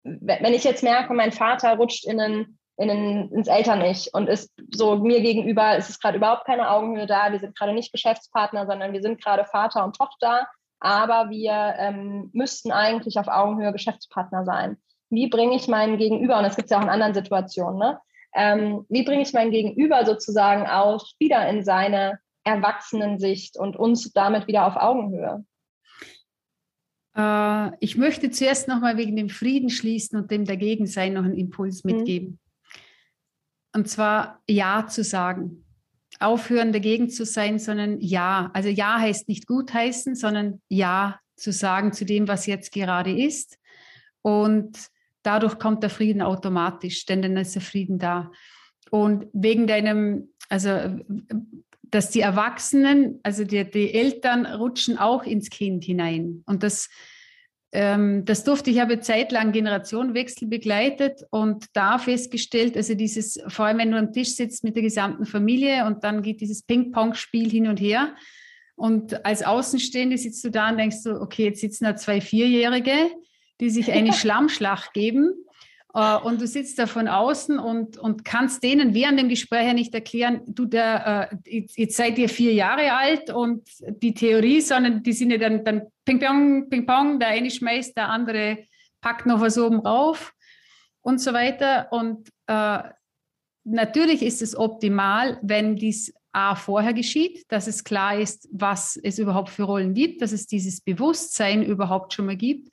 wenn 0.05 0.55
ich 0.55 0.65
jetzt 0.65 0.83
merke, 0.83 1.15
mein 1.15 1.33
Vater 1.33 1.77
rutscht 1.77 2.07
in 2.07 2.21
ein, 2.21 2.59
in, 2.77 3.31
ins 3.31 3.49
Eltern-Ich 3.49 4.13
und 4.13 4.29
ist 4.29 4.51
so 4.73 4.97
mir 4.97 5.21
gegenüber, 5.21 5.77
ist 5.77 5.91
es 5.91 6.01
gerade 6.01 6.17
überhaupt 6.19 6.45
keine 6.45 6.71
Augenhöhe 6.71 7.07
da. 7.07 7.31
Wir 7.31 7.39
sind 7.39 7.57
gerade 7.57 7.73
nicht 7.73 7.93
Geschäftspartner, 7.93 8.67
sondern 8.67 8.93
wir 8.93 9.03
sind 9.03 9.23
gerade 9.23 9.45
Vater 9.45 9.85
und 9.85 9.97
Tochter, 9.97 10.49
aber 10.81 11.31
wir 11.31 11.75
ähm, 11.79 12.31
müssten 12.33 12.73
eigentlich 12.73 13.19
auf 13.19 13.29
Augenhöhe 13.29 13.73
Geschäftspartner 13.73 14.45
sein. 14.45 14.77
Wie 15.13 15.29
bringe 15.29 15.55
ich 15.55 15.69
meinen 15.69 15.99
Gegenüber, 15.99 16.39
und 16.39 16.45
das 16.45 16.57
gibt 16.57 16.67
es 16.67 16.71
ja 16.71 16.79
auch 16.79 16.83
in 16.83 16.89
anderen 16.89 17.15
Situationen, 17.15 17.79
ne? 17.79 18.01
Ähm, 18.35 18.87
wie 18.89 19.03
bringe 19.03 19.23
ich 19.23 19.35
mein 19.35 19.51
Gegenüber 19.51 20.07
sozusagen 20.07 20.67
auch 20.67 21.05
wieder 21.19 21.47
in 21.51 21.65
seine 21.65 22.19
Erwachsenensicht 22.45 23.59
und 23.59 23.77
uns 23.77 24.11
damit 24.13 24.47
wieder 24.47 24.67
auf 24.67 24.77
Augenhöhe? 24.77 25.45
Äh, 27.15 27.77
ich 27.81 27.99
möchte 27.99 28.31
zuerst 28.31 28.69
nochmal 28.69 28.97
wegen 28.97 29.17
dem 29.17 29.29
Frieden 29.29 29.69
schließen 29.69 30.19
und 30.19 30.31
dem 30.31 30.47
Dagegensein 30.47 31.13
noch 31.13 31.25
einen 31.25 31.37
Impuls 31.37 31.85
mhm. 31.85 31.93
mitgeben. 31.93 32.29
Mhm. 32.29 32.39
Und 33.75 33.89
zwar 33.89 34.41
Ja 34.49 34.87
zu 34.87 35.05
sagen. 35.05 35.67
Aufhören, 36.21 36.73
dagegen 36.73 37.11
zu 37.11 37.27
sein, 37.27 37.59
sondern 37.59 38.01
Ja. 38.01 38.51
Also 38.55 38.71
Ja 38.71 38.99
heißt 38.99 39.29
nicht 39.29 39.47
gutheißen, 39.47 40.15
sondern 40.15 40.63
Ja 40.69 41.21
zu 41.37 41.53
sagen 41.53 41.93
zu 41.93 42.07
dem, 42.07 42.29
was 42.29 42.47
jetzt 42.47 42.73
gerade 42.73 43.13
ist. 43.13 43.59
Und 44.23 44.92
dadurch 45.23 45.59
kommt 45.59 45.83
der 45.83 45.91
Frieden 45.91 46.23
automatisch, 46.23 47.07
denn 47.07 47.23
dann 47.23 47.37
ist 47.37 47.55
der 47.55 47.63
Frieden 47.63 47.99
da. 47.99 48.31
Und 48.91 49.27
wegen 49.33 49.67
deinem, 49.67 50.29
also 50.49 50.71
dass 51.93 52.11
die 52.11 52.21
Erwachsenen, 52.21 53.21
also 53.23 53.45
die, 53.45 53.71
die 53.71 53.95
Eltern 53.95 54.47
rutschen 54.47 54.99
auch 54.99 55.25
ins 55.25 55.51
Kind 55.51 55.85
hinein. 55.85 56.43
Und 56.47 56.63
das, 56.63 56.89
ähm, 57.71 58.25
das 58.25 58.45
durfte 58.45 58.71
ich, 58.71 58.81
habe 58.81 59.01
zeitlang 59.01 59.53
Generationenwechsel 59.53 60.49
begleitet 60.49 61.23
und 61.31 61.67
da 61.75 61.99
festgestellt, 61.99 62.77
also 62.77 62.95
dieses, 62.95 63.39
vor 63.49 63.67
allem 63.67 63.79
wenn 63.79 63.91
du 63.91 63.99
am 63.99 64.13
Tisch 64.13 64.35
sitzt 64.35 64.65
mit 64.65 64.75
der 64.75 64.83
gesamten 64.83 65.27
Familie 65.27 65.85
und 65.87 66.03
dann 66.03 66.23
geht 66.23 66.41
dieses 66.41 66.63
Ping-Pong-Spiel 66.63 67.51
hin 67.51 67.69
und 67.69 67.79
her. 67.79 68.15
Und 68.75 69.25
als 69.27 69.43
Außenstehende 69.43 70.17
sitzt 70.17 70.43
du 70.45 70.51
da 70.51 70.71
und 70.71 70.79
denkst 70.79 71.03
so, 71.03 71.21
okay, 71.21 71.45
jetzt 71.45 71.61
sitzen 71.61 71.85
da 71.85 71.95
zwei 71.95 72.23
Vierjährige, 72.23 73.11
die 73.63 73.71
sich 73.71 73.93
eine 73.93 74.13
Schlammschlacht 74.13 74.93
geben. 74.93 75.33
Uh, 75.95 76.17
und 76.25 76.41
du 76.41 76.47
sitzt 76.47 76.79
da 76.79 76.87
von 76.87 77.07
außen 77.07 77.59
und, 77.59 77.99
und 77.99 78.25
kannst 78.25 78.63
denen 78.63 78.95
während 78.95 79.21
dem 79.21 79.29
Gespräch 79.29 79.67
ja 79.67 79.75
nicht 79.75 79.93
erklären, 79.93 80.41
du, 80.47 80.65
der, 80.65 81.29
uh, 81.31 81.37
jetzt, 81.77 81.97
seid 81.97 82.19
ihr 82.19 82.31
vier 82.31 82.55
Jahre 82.55 82.95
alt 82.95 83.29
und 83.29 83.69
die 84.03 84.15
Theorie, 84.15 84.63
sondern 84.63 85.03
die 85.03 85.13
sind 85.13 85.33
ja 85.33 85.37
dann, 85.37 85.63
dann 85.65 85.83
Ping-Pong, 86.07 86.71
Ping-Pong, 86.71 87.21
der 87.21 87.29
eine 87.29 87.51
schmeißt, 87.51 87.95
der 87.95 88.09
andere 88.09 88.65
packt 89.03 89.27
noch 89.27 89.43
was 89.43 89.59
oben 89.59 89.81
rauf 89.81 90.33
und 91.03 91.21
so 91.21 91.35
weiter. 91.35 91.89
Und 91.91 92.31
uh, 92.51 92.79
natürlich 93.65 94.23
ist 94.23 94.41
es 94.41 94.57
optimal, 94.57 95.39
wenn 95.43 95.77
dies 95.77 96.15
A 96.33 96.55
vorher 96.55 96.95
geschieht, 96.95 97.45
dass 97.49 97.67
es 97.67 97.85
klar 97.85 98.19
ist, 98.19 98.49
was 98.53 98.99
es 99.03 99.19
überhaupt 99.19 99.51
für 99.51 99.65
Rollen 99.65 99.95
gibt, 99.95 100.23
dass 100.23 100.33
es 100.33 100.47
dieses 100.47 100.81
Bewusstsein 100.81 101.63
überhaupt 101.63 102.15
schon 102.15 102.27
mal 102.27 102.37
gibt 102.37 102.69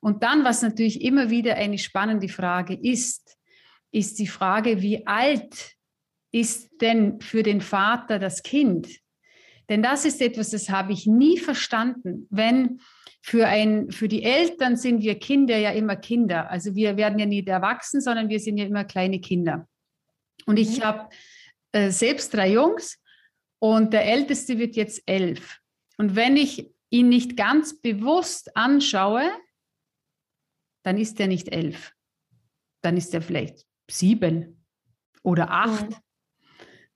und 0.00 0.22
dann, 0.22 0.44
was 0.44 0.62
natürlich 0.62 1.02
immer 1.02 1.30
wieder 1.30 1.56
eine 1.56 1.78
spannende 1.78 2.28
Frage 2.28 2.74
ist, 2.74 3.36
ist 3.92 4.18
die 4.18 4.26
Frage, 4.26 4.80
wie 4.82 5.06
alt 5.06 5.76
ist 6.32 6.70
denn 6.80 7.20
für 7.20 7.42
den 7.42 7.60
Vater 7.60 8.18
das 8.18 8.42
Kind? 8.42 8.88
Denn 9.68 9.82
das 9.82 10.04
ist 10.04 10.20
etwas, 10.22 10.50
das 10.50 10.70
habe 10.70 10.92
ich 10.92 11.06
nie 11.06 11.38
verstanden. 11.38 12.26
Wenn 12.30 12.80
für, 13.20 13.46
ein, 13.46 13.90
für 13.90 14.08
die 14.08 14.22
Eltern 14.22 14.76
sind 14.76 15.02
wir 15.02 15.18
Kinder 15.18 15.58
ja 15.58 15.70
immer 15.70 15.96
Kinder. 15.96 16.50
Also 16.50 16.74
wir 16.74 16.96
werden 16.96 17.18
ja 17.18 17.26
nie 17.26 17.46
erwachsen, 17.46 18.00
sondern 18.00 18.28
wir 18.30 18.40
sind 18.40 18.56
ja 18.56 18.64
immer 18.64 18.84
kleine 18.84 19.20
Kinder. 19.20 19.68
Und 20.46 20.58
ich 20.58 20.78
mhm. 20.78 20.84
habe 20.84 21.08
äh, 21.72 21.90
selbst 21.90 22.32
drei 22.32 22.52
Jungs 22.52 22.99
und 23.60 23.92
der 23.92 24.06
Älteste 24.06 24.58
wird 24.58 24.74
jetzt 24.74 25.02
elf. 25.06 25.60
Und 25.98 26.16
wenn 26.16 26.36
ich 26.36 26.68
ihn 26.88 27.08
nicht 27.08 27.36
ganz 27.36 27.80
bewusst 27.80 28.56
anschaue, 28.56 29.30
dann 30.82 30.98
ist 30.98 31.20
er 31.20 31.28
nicht 31.28 31.48
elf. 31.48 31.92
Dann 32.82 32.96
ist 32.96 33.14
er 33.14 33.22
vielleicht 33.22 33.66
sieben 33.88 34.66
oder 35.22 35.50
acht. 35.50 35.90
Mhm. 35.90 35.96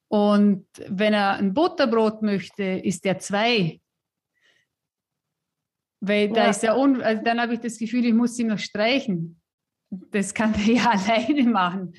Und 0.09 0.67
wenn 0.89 1.13
er 1.13 1.37
ein 1.37 1.55
Butterbrot 1.55 2.23
möchte, 2.23 2.63
ist 2.63 3.05
er 3.05 3.19
zwei. 3.19 3.81
Weil 6.01 6.29
ja. 6.29 6.35
da 6.35 6.51
ist 6.51 6.65
er 6.65 6.79
un 6.79 7.03
also 7.03 7.23
dann 7.23 7.41
habe 7.41 7.55
ich 7.55 7.61
das 7.61 7.79
Gefühl, 7.79 8.05
ich 8.07 8.15
muss 8.15 8.39
ihn 8.39 8.49
noch 8.49 8.59
streichen. 8.59 9.41
Das 9.91 10.33
kann 10.33 10.55
er 10.55 10.61
ja 10.73 10.91
alleine 10.91 11.43
machen. 11.45 11.95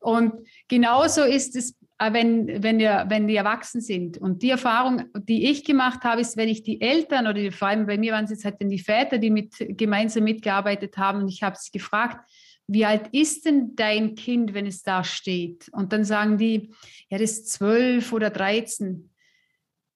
Und 0.00 0.46
genauso 0.68 1.22
ist 1.22 1.56
es 1.56 1.74
wenn, 2.12 2.62
wenn, 2.62 2.78
wir, 2.78 3.06
wenn 3.08 3.26
die 3.26 3.36
erwachsen 3.36 3.80
sind. 3.80 4.18
Und 4.18 4.42
die 4.42 4.50
Erfahrung, 4.50 5.04
die 5.16 5.50
ich 5.50 5.64
gemacht 5.64 6.02
habe, 6.04 6.20
ist, 6.20 6.36
wenn 6.36 6.48
ich 6.48 6.62
die 6.62 6.80
Eltern 6.80 7.26
oder 7.26 7.34
die, 7.34 7.50
vor 7.50 7.68
allem 7.68 7.86
bei 7.86 7.96
mir 7.96 8.12
waren 8.12 8.24
es 8.24 8.30
jetzt 8.30 8.44
halt 8.44 8.56
die 8.60 8.78
Väter, 8.78 9.18
die 9.18 9.30
mit, 9.30 9.54
gemeinsam 9.58 10.24
mitgearbeitet 10.24 10.96
haben, 10.96 11.22
und 11.22 11.28
ich 11.28 11.42
habe 11.42 11.56
sie 11.58 11.70
gefragt, 11.70 12.28
wie 12.66 12.84
alt 12.84 13.08
ist 13.12 13.44
denn 13.44 13.76
dein 13.76 14.14
Kind, 14.14 14.54
wenn 14.54 14.66
es 14.66 14.82
da 14.82 15.04
steht? 15.04 15.68
Und 15.72 15.92
dann 15.92 16.04
sagen 16.04 16.38
die, 16.38 16.72
ja, 17.10 17.18
das 17.18 17.32
ist 17.32 17.52
zwölf 17.52 18.12
oder 18.12 18.30
dreizehn. 18.30 19.10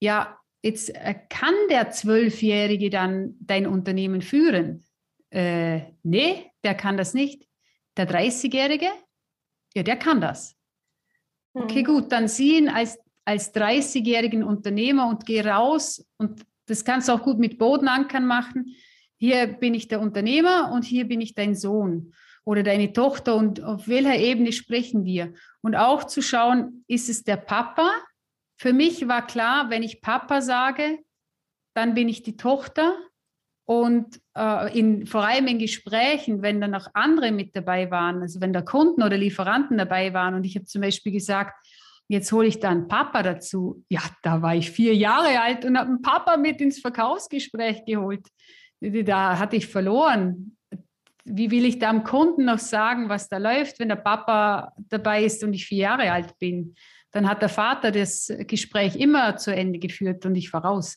Ja, 0.00 0.38
jetzt 0.62 0.94
äh, 0.94 1.14
kann 1.30 1.54
der 1.70 1.90
Zwölfjährige 1.90 2.90
dann 2.90 3.36
dein 3.40 3.66
Unternehmen 3.66 4.20
führen? 4.20 4.84
Äh, 5.30 5.80
nee, 6.02 6.50
der 6.62 6.74
kann 6.74 6.96
das 6.98 7.14
nicht. 7.14 7.48
Der 7.96 8.04
Dreißigjährige, 8.04 8.88
ja, 9.74 9.82
der 9.82 9.96
kann 9.96 10.20
das. 10.20 10.57
Okay, 11.62 11.82
mhm. 11.82 11.86
gut, 11.86 12.12
dann 12.12 12.28
sieh 12.28 12.59
ihn 12.59 12.68
als, 12.68 12.98
als 13.24 13.54
30-jährigen 13.54 14.42
Unternehmer 14.42 15.09
und 15.09 15.26
geh 15.26 15.40
raus 15.40 16.04
und 16.16 16.42
das 16.66 16.84
kannst 16.84 17.09
du 17.09 17.12
auch 17.12 17.22
gut 17.22 17.38
mit 17.38 17.59
Bodenankern 17.59 18.26
machen. 18.26 18.76
Hier 19.16 19.46
bin 19.46 19.74
ich 19.74 19.88
der 19.88 20.00
Unternehmer 20.00 20.70
und 20.72 20.84
hier 20.84 21.06
bin 21.06 21.20
ich 21.20 21.34
dein 21.34 21.54
Sohn 21.54 22.12
oder 22.44 22.62
deine 22.62 22.92
Tochter 22.92 23.34
und 23.34 23.62
auf 23.62 23.88
welcher 23.88 24.16
Ebene 24.16 24.52
sprechen 24.52 25.04
wir? 25.04 25.34
Und 25.61 25.74
auch 25.74 26.04
zu 26.04 26.22
schauen, 26.22 26.84
ist 26.86 27.09
es 27.09 27.24
der 27.24 27.36
Papa? 27.36 27.90
Für 28.56 28.72
mich 28.72 29.09
war 29.09 29.26
klar, 29.26 29.70
wenn 29.70 29.82
ich 29.82 30.00
Papa 30.00 30.40
sage, 30.40 30.98
dann 31.74 31.94
bin 31.94 32.09
ich 32.09 32.22
die 32.22 32.36
Tochter. 32.36 32.96
Und 33.70 34.18
äh, 34.34 34.78
in, 34.78 35.06
vor 35.06 35.26
allem 35.26 35.46
in 35.46 35.58
Gesprächen, 35.58 36.40
wenn 36.40 36.58
dann 36.58 36.74
auch 36.74 36.86
andere 36.94 37.30
mit 37.32 37.54
dabei 37.54 37.90
waren, 37.90 38.22
also 38.22 38.40
wenn 38.40 38.54
da 38.54 38.62
Kunden 38.62 39.02
oder 39.02 39.18
Lieferanten 39.18 39.76
dabei 39.76 40.14
waren 40.14 40.32
und 40.32 40.44
ich 40.44 40.56
habe 40.56 40.64
zum 40.64 40.80
Beispiel 40.80 41.12
gesagt, 41.12 41.52
jetzt 42.08 42.32
hole 42.32 42.48
ich 42.48 42.60
dann 42.60 42.88
Papa 42.88 43.22
dazu. 43.22 43.84
Ja, 43.90 44.00
da 44.22 44.40
war 44.40 44.56
ich 44.56 44.70
vier 44.70 44.94
Jahre 44.94 45.38
alt 45.42 45.66
und 45.66 45.76
habe 45.76 45.90
einen 45.90 46.00
Papa 46.00 46.38
mit 46.38 46.62
ins 46.62 46.80
Verkaufsgespräch 46.80 47.84
geholt. 47.84 48.26
Da 48.80 49.38
hatte 49.38 49.56
ich 49.56 49.66
verloren. 49.66 50.56
Wie 51.24 51.50
will 51.50 51.66
ich 51.66 51.78
da 51.78 51.90
am 51.90 52.04
Kunden 52.04 52.46
noch 52.46 52.60
sagen, 52.60 53.10
was 53.10 53.28
da 53.28 53.36
läuft, 53.36 53.80
wenn 53.80 53.90
der 53.90 53.96
Papa 53.96 54.72
dabei 54.88 55.24
ist 55.24 55.44
und 55.44 55.52
ich 55.52 55.66
vier 55.66 55.80
Jahre 55.80 56.10
alt 56.10 56.38
bin? 56.38 56.74
Dann 57.10 57.28
hat 57.28 57.42
der 57.42 57.50
Vater 57.50 57.92
das 57.92 58.32
Gespräch 58.46 58.96
immer 58.96 59.36
zu 59.36 59.54
Ende 59.54 59.78
geführt 59.78 60.24
und 60.24 60.36
ich 60.36 60.48
voraus. 60.48 60.96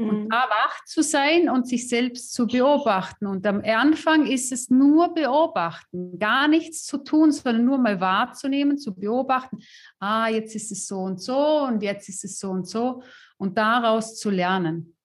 Und 0.00 0.24
mhm. 0.24 0.28
da 0.30 0.48
wach 0.48 0.82
zu 0.86 1.02
sein 1.02 1.50
und 1.50 1.68
sich 1.68 1.86
selbst 1.86 2.32
zu 2.32 2.46
beobachten. 2.46 3.26
Und 3.26 3.46
am 3.46 3.60
Anfang 3.62 4.24
ist 4.26 4.50
es 4.50 4.70
nur 4.70 5.12
beobachten, 5.12 6.18
gar 6.18 6.48
nichts 6.48 6.86
zu 6.86 7.04
tun, 7.04 7.32
sondern 7.32 7.66
nur 7.66 7.76
mal 7.76 8.00
wahrzunehmen, 8.00 8.78
zu 8.78 8.94
beobachten. 8.94 9.58
Ah, 9.98 10.28
jetzt 10.28 10.54
ist 10.56 10.72
es 10.72 10.86
so 10.86 11.00
und 11.00 11.20
so 11.20 11.66
und 11.66 11.82
jetzt 11.82 12.08
ist 12.08 12.24
es 12.24 12.38
so 12.38 12.48
und 12.48 12.66
so. 12.66 13.02
Und 13.36 13.58
daraus 13.58 14.18
zu 14.18 14.30
lernen. 14.30 14.96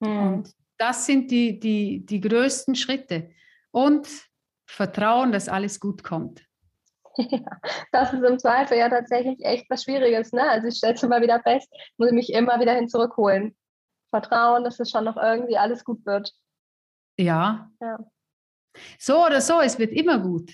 Mhm. 0.00 0.18
Und 0.18 0.52
das 0.76 1.06
sind 1.06 1.30
die, 1.30 1.58
die, 1.58 2.04
die 2.04 2.20
größten 2.20 2.74
Schritte. 2.74 3.30
Und 3.70 4.06
Vertrauen, 4.66 5.32
dass 5.32 5.48
alles 5.48 5.80
gut 5.80 6.04
kommt. 6.04 6.42
Ja, 7.18 7.40
das 7.92 8.12
ist 8.12 8.22
im 8.22 8.38
Zweifel 8.38 8.76
ja 8.76 8.90
tatsächlich 8.90 9.42
echt 9.42 9.70
was 9.70 9.84
Schwieriges. 9.84 10.32
Ne? 10.32 10.42
Also 10.42 10.68
ich 10.68 10.76
stelle 10.76 10.92
es 10.92 11.02
immer 11.02 11.22
wieder 11.22 11.40
fest, 11.40 11.66
muss 11.96 12.08
ich 12.08 12.14
mich 12.14 12.30
immer 12.30 12.60
wieder 12.60 12.74
hin 12.74 12.90
zurückholen 12.90 13.56
vertrauen, 14.10 14.64
dass 14.64 14.80
es 14.80 14.90
schon 14.90 15.04
noch 15.04 15.16
irgendwie 15.16 15.58
alles 15.58 15.84
gut 15.84 16.04
wird. 16.06 16.32
Ja. 17.18 17.70
ja. 17.80 17.98
So 18.98 19.24
oder 19.24 19.40
so, 19.40 19.60
es 19.60 19.78
wird 19.78 19.92
immer 19.92 20.18
gut. 20.18 20.52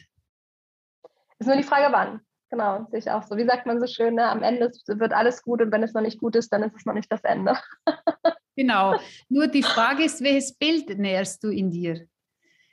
Ist 1.39 1.47
nur 1.47 1.57
die 1.57 1.63
Frage, 1.63 1.93
wann. 1.93 2.21
Genau, 2.51 2.87
sehe 2.91 2.99
ich 2.99 3.11
auch 3.11 3.23
so. 3.23 3.37
Wie 3.37 3.47
sagt 3.47 3.67
man 3.67 3.81
so 3.81 3.87
schön, 3.87 4.15
ne? 4.15 4.29
am 4.29 4.43
Ende 4.43 4.71
wird 4.87 5.13
alles 5.13 5.43
gut 5.43 5.63
und 5.63 5.73
wenn 5.73 5.83
es 5.83 5.95
noch 5.95 6.03
nicht 6.03 6.21
gut 6.21 6.37
ist, 6.37 6.53
dann 6.53 6.63
ist 6.63 6.77
es 6.77 6.85
noch 6.85 6.93
nicht 6.93 7.11
das 7.11 7.25
Ende. 7.25 7.57
genau. 8.57 8.99
Nur 9.31 9.47
die 9.47 9.63
Frage 9.63 10.05
ist, 10.05 10.23
welches 10.23 10.55
Bild 10.55 10.99
nährst 10.99 11.43
du 11.43 11.49
in 11.49 11.71
dir? 11.71 12.07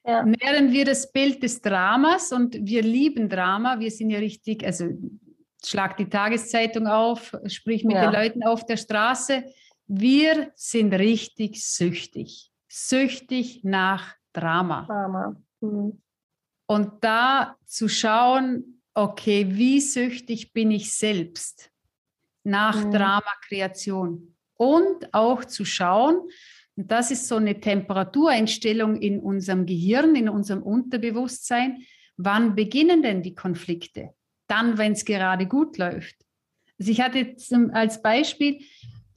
Ja. 0.06 0.24
Nähren 0.24 0.72
wir 0.72 0.86
das 0.86 1.12
Bild 1.12 1.42
des 1.44 1.62
Dramas 1.62 2.32
und 2.32 2.58
wir 2.60 2.82
lieben 2.82 3.30
Drama. 3.30 3.80
Wir 3.80 3.90
sind 3.90 4.10
ja 4.10 4.20
richtig, 4.20 4.66
also 4.66 4.90
schlag 5.64 5.98
die 5.98 6.10
Tageszeitung 6.10 6.88
auf, 6.88 7.34
sprich 7.48 7.84
mit 7.84 7.96
ja. 7.96 8.10
den 8.10 8.14
Leuten 8.14 8.44
auf 8.44 8.66
der 8.66 8.78
Straße. 8.78 9.46
Wir 9.92 10.52
sind 10.54 10.94
richtig 10.94 11.66
süchtig, 11.66 12.52
süchtig 12.68 13.64
nach 13.64 14.16
Drama. 14.34 14.86
Drama. 14.86 15.36
Mhm. 15.62 16.00
Und 16.68 17.04
da 17.04 17.58
zu 17.66 17.90
schauen, 17.90 18.84
okay, 18.94 19.48
wie 19.50 19.82
süchtig 19.82 20.54
bin 20.54 20.70
ich 20.70 20.94
selbst 20.94 21.72
nach 22.44 22.86
mhm. 22.86 22.92
Dramakreation? 22.92 24.36
Und 24.58 25.12
auch 25.12 25.44
zu 25.44 25.66
schauen, 25.66 26.22
und 26.76 26.92
das 26.92 27.10
ist 27.10 27.28
so 27.28 27.38
eine 27.38 27.60
Temperatureinstellung 27.60 28.96
in 28.96 29.20
unserem 29.20 29.66
Gehirn, 29.66 30.16
in 30.16 30.30
unserem 30.30 30.62
Unterbewusstsein, 30.62 31.84
wann 32.16 32.54
beginnen 32.54 33.02
denn 33.02 33.24
die 33.24 33.34
Konflikte? 33.34 34.14
Dann, 34.48 34.78
wenn 34.78 34.92
es 34.92 35.04
gerade 35.04 35.48
gut 35.48 35.80
läuft. 35.80 36.16
Also 36.78 36.92
ich 36.92 37.02
hatte 37.02 37.18
jetzt 37.18 37.52
als 37.74 38.04
Beispiel, 38.04 38.60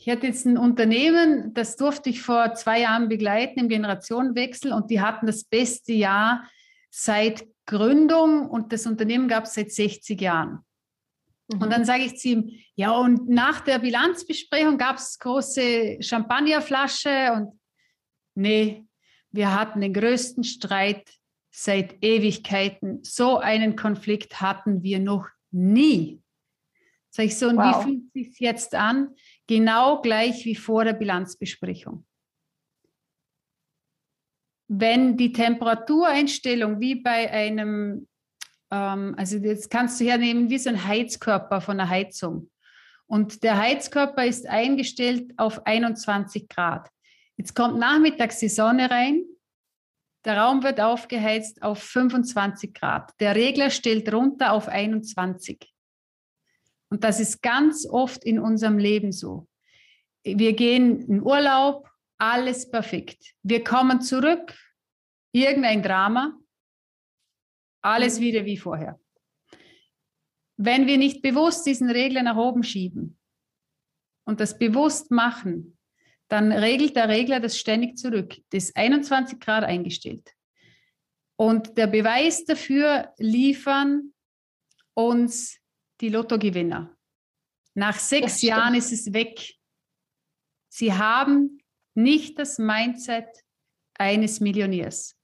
ich 0.02 0.10
hatte 0.10 0.26
jetzt 0.26 0.46
ein 0.46 0.58
Unternehmen, 0.58 1.54
das 1.54 1.76
durfte 1.76 2.10
ich 2.10 2.22
vor 2.22 2.54
zwei 2.54 2.80
Jahren 2.80 3.08
begleiten 3.08 3.60
im 3.60 3.68
Generationenwechsel 3.68 4.72
und 4.72 4.90
die 4.90 5.00
hatten 5.00 5.26
das 5.26 5.44
beste 5.44 5.92
Jahr 5.92 6.42
seit 6.90 7.46
Gründung 7.66 8.50
und 8.50 8.72
das 8.72 8.84
Unternehmen 8.84 9.28
gab 9.28 9.44
es 9.44 9.54
seit 9.54 9.70
60 9.70 10.20
Jahren. 10.20 10.64
Mhm. 11.46 11.62
Und 11.62 11.70
dann 11.70 11.84
sage 11.84 12.02
ich 12.02 12.18
zu 12.18 12.30
ihm, 12.30 12.50
ja, 12.74 12.90
und 12.90 13.28
nach 13.28 13.60
der 13.60 13.78
Bilanzbesprechung 13.78 14.76
gab 14.76 14.96
es 14.96 15.20
große 15.20 15.98
Champagnerflasche 16.00 17.34
und 17.36 17.60
nee, 18.34 18.84
wir 19.30 19.54
hatten 19.54 19.82
den 19.82 19.94
größten 19.94 20.42
Streit 20.42 21.12
seit 21.52 22.02
Ewigkeiten. 22.02 23.04
So 23.04 23.38
einen 23.38 23.76
Konflikt 23.76 24.40
hatten 24.40 24.82
wir 24.82 24.98
noch 24.98 25.28
nie. 25.52 26.20
Sag 27.14 27.26
ich 27.26 27.38
so, 27.38 27.48
und 27.48 27.58
wow. 27.58 27.84
wie 27.86 27.90
fühlt 27.90 28.02
es 28.06 28.12
sich 28.12 28.40
jetzt 28.40 28.74
an? 28.74 29.14
Genau 29.46 30.00
gleich 30.00 30.44
wie 30.44 30.54
vor 30.54 30.84
der 30.84 30.92
Bilanzbesprechung. 30.92 32.06
Wenn 34.68 35.16
die 35.16 35.32
Temperatureinstellung 35.32 36.80
wie 36.80 36.94
bei 36.94 37.30
einem, 37.30 38.08
ähm, 38.70 39.14
also 39.18 39.36
jetzt 39.38 39.70
kannst 39.70 40.00
du 40.00 40.04
hernehmen 40.04 40.48
wie 40.48 40.58
so 40.58 40.70
ein 40.70 40.86
Heizkörper 40.86 41.60
von 41.60 41.76
der 41.76 41.88
Heizung. 41.88 42.50
Und 43.06 43.42
der 43.42 43.58
Heizkörper 43.58 44.24
ist 44.24 44.46
eingestellt 44.46 45.32
auf 45.36 45.66
21 45.66 46.48
Grad. 46.48 46.88
Jetzt 47.36 47.54
kommt 47.54 47.78
nachmittags 47.78 48.38
die 48.38 48.48
Sonne 48.48 48.90
rein, 48.90 49.24
der 50.24 50.38
Raum 50.38 50.62
wird 50.62 50.80
aufgeheizt 50.80 51.62
auf 51.62 51.82
25 51.82 52.72
Grad. 52.72 53.10
Der 53.18 53.34
Regler 53.34 53.70
stellt 53.70 54.12
runter 54.12 54.52
auf 54.52 54.68
21. 54.68 55.71
Und 56.92 57.04
das 57.04 57.20
ist 57.20 57.40
ganz 57.40 57.86
oft 57.86 58.22
in 58.22 58.38
unserem 58.38 58.76
Leben 58.76 59.12
so. 59.12 59.48
Wir 60.24 60.52
gehen 60.52 61.00
in 61.08 61.22
Urlaub, 61.22 61.88
alles 62.18 62.70
perfekt. 62.70 63.32
Wir 63.42 63.64
kommen 63.64 64.02
zurück, 64.02 64.54
irgendein 65.32 65.82
Drama, 65.82 66.38
alles 67.80 68.18
mhm. 68.18 68.22
wieder 68.24 68.44
wie 68.44 68.58
vorher. 68.58 69.00
Wenn 70.58 70.86
wir 70.86 70.98
nicht 70.98 71.22
bewusst 71.22 71.64
diesen 71.64 71.88
Regler 71.88 72.22
nach 72.22 72.36
oben 72.36 72.62
schieben 72.62 73.18
und 74.26 74.40
das 74.40 74.58
bewusst 74.58 75.10
machen, 75.10 75.78
dann 76.28 76.52
regelt 76.52 76.94
der 76.94 77.08
Regler 77.08 77.40
das 77.40 77.56
ständig 77.58 77.96
zurück. 77.96 78.36
Das 78.50 78.64
ist 78.64 78.76
21 78.76 79.40
Grad 79.40 79.64
eingestellt. 79.64 80.30
Und 81.36 81.78
der 81.78 81.86
Beweis 81.86 82.44
dafür 82.44 83.14
liefern 83.16 84.12
uns 84.92 85.61
die 86.02 86.08
Lottogewinner. 86.08 86.94
Nach 87.74 87.98
sechs 87.98 88.42
Jahren 88.42 88.74
ist 88.74 88.92
es 88.92 89.12
weg. 89.14 89.54
Sie 90.68 90.92
haben 90.92 91.62
nicht 91.94 92.38
das 92.38 92.58
Mindset 92.58 93.28
eines 93.94 94.40
Millionärs. 94.40 95.16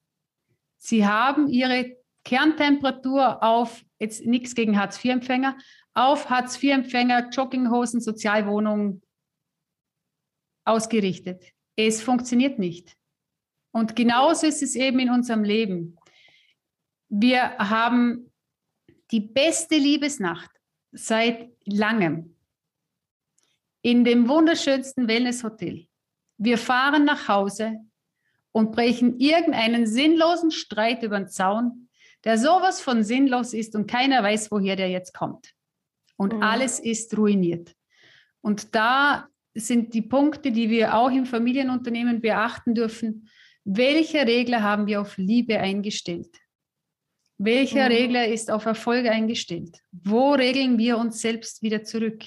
Sie 0.78 1.04
haben 1.04 1.48
ihre 1.48 1.96
Kerntemperatur 2.24 3.42
auf, 3.42 3.84
jetzt 3.98 4.24
nichts 4.24 4.54
gegen 4.54 4.78
Hartz-IV-Empfänger, 4.78 5.58
auf 5.94 6.30
Hartz-IV-Empfänger, 6.30 7.30
Jogginghosen, 7.30 8.00
Sozialwohnungen 8.00 9.02
ausgerichtet. 10.64 11.52
Es 11.76 12.02
funktioniert 12.02 12.58
nicht. 12.58 12.96
Und 13.72 13.96
genauso 13.96 14.46
ist 14.46 14.62
es 14.62 14.74
eben 14.76 15.00
in 15.00 15.10
unserem 15.10 15.42
Leben. 15.42 15.96
Wir 17.08 17.56
haben 17.58 18.32
die 19.10 19.20
beste 19.20 19.76
Liebesnacht 19.76 20.50
seit 20.92 21.50
langem 21.64 22.34
in 23.82 24.04
dem 24.04 24.28
wunderschönsten 24.28 25.08
Wellnesshotel. 25.08 25.86
Wir 26.36 26.58
fahren 26.58 27.04
nach 27.04 27.28
Hause 27.28 27.80
und 28.52 28.72
brechen 28.72 29.18
irgendeinen 29.18 29.86
sinnlosen 29.86 30.50
Streit 30.50 31.02
über 31.02 31.18
den 31.18 31.28
Zaun, 31.28 31.88
der 32.24 32.38
sowas 32.38 32.80
von 32.80 33.02
sinnlos 33.04 33.54
ist 33.54 33.74
und 33.76 33.88
keiner 33.88 34.22
weiß, 34.22 34.50
woher 34.50 34.76
der 34.76 34.90
jetzt 34.90 35.14
kommt. 35.14 35.52
Und 36.16 36.34
mhm. 36.34 36.42
alles 36.42 36.80
ist 36.80 37.16
ruiniert. 37.16 37.74
Und 38.40 38.74
da 38.74 39.28
sind 39.54 39.94
die 39.94 40.02
Punkte, 40.02 40.52
die 40.52 40.70
wir 40.70 40.94
auch 40.94 41.10
im 41.10 41.26
Familienunternehmen 41.26 42.20
beachten 42.20 42.74
dürfen. 42.74 43.28
Welche 43.64 44.26
Regler 44.26 44.62
haben 44.62 44.86
wir 44.86 45.00
auf 45.00 45.16
Liebe 45.16 45.58
eingestellt? 45.58 46.36
Welcher 47.38 47.84
mhm. 47.84 47.92
Regler 47.92 48.28
ist 48.28 48.50
auf 48.50 48.66
Erfolg 48.66 49.06
eingestellt? 49.06 49.80
Wo 49.92 50.32
regeln 50.32 50.76
wir 50.76 50.98
uns 50.98 51.20
selbst 51.20 51.62
wieder 51.62 51.84
zurück? 51.84 52.24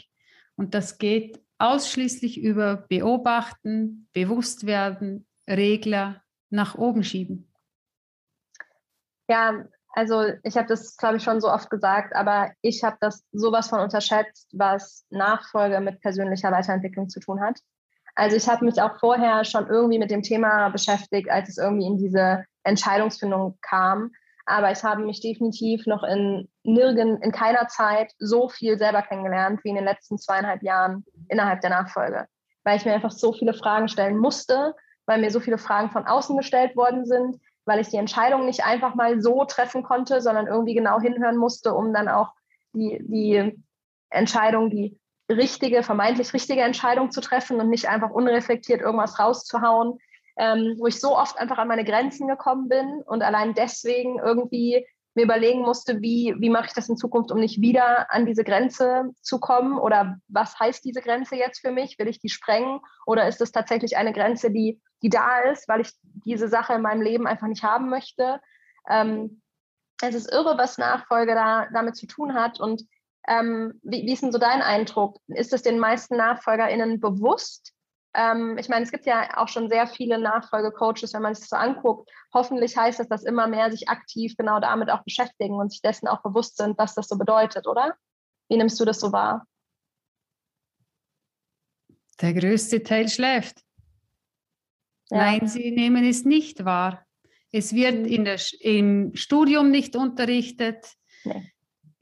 Und 0.55 0.73
das 0.73 0.97
geht 0.97 1.39
ausschließlich 1.57 2.41
über 2.41 2.85
Beobachten, 2.89 4.07
Bewusstwerden, 4.13 5.27
Regler 5.47 6.23
nach 6.49 6.75
oben 6.75 7.03
schieben. 7.03 7.51
Ja, 9.27 9.65
also 9.93 10.25
ich 10.43 10.55
habe 10.55 10.67
das, 10.67 10.95
glaube 10.95 11.17
ich, 11.17 11.23
schon 11.23 11.41
so 11.41 11.51
oft 11.51 11.69
gesagt, 11.69 12.15
aber 12.15 12.51
ich 12.61 12.83
habe 12.83 12.97
das 13.01 13.23
sowas 13.31 13.69
von 13.69 13.81
unterschätzt, 13.81 14.49
was 14.53 15.05
Nachfolge 15.09 15.81
mit 15.81 16.01
persönlicher 16.01 16.51
Weiterentwicklung 16.51 17.09
zu 17.09 17.19
tun 17.19 17.41
hat. 17.41 17.59
Also 18.15 18.35
ich 18.35 18.47
habe 18.47 18.65
mich 18.65 18.81
auch 18.81 18.99
vorher 18.99 19.43
schon 19.45 19.67
irgendwie 19.67 19.99
mit 19.99 20.11
dem 20.11 20.21
Thema 20.21 20.69
beschäftigt, 20.69 21.29
als 21.29 21.49
es 21.49 21.57
irgendwie 21.57 21.87
in 21.87 21.97
diese 21.97 22.45
Entscheidungsfindung 22.63 23.57
kam. 23.61 24.11
Aber 24.45 24.71
ich 24.71 24.83
habe 24.83 25.03
mich 25.03 25.21
definitiv 25.21 25.85
noch 25.85 26.03
in 26.03 26.49
nirgend, 26.63 27.23
in 27.23 27.31
keiner 27.31 27.67
Zeit 27.67 28.11
so 28.17 28.49
viel 28.49 28.77
selber 28.77 29.01
kennengelernt 29.01 29.63
wie 29.63 29.69
in 29.69 29.75
den 29.75 29.85
letzten 29.85 30.17
zweieinhalb 30.17 30.63
Jahren 30.63 31.05
innerhalb 31.29 31.61
der 31.61 31.69
Nachfolge. 31.69 32.27
Weil 32.63 32.77
ich 32.77 32.85
mir 32.85 32.93
einfach 32.93 33.11
so 33.11 33.33
viele 33.33 33.53
Fragen 33.53 33.87
stellen 33.87 34.17
musste, 34.17 34.75
weil 35.05 35.19
mir 35.19 35.31
so 35.31 35.39
viele 35.39 35.57
Fragen 35.57 35.91
von 35.91 36.05
außen 36.05 36.37
gestellt 36.37 36.75
worden 36.75 37.05
sind, 37.05 37.37
weil 37.65 37.79
ich 37.79 37.89
die 37.89 37.97
Entscheidung 37.97 38.45
nicht 38.45 38.65
einfach 38.65 38.95
mal 38.95 39.21
so 39.21 39.45
treffen 39.45 39.83
konnte, 39.83 40.21
sondern 40.21 40.47
irgendwie 40.47 40.73
genau 40.73 40.99
hinhören 40.99 41.37
musste, 41.37 41.73
um 41.73 41.93
dann 41.93 42.07
auch 42.07 42.29
die, 42.73 42.99
die 43.07 43.61
Entscheidung, 44.09 44.69
die 44.69 44.99
richtige, 45.29 45.83
vermeintlich 45.83 46.33
richtige 46.33 46.61
Entscheidung 46.61 47.11
zu 47.11 47.21
treffen 47.21 47.59
und 47.59 47.69
nicht 47.69 47.87
einfach 47.87 48.09
unreflektiert 48.09 48.81
irgendwas 48.81 49.19
rauszuhauen, 49.19 49.99
ähm, 50.37 50.75
wo 50.77 50.87
ich 50.87 50.99
so 50.99 51.17
oft 51.17 51.37
einfach 51.37 51.57
an 51.57 51.67
meine 51.67 51.85
Grenzen 51.85 52.27
gekommen 52.27 52.69
bin 52.69 53.01
und 53.05 53.23
allein 53.23 53.53
deswegen 53.53 54.19
irgendwie 54.19 54.85
mir 55.13 55.25
überlegen 55.25 55.61
musste, 55.61 56.01
wie, 56.01 56.35
wie 56.39 56.49
mache 56.49 56.67
ich 56.67 56.73
das 56.73 56.87
in 56.87 56.95
Zukunft, 56.95 57.31
um 57.31 57.39
nicht 57.39 57.61
wieder 57.61 58.11
an 58.13 58.25
diese 58.25 58.43
Grenze 58.43 59.11
zu 59.21 59.39
kommen 59.39 59.77
oder 59.77 60.17
was 60.27 60.57
heißt 60.57 60.85
diese 60.85 61.01
Grenze 61.01 61.35
jetzt 61.35 61.59
für 61.59 61.71
mich? 61.71 61.99
Will 61.99 62.07
ich 62.07 62.19
die 62.19 62.29
sprengen 62.29 62.79
oder 63.05 63.27
ist 63.27 63.41
es 63.41 63.51
tatsächlich 63.51 63.97
eine 63.97 64.13
Grenze, 64.13 64.51
die, 64.51 64.81
die 65.03 65.09
da 65.09 65.41
ist, 65.41 65.67
weil 65.67 65.81
ich 65.81 65.91
diese 66.01 66.47
Sache 66.47 66.73
in 66.73 66.81
meinem 66.81 67.01
Leben 67.01 67.27
einfach 67.27 67.47
nicht 67.47 67.63
haben 67.63 67.89
möchte? 67.89 68.39
Ähm, 68.89 69.41
es 70.01 70.15
ist 70.15 70.31
irre, 70.31 70.57
was 70.57 70.77
Nachfolge 70.77 71.35
da 71.35 71.67
damit 71.73 71.95
zu 71.95 72.07
tun 72.07 72.33
hat 72.33 72.59
und 72.59 72.83
ähm, 73.27 73.79
wie, 73.83 74.05
wie 74.05 74.13
ist 74.13 74.23
denn 74.23 74.31
so 74.31 74.39
dein 74.39 74.61
Eindruck? 74.61 75.19
Ist 75.27 75.53
es 75.53 75.61
den 75.61 75.77
meisten 75.77 76.15
NachfolgerInnen 76.15 76.99
bewusst, 76.99 77.73
ähm, 78.13 78.57
ich 78.57 78.67
meine, 78.67 78.83
es 78.83 78.91
gibt 78.91 79.05
ja 79.05 79.37
auch 79.37 79.47
schon 79.47 79.69
sehr 79.69 79.87
viele 79.87 80.19
Nachfolgecoaches, 80.19 81.13
wenn 81.13 81.21
man 81.21 81.33
sich 81.33 81.43
das 81.47 81.49
so 81.49 81.55
anguckt. 81.55 82.09
Hoffentlich 82.33 82.75
heißt 82.75 82.99
das, 82.99 83.07
dass 83.07 83.23
immer 83.23 83.47
mehr 83.47 83.71
sich 83.71 83.89
aktiv 83.89 84.35
genau 84.37 84.59
damit 84.59 84.89
auch 84.89 85.03
beschäftigen 85.03 85.55
und 85.55 85.71
sich 85.71 85.81
dessen 85.81 86.07
auch 86.07 86.21
bewusst 86.21 86.57
sind, 86.57 86.77
was 86.77 86.93
das 86.93 87.07
so 87.07 87.17
bedeutet, 87.17 87.67
oder? 87.67 87.95
Wie 88.49 88.57
nimmst 88.57 88.79
du 88.79 88.85
das 88.85 88.99
so 88.99 89.11
wahr? 89.11 89.45
Der 92.19 92.33
größte 92.33 92.83
Teil 92.83 93.07
schläft. 93.07 93.61
Ja. 95.09 95.17
Nein, 95.17 95.47
sie 95.47 95.71
nehmen 95.71 96.03
es 96.03 96.25
nicht 96.25 96.65
wahr. 96.65 97.05
Es 97.51 97.73
wird 97.73 97.99
mhm. 97.99 98.05
in 98.05 98.25
der, 98.25 98.39
im 98.59 99.15
Studium 99.15 99.71
nicht 99.71 99.95
unterrichtet. 99.95 100.93
Nee. 101.23 101.51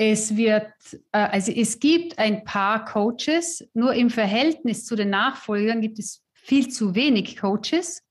Es 0.01 0.37
wird, 0.37 0.71
äh, 1.11 1.17
also 1.17 1.51
es 1.51 1.77
gibt 1.77 2.17
ein 2.17 2.45
paar 2.45 2.85
Coaches, 2.85 3.67
nur 3.73 3.93
im 3.93 4.09
Verhältnis 4.09 4.85
zu 4.85 4.95
den 4.95 5.09
Nachfolgern 5.09 5.81
gibt 5.81 5.99
es 5.99 6.23
viel 6.33 6.69
zu 6.69 6.95
wenig 6.95 7.35
Coaches. 7.35 8.01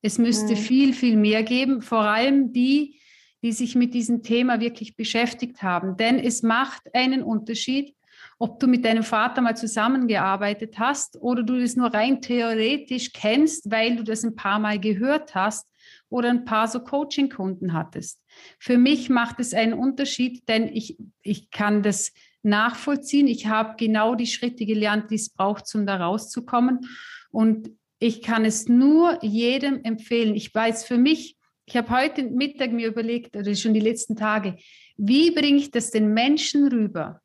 Es 0.00 0.16
müsste 0.16 0.54
mhm. 0.54 0.56
viel, 0.56 0.94
viel 0.94 1.16
mehr 1.16 1.42
geben, 1.42 1.82
vor 1.82 2.00
allem 2.00 2.54
die, 2.54 2.98
die 3.42 3.52
sich 3.52 3.74
mit 3.74 3.92
diesem 3.92 4.22
Thema 4.22 4.60
wirklich 4.60 4.96
beschäftigt 4.96 5.62
haben. 5.62 5.98
Denn 5.98 6.18
es 6.18 6.42
macht 6.42 6.82
einen 6.94 7.22
Unterschied, 7.22 7.94
ob 8.38 8.58
du 8.58 8.66
mit 8.66 8.86
deinem 8.86 9.02
Vater 9.02 9.42
mal 9.42 9.54
zusammengearbeitet 9.54 10.78
hast 10.78 11.20
oder 11.20 11.42
du 11.42 11.60
das 11.60 11.76
nur 11.76 11.92
rein 11.92 12.22
theoretisch 12.22 13.12
kennst, 13.12 13.70
weil 13.70 13.96
du 13.96 14.02
das 14.02 14.24
ein 14.24 14.34
paar 14.34 14.58
Mal 14.58 14.80
gehört 14.80 15.34
hast 15.34 15.68
oder 16.14 16.30
ein 16.30 16.44
paar 16.44 16.68
so 16.68 16.78
Coaching-Kunden 16.78 17.72
hattest. 17.72 18.22
Für 18.60 18.78
mich 18.78 19.10
macht 19.10 19.40
es 19.40 19.52
einen 19.52 19.72
Unterschied, 19.72 20.48
denn 20.48 20.68
ich, 20.68 20.96
ich 21.22 21.50
kann 21.50 21.82
das 21.82 22.12
nachvollziehen. 22.44 23.26
Ich 23.26 23.48
habe 23.48 23.74
genau 23.76 24.14
die 24.14 24.28
Schritte 24.28 24.64
gelernt, 24.64 25.10
die 25.10 25.16
es 25.16 25.30
braucht, 25.30 25.74
um 25.74 25.86
da 25.86 25.96
rauszukommen. 25.96 26.88
Und 27.32 27.68
ich 27.98 28.22
kann 28.22 28.44
es 28.44 28.68
nur 28.68 29.24
jedem 29.24 29.82
empfehlen. 29.82 30.36
Ich 30.36 30.54
weiß 30.54 30.84
für 30.84 30.98
mich, 30.98 31.36
ich 31.66 31.76
habe 31.76 31.90
heute 31.90 32.22
Mittag 32.22 32.70
mir 32.70 32.86
überlegt, 32.86 33.34
oder 33.34 33.52
schon 33.56 33.74
die 33.74 33.80
letzten 33.80 34.14
Tage, 34.14 34.56
wie 34.96 35.32
bringe 35.32 35.58
ich 35.58 35.72
das 35.72 35.90
den 35.90 36.14
Menschen 36.14 36.68
rüber? 36.68 37.22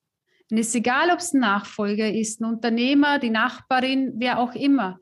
Und 0.50 0.58
es 0.58 0.70
ist 0.70 0.76
egal, 0.76 1.12
ob 1.12 1.20
es 1.20 1.34
ein 1.34 1.42
Nachfolger 1.42 2.12
ist, 2.12 2.42
ein 2.42 2.46
Unternehmer, 2.46 3.20
die 3.20 3.30
Nachbarin, 3.30 4.14
wer 4.16 4.40
auch 4.40 4.56
immer, 4.56 4.98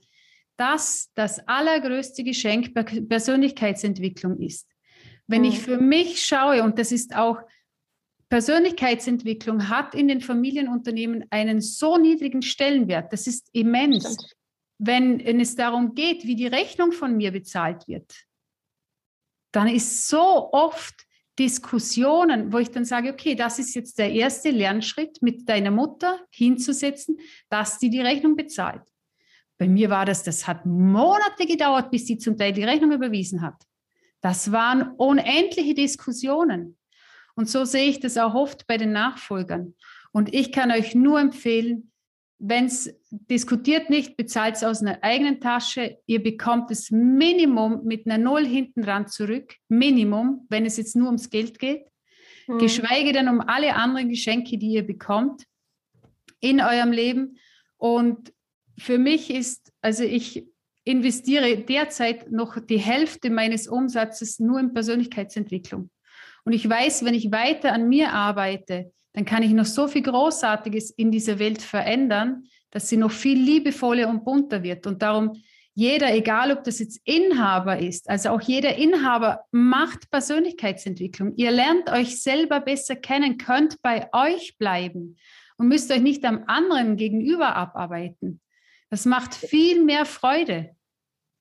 dass 0.57 1.11
das 1.13 1.39
allergrößte 1.47 2.23
Geschenk 2.23 2.73
Persönlichkeitsentwicklung 3.07 4.39
ist. 4.39 4.67
Wenn 5.27 5.41
mhm. 5.41 5.47
ich 5.47 5.59
für 5.59 5.77
mich 5.77 6.25
schaue, 6.25 6.63
und 6.63 6.79
das 6.79 6.91
ist 6.91 7.15
auch 7.15 7.39
Persönlichkeitsentwicklung 8.29 9.69
hat 9.69 9.95
in 9.95 10.07
den 10.07 10.19
Familienunternehmen 10.19 11.25
einen 11.29 11.61
so 11.61 11.97
niedrigen 11.97 12.41
Stellenwert, 12.41 13.13
das 13.13 13.27
ist 13.27 13.49
immens. 13.53 14.17
Wenn, 14.79 15.23
wenn 15.25 15.39
es 15.39 15.55
darum 15.55 15.95
geht, 15.95 16.25
wie 16.25 16.35
die 16.35 16.47
Rechnung 16.47 16.91
von 16.91 17.15
mir 17.15 17.31
bezahlt 17.31 17.87
wird, 17.87 18.25
dann 19.51 19.67
ist 19.67 20.07
so 20.07 20.51
oft 20.51 21.07
Diskussionen, 21.39 22.51
wo 22.51 22.57
ich 22.59 22.71
dann 22.71 22.85
sage, 22.85 23.11
okay, 23.11 23.35
das 23.35 23.59
ist 23.59 23.75
jetzt 23.75 23.97
der 23.97 24.11
erste 24.11 24.49
Lernschritt, 24.49 25.21
mit 25.21 25.47
deiner 25.47 25.71
Mutter 25.71 26.19
hinzusetzen, 26.31 27.19
dass 27.49 27.79
die 27.79 27.89
die 27.89 28.01
Rechnung 28.01 28.35
bezahlt. 28.35 28.83
Bei 29.57 29.67
mir 29.67 29.89
war 29.89 30.05
das, 30.05 30.23
das 30.23 30.47
hat 30.47 30.65
Monate 30.65 31.45
gedauert, 31.47 31.89
bis 31.91 32.05
sie 32.05 32.17
zum 32.17 32.37
Teil 32.37 32.53
die 32.53 32.63
Rechnung 32.63 32.91
überwiesen 32.91 33.41
hat. 33.41 33.55
Das 34.21 34.51
waren 34.51 34.91
unendliche 34.97 35.73
Diskussionen. 35.73 36.77
Und 37.35 37.49
so 37.49 37.65
sehe 37.65 37.89
ich 37.89 37.99
das 37.99 38.17
auch 38.17 38.33
oft 38.33 38.67
bei 38.67 38.77
den 38.77 38.91
Nachfolgern. 38.91 39.75
Und 40.11 40.33
ich 40.33 40.51
kann 40.51 40.71
euch 40.71 40.95
nur 40.95 41.19
empfehlen, 41.19 41.91
wenn 42.39 42.65
es 42.65 42.93
diskutiert 43.09 43.89
nicht, 43.89 44.15
bezahlt 44.15 44.55
es 44.55 44.63
aus 44.63 44.81
einer 44.81 45.03
eigenen 45.03 45.39
Tasche. 45.39 45.97
Ihr 46.05 46.21
bekommt 46.21 46.69
das 46.69 46.91
Minimum 46.91 47.83
mit 47.83 48.05
einer 48.05 48.17
Null 48.17 48.45
hinten 48.45 48.83
dran 48.83 49.07
zurück. 49.07 49.55
Minimum, 49.69 50.45
wenn 50.49 50.65
es 50.65 50.77
jetzt 50.77 50.95
nur 50.95 51.07
ums 51.07 51.29
Geld 51.29 51.57
geht. 51.57 51.87
Mhm. 52.47 52.59
Geschweige 52.59 53.11
denn 53.11 53.27
um 53.27 53.41
alle 53.41 53.75
anderen 53.75 54.09
Geschenke, 54.09 54.57
die 54.57 54.71
ihr 54.71 54.85
bekommt 54.85 55.45
in 56.39 56.61
eurem 56.61 56.91
Leben. 56.91 57.37
Und 57.77 58.33
für 58.77 58.97
mich 58.97 59.29
ist, 59.29 59.71
also 59.81 60.03
ich 60.03 60.45
investiere 60.83 61.57
derzeit 61.57 62.31
noch 62.31 62.59
die 62.59 62.77
Hälfte 62.77 63.29
meines 63.29 63.67
Umsatzes 63.67 64.39
nur 64.39 64.59
in 64.59 64.73
Persönlichkeitsentwicklung. 64.73 65.89
Und 66.45 66.53
ich 66.53 66.67
weiß, 66.67 67.03
wenn 67.03 67.13
ich 67.13 67.31
weiter 67.31 67.73
an 67.73 67.89
mir 67.89 68.13
arbeite, 68.13 68.93
dann 69.13 69.25
kann 69.25 69.43
ich 69.43 69.51
noch 69.51 69.65
so 69.65 69.87
viel 69.87 70.03
Großartiges 70.03 70.91
in 70.91 71.11
dieser 71.11 71.39
Welt 71.39 71.61
verändern, 71.61 72.43
dass 72.71 72.87
sie 72.87 72.97
noch 72.97 73.11
viel 73.11 73.37
liebevoller 73.37 74.07
und 74.07 74.23
bunter 74.23 74.63
wird. 74.63 74.87
Und 74.87 75.01
darum, 75.01 75.33
jeder, 75.73 76.13
egal 76.15 76.51
ob 76.51 76.63
das 76.63 76.79
jetzt 76.79 77.01
Inhaber 77.03 77.79
ist, 77.79 78.09
also 78.09 78.29
auch 78.29 78.41
jeder 78.41 78.75
Inhaber 78.77 79.41
macht 79.51 80.09
Persönlichkeitsentwicklung. 80.09 81.33
Ihr 81.35 81.51
lernt 81.51 81.91
euch 81.91 82.21
selber 82.21 82.61
besser 82.61 82.95
kennen, 82.95 83.37
könnt 83.37 83.81
bei 83.81 84.07
euch 84.13 84.57
bleiben 84.57 85.17
und 85.57 85.67
müsst 85.67 85.91
euch 85.91 86.01
nicht 86.01 86.23
am 86.23 86.43
anderen 86.47 86.95
gegenüber 86.95 87.55
abarbeiten. 87.55 88.39
Das 88.89 89.05
macht 89.05 89.35
viel 89.35 89.83
mehr 89.83 90.05
Freude. 90.05 90.75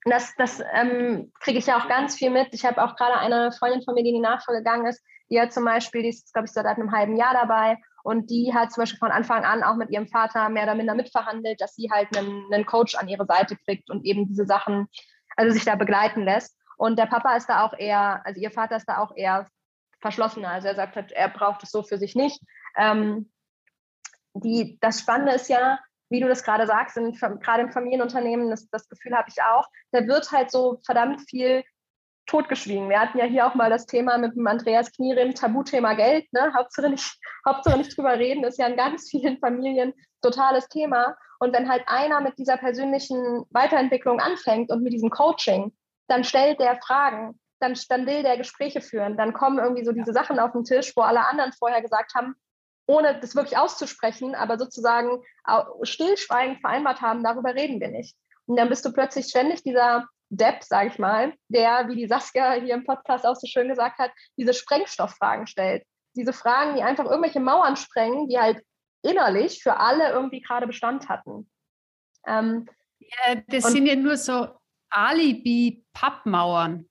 Das, 0.05 0.35
das 0.37 0.63
ähm, 0.73 1.33
kriege 1.41 1.59
ich 1.59 1.67
ja 1.67 1.81
auch 1.81 1.89
ganz 1.89 2.17
viel 2.17 2.31
mit. 2.31 2.49
Ich 2.53 2.65
habe 2.65 2.83
auch 2.83 2.97
gerade 2.97 3.19
eine 3.19 3.51
Freundin 3.53 3.83
von 3.83 3.95
mir, 3.95 4.03
die 4.03 4.11
in 4.11 4.17
die 4.17 4.21
Nachfolge 4.21 4.61
gegangen 4.61 4.87
ist, 4.87 5.03
die 5.31 5.41
hat 5.41 5.53
zum 5.53 5.65
Beispiel, 5.65 6.03
die 6.03 6.11
ist, 6.11 6.33
glaube 6.33 6.47
ich, 6.47 6.53
seit 6.53 6.67
einem 6.67 6.93
halben 6.93 7.17
Jahr 7.17 7.35
dabei 7.35 7.77
und 8.05 8.31
die 8.31 8.55
hat 8.55 8.73
zum 8.73 8.83
Beispiel 8.83 9.01
von 9.01 9.11
Anfang 9.11 9.45
an 9.45 9.65
auch 9.65 9.75
mit 9.75 9.91
ihrem 9.91 10.07
Vater 10.07 10.49
mehr 10.49 10.65
oder 10.65 10.77
minder 10.77 10.95
mitverhandelt, 10.95 11.61
dass 11.61 11.75
sie 11.75 11.91
halt 11.91 12.17
einen, 12.17 12.53
einen 12.53 12.67
Coach 12.67 12.95
an 12.95 13.09
ihre 13.09 13.27
Seite 13.27 13.57
kriegt 13.57 13.91
und 13.91 14.05
eben 14.05 14.29
diese 14.29 14.47
Sachen, 14.47 14.89
also 15.37 15.53
sich 15.53 15.65
da 15.65 15.75
begleiten 15.75 16.23
lässt. 16.23 16.57
Und 16.77 16.99
der 16.99 17.07
Papa 17.07 17.35
ist 17.37 17.49
da 17.49 17.65
auch 17.65 17.73
eher, 17.77 18.25
also 18.25 18.41
ihr 18.41 18.53
Vater 18.53 18.77
ist 18.77 18.89
da 18.89 18.99
auch 18.99 19.17
eher 19.17 19.49
verschlossener. 20.01 20.51
Also 20.51 20.69
er 20.69 20.77
sagt 20.77 20.95
halt, 20.95 21.11
er 21.11 21.29
braucht 21.29 21.65
es 21.65 21.71
so 21.73 21.83
für 21.83 21.99
sich 21.99 22.15
nicht. 22.15 22.41
Ähm, 22.77 23.33
die, 24.35 24.79
das 24.81 25.01
Spannende 25.01 25.33
ist 25.33 25.49
ja, 25.49 25.81
wie 26.09 26.21
du 26.21 26.29
das 26.29 26.45
gerade 26.45 26.67
sagst, 26.67 26.97
in, 26.97 27.13
gerade 27.13 27.63
im 27.63 27.73
Familienunternehmen, 27.73 28.51
das, 28.51 28.69
das 28.71 28.89
Gefühl 28.89 29.17
habe 29.17 29.29
ich 29.29 29.43
auch, 29.43 29.67
da 29.93 30.07
wird 30.07 30.31
halt 30.31 30.51
so 30.51 30.81
verdammt 30.85 31.23
viel 31.29 31.65
totgeschwiegen. 32.27 32.89
Wir 32.89 33.01
hatten 33.01 33.19
ja 33.19 33.25
hier 33.25 33.47
auch 33.47 33.55
mal 33.55 33.71
das 33.71 33.87
Thema 33.87 34.19
mit 34.19 34.35
dem 34.35 34.47
Andreas 34.47 34.93
Knierim, 34.93 35.35
Tabuthema 35.35 35.95
Geld. 35.95 36.31
Ne? 36.33 36.53
Hauptsache, 36.55 36.91
nicht, 36.91 37.19
Hauptsache 37.47 37.79
nicht 37.79 37.97
drüber 37.97 38.19
reden, 38.19 38.45
ist 38.45 38.59
ja 38.59 38.67
in 38.67 38.77
ganz 38.77 39.09
vielen 39.09 39.39
Familien 39.39 39.95
totales 40.23 40.69
Thema. 40.69 41.17
Und 41.39 41.55
wenn 41.55 41.69
halt 41.69 41.85
einer 41.87 42.21
mit 42.21 42.39
dieser 42.39 42.57
persönlichen 42.57 43.45
Weiterentwicklung 43.51 44.21
anfängt 44.21 44.71
und 44.71 44.83
mit 44.83 44.93
diesem 44.93 45.11
Coaching, 45.11 45.73
dann 46.09 46.25
stellt 46.25 46.61
der 46.61 46.77
Fragen, 46.77 47.39
dann, 47.61 47.79
dann 47.89 48.07
will 48.07 48.23
der 48.23 48.37
Gespräche 48.37 48.81
führen, 48.81 49.17
dann 49.17 49.33
kommen 49.33 49.59
irgendwie 49.59 49.85
so 49.85 49.93
diese 49.93 50.13
Sachen 50.13 50.39
auf 50.39 50.53
den 50.53 50.65
Tisch, 50.65 50.93
wo 50.97 51.03
alle 51.03 51.27
anderen 51.27 51.53
vorher 51.53 51.83
gesagt 51.83 52.15
haben, 52.15 52.35
ohne 52.87 53.19
das 53.21 53.35
wirklich 53.35 53.59
auszusprechen, 53.59 54.35
aber 54.35 54.59
sozusagen 54.59 55.23
stillschweigend 55.83 56.61
vereinbart 56.61 57.01
haben, 57.01 57.23
darüber 57.23 57.55
reden 57.55 57.81
wir 57.81 57.89
nicht. 57.89 58.17
Und 58.47 58.57
dann 58.57 58.69
bist 58.69 58.85
du 58.85 58.93
plötzlich 58.93 59.27
ständig 59.27 59.63
dieser 59.63 60.09
Depp, 60.29 60.63
sage 60.63 60.91
ich 60.91 60.99
mal, 60.99 61.35
der, 61.49 61.89
wie 61.89 61.97
die 61.97 62.09
Saskia 62.09 62.53
hier 62.55 62.75
im 62.75 62.85
Podcast 62.85 63.27
auch 63.27 63.37
so 63.37 63.47
schön 63.47 63.69
gesagt 63.69 63.99
hat, 63.99 64.11
diese 64.37 64.55
Sprengstofffragen 64.55 65.47
stellt. 65.47 65.85
Diese 66.15 66.33
Fragen, 66.33 66.77
die 66.77 66.83
einfach 66.83 67.05
irgendwelche 67.05 67.41
Mauern 67.41 67.77
sprengen, 67.77 68.29
die 68.29 68.39
halt 68.39 68.63
innerlich 69.03 69.63
für 69.63 69.79
alle 69.79 70.11
irgendwie 70.11 70.41
gerade 70.41 70.67
Bestand 70.67 71.09
hatten. 71.09 71.51
Ähm, 72.27 72.67
ja, 72.99 73.37
das 73.47 73.65
sind 73.65 73.87
ja 73.87 73.95
nur 73.95 74.17
so 74.17 74.49
Alibi-Pappmauern. 74.91 76.89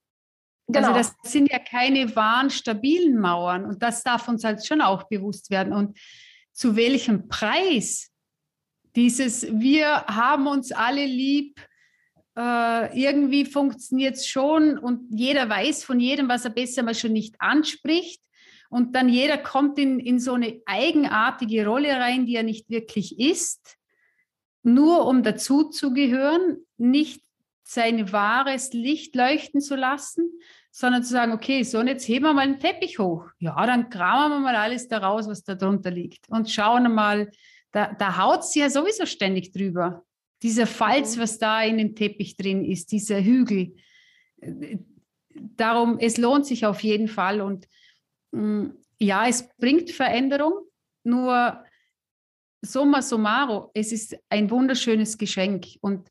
Also 0.67 0.79
genau. 0.87 0.97
Also 0.97 1.11
das 1.21 1.31
sind 1.31 1.51
ja 1.51 1.59
keine 1.59 2.15
wahren, 2.15 2.49
stabilen 2.49 3.19
Mauern. 3.19 3.65
Und 3.65 3.83
das 3.83 4.03
darf 4.03 4.27
uns 4.27 4.43
halt 4.43 4.65
schon 4.65 4.81
auch 4.81 5.03
bewusst 5.03 5.49
werden. 5.49 5.73
Und 5.73 5.97
zu 6.53 6.75
welchem 6.75 7.27
Preis 7.27 8.11
dieses 8.95 9.43
Wir 9.51 10.05
haben 10.07 10.47
uns 10.47 10.71
alle 10.71 11.05
lieb, 11.05 11.59
äh, 12.37 12.99
irgendwie 12.99 13.45
funktioniert 13.45 14.15
es 14.15 14.27
schon 14.27 14.77
und 14.77 15.07
jeder 15.09 15.47
weiß 15.49 15.83
von 15.83 15.99
jedem, 15.99 16.27
was 16.29 16.45
er 16.45 16.51
besser 16.51 16.83
mal 16.83 16.95
schon 16.95 17.13
nicht 17.13 17.35
anspricht. 17.39 18.21
Und 18.69 18.95
dann 18.95 19.09
jeder 19.09 19.37
kommt 19.37 19.77
in, 19.77 19.99
in 19.99 20.19
so 20.19 20.33
eine 20.33 20.61
eigenartige 20.65 21.65
Rolle 21.65 21.97
rein, 21.97 22.25
die 22.25 22.35
er 22.35 22.43
nicht 22.43 22.69
wirklich 22.69 23.19
ist, 23.19 23.77
nur 24.63 25.05
um 25.05 25.23
dazuzugehören, 25.23 26.57
nicht 26.77 27.24
sein 27.67 28.11
wahres 28.11 28.73
Licht 28.73 29.15
leuchten 29.15 29.59
zu 29.59 29.75
lassen, 29.75 30.31
sondern 30.71 31.03
zu 31.03 31.09
sagen, 31.11 31.31
okay, 31.33 31.63
so 31.63 31.79
und 31.79 31.87
jetzt 31.87 32.07
heben 32.07 32.25
wir 32.25 32.33
mal 32.33 32.47
den 32.47 32.59
Teppich 32.59 32.99
hoch. 32.99 33.25
Ja, 33.39 33.65
dann 33.65 33.89
kramen 33.89 34.37
wir 34.37 34.39
mal 34.39 34.55
alles 34.55 34.87
da 34.87 34.99
raus, 34.99 35.27
was 35.27 35.43
da 35.43 35.55
drunter 35.55 35.89
liegt 35.89 36.29
und 36.29 36.49
schauen 36.49 36.93
mal, 36.93 37.31
da, 37.71 37.93
da 37.93 38.17
haut 38.17 38.45
sie 38.45 38.59
ja 38.59 38.69
sowieso 38.69 39.05
ständig 39.05 39.51
drüber. 39.51 40.05
Dieser 40.43 40.67
Falz, 40.67 41.17
mhm. 41.17 41.21
was 41.21 41.39
da 41.39 41.63
in 41.63 41.77
dem 41.77 41.95
Teppich 41.95 42.37
drin 42.37 42.63
ist, 42.63 42.91
dieser 42.91 43.23
Hügel. 43.23 43.75
Darum, 45.33 45.97
es 45.97 46.17
lohnt 46.17 46.45
sich 46.45 46.65
auf 46.65 46.81
jeden 46.81 47.07
Fall. 47.07 47.41
Und 47.41 47.67
mm, 48.31 48.67
ja, 48.99 49.27
es 49.27 49.49
bringt 49.57 49.89
Veränderung, 49.91 50.53
nur 51.03 51.63
summa 52.61 53.01
summarum, 53.01 53.69
es 53.73 53.91
ist 53.91 54.15
ein 54.29 54.51
wunderschönes 54.51 55.17
Geschenk. 55.17 55.65
Und 55.81 56.09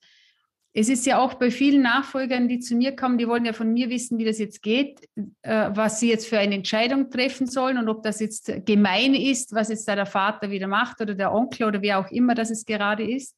es 0.77 0.89
ist 0.89 1.07
ja 1.07 1.20
auch 1.20 1.35
bei 1.35 1.53
vielen 1.53 1.83
Nachfolgern, 1.83 2.49
die 2.49 2.59
zu 2.59 2.75
mir 2.75 2.97
kommen, 2.97 3.16
die 3.16 3.29
wollen 3.29 3.45
ja 3.45 3.53
von 3.53 3.72
mir 3.72 3.91
wissen, 3.91 4.18
wie 4.18 4.25
das 4.25 4.41
jetzt 4.41 4.61
geht, 4.61 5.09
äh, 5.43 5.70
was 5.72 6.01
sie 6.01 6.11
jetzt 6.11 6.27
für 6.27 6.37
eine 6.37 6.57
Entscheidung 6.57 7.11
treffen 7.11 7.47
sollen 7.47 7.79
und 7.79 7.89
ob 7.89 8.03
das 8.03 8.18
jetzt 8.18 8.53
gemein 8.66 9.14
ist, 9.14 9.55
was 9.55 9.68
jetzt 9.68 9.87
da 9.87 9.95
der 9.95 10.05
Vater 10.05 10.51
wieder 10.51 10.66
macht 10.66 11.01
oder 11.01 11.14
der 11.14 11.33
Onkel 11.33 11.68
oder 11.68 11.81
wer 11.81 12.01
auch 12.01 12.11
immer 12.11 12.35
das 12.35 12.51
es 12.51 12.66
gerade 12.66 13.09
ist. 13.09 13.37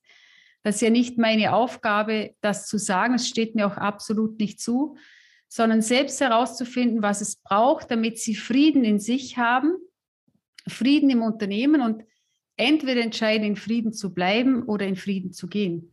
Das 0.63 0.77
ist 0.77 0.81
ja 0.81 0.89
nicht 0.89 1.19
meine 1.19 1.53
Aufgabe, 1.53 2.35
das 2.41 2.67
zu 2.67 2.79
sagen. 2.79 3.15
Es 3.15 3.29
steht 3.29 3.55
mir 3.55 3.67
auch 3.67 3.77
absolut 3.77 4.41
nicht 4.41 4.59
zu, 4.59 4.97
sondern 5.47 5.83
selbst 5.83 6.19
herauszufinden, 6.23 7.03
was 7.03 7.21
es 7.21 7.37
braucht, 7.37 7.91
damit 7.91 8.19
sie 8.19 8.35
Frieden 8.35 8.83
in 8.83 8.99
sich 8.99 9.37
haben, 9.37 9.77
Frieden 10.67 11.11
im 11.11 11.21
Unternehmen 11.21 11.83
und 11.83 12.03
entweder 12.57 13.03
entscheiden, 13.03 13.47
in 13.47 13.57
Frieden 13.57 13.93
zu 13.93 14.15
bleiben 14.15 14.63
oder 14.63 14.87
in 14.87 14.97
Frieden 14.97 15.35
zu 15.35 15.49
gehen. 15.49 15.93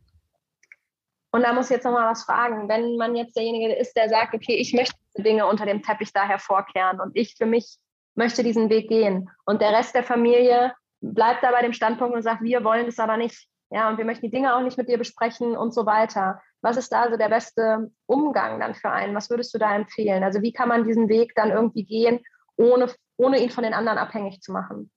Und 1.34 1.42
da 1.42 1.52
muss 1.52 1.66
ich 1.66 1.72
jetzt 1.72 1.82
nochmal 1.82 2.08
was 2.08 2.22
fragen. 2.22 2.68
Wenn 2.68 2.96
man 2.96 3.16
jetzt 3.16 3.34
derjenige 3.34 3.74
ist, 3.74 3.96
der 3.96 4.08
sagt, 4.08 4.34
okay, 4.34 4.54
ich 4.54 4.72
möchte 4.72 4.94
Dinge 5.16 5.48
unter 5.48 5.66
dem 5.66 5.82
Teppich 5.82 6.12
da 6.12 6.22
hervorkehren 6.22 7.00
und 7.00 7.10
ich 7.16 7.34
für 7.36 7.44
mich 7.44 7.78
möchte 8.14 8.44
diesen 8.44 8.70
Weg 8.70 8.88
gehen 8.88 9.28
und 9.44 9.60
der 9.60 9.72
Rest 9.72 9.96
der 9.96 10.04
Familie 10.04 10.72
bleibt 11.00 11.42
da 11.42 11.50
bei 11.50 11.60
dem 11.62 11.72
Standpunkt 11.72 12.14
und 12.14 12.22
sagt, 12.22 12.44
wir 12.44 12.62
wollen 12.62 12.86
das 12.86 13.00
aber 13.00 13.16
nicht 13.16 13.48
ja, 13.72 13.88
und 13.88 13.98
wir 13.98 14.04
möchten 14.04 14.26
die 14.26 14.30
Dinge 14.30 14.54
auch 14.54 14.62
nicht 14.62 14.78
mit 14.78 14.88
dir 14.88 14.96
besprechen 14.96 15.56
und 15.56 15.74
so 15.74 15.86
weiter. 15.86 16.40
was 16.60 16.76
ist 16.76 16.92
da 16.92 17.10
so 17.10 17.16
der 17.16 17.30
beste 17.30 17.90
Umgang 18.06 18.60
dann 18.60 18.76
für 18.76 18.90
einen? 18.90 19.16
Was 19.16 19.28
würdest 19.28 19.52
du 19.54 19.58
da 19.58 19.74
empfehlen? 19.74 20.22
Also 20.22 20.40
wie 20.40 20.52
kann 20.52 20.68
man 20.68 20.86
diesen 20.86 21.08
Weg 21.08 21.34
dann 21.34 21.50
irgendwie 21.50 21.84
gehen, 21.84 22.20
ohne, 22.56 22.94
ohne 23.16 23.42
ihn 23.42 23.50
von 23.50 23.64
den 23.64 23.74
anderen 23.74 23.98
abhängig 23.98 24.40
zu 24.40 24.52
machen? 24.52 24.88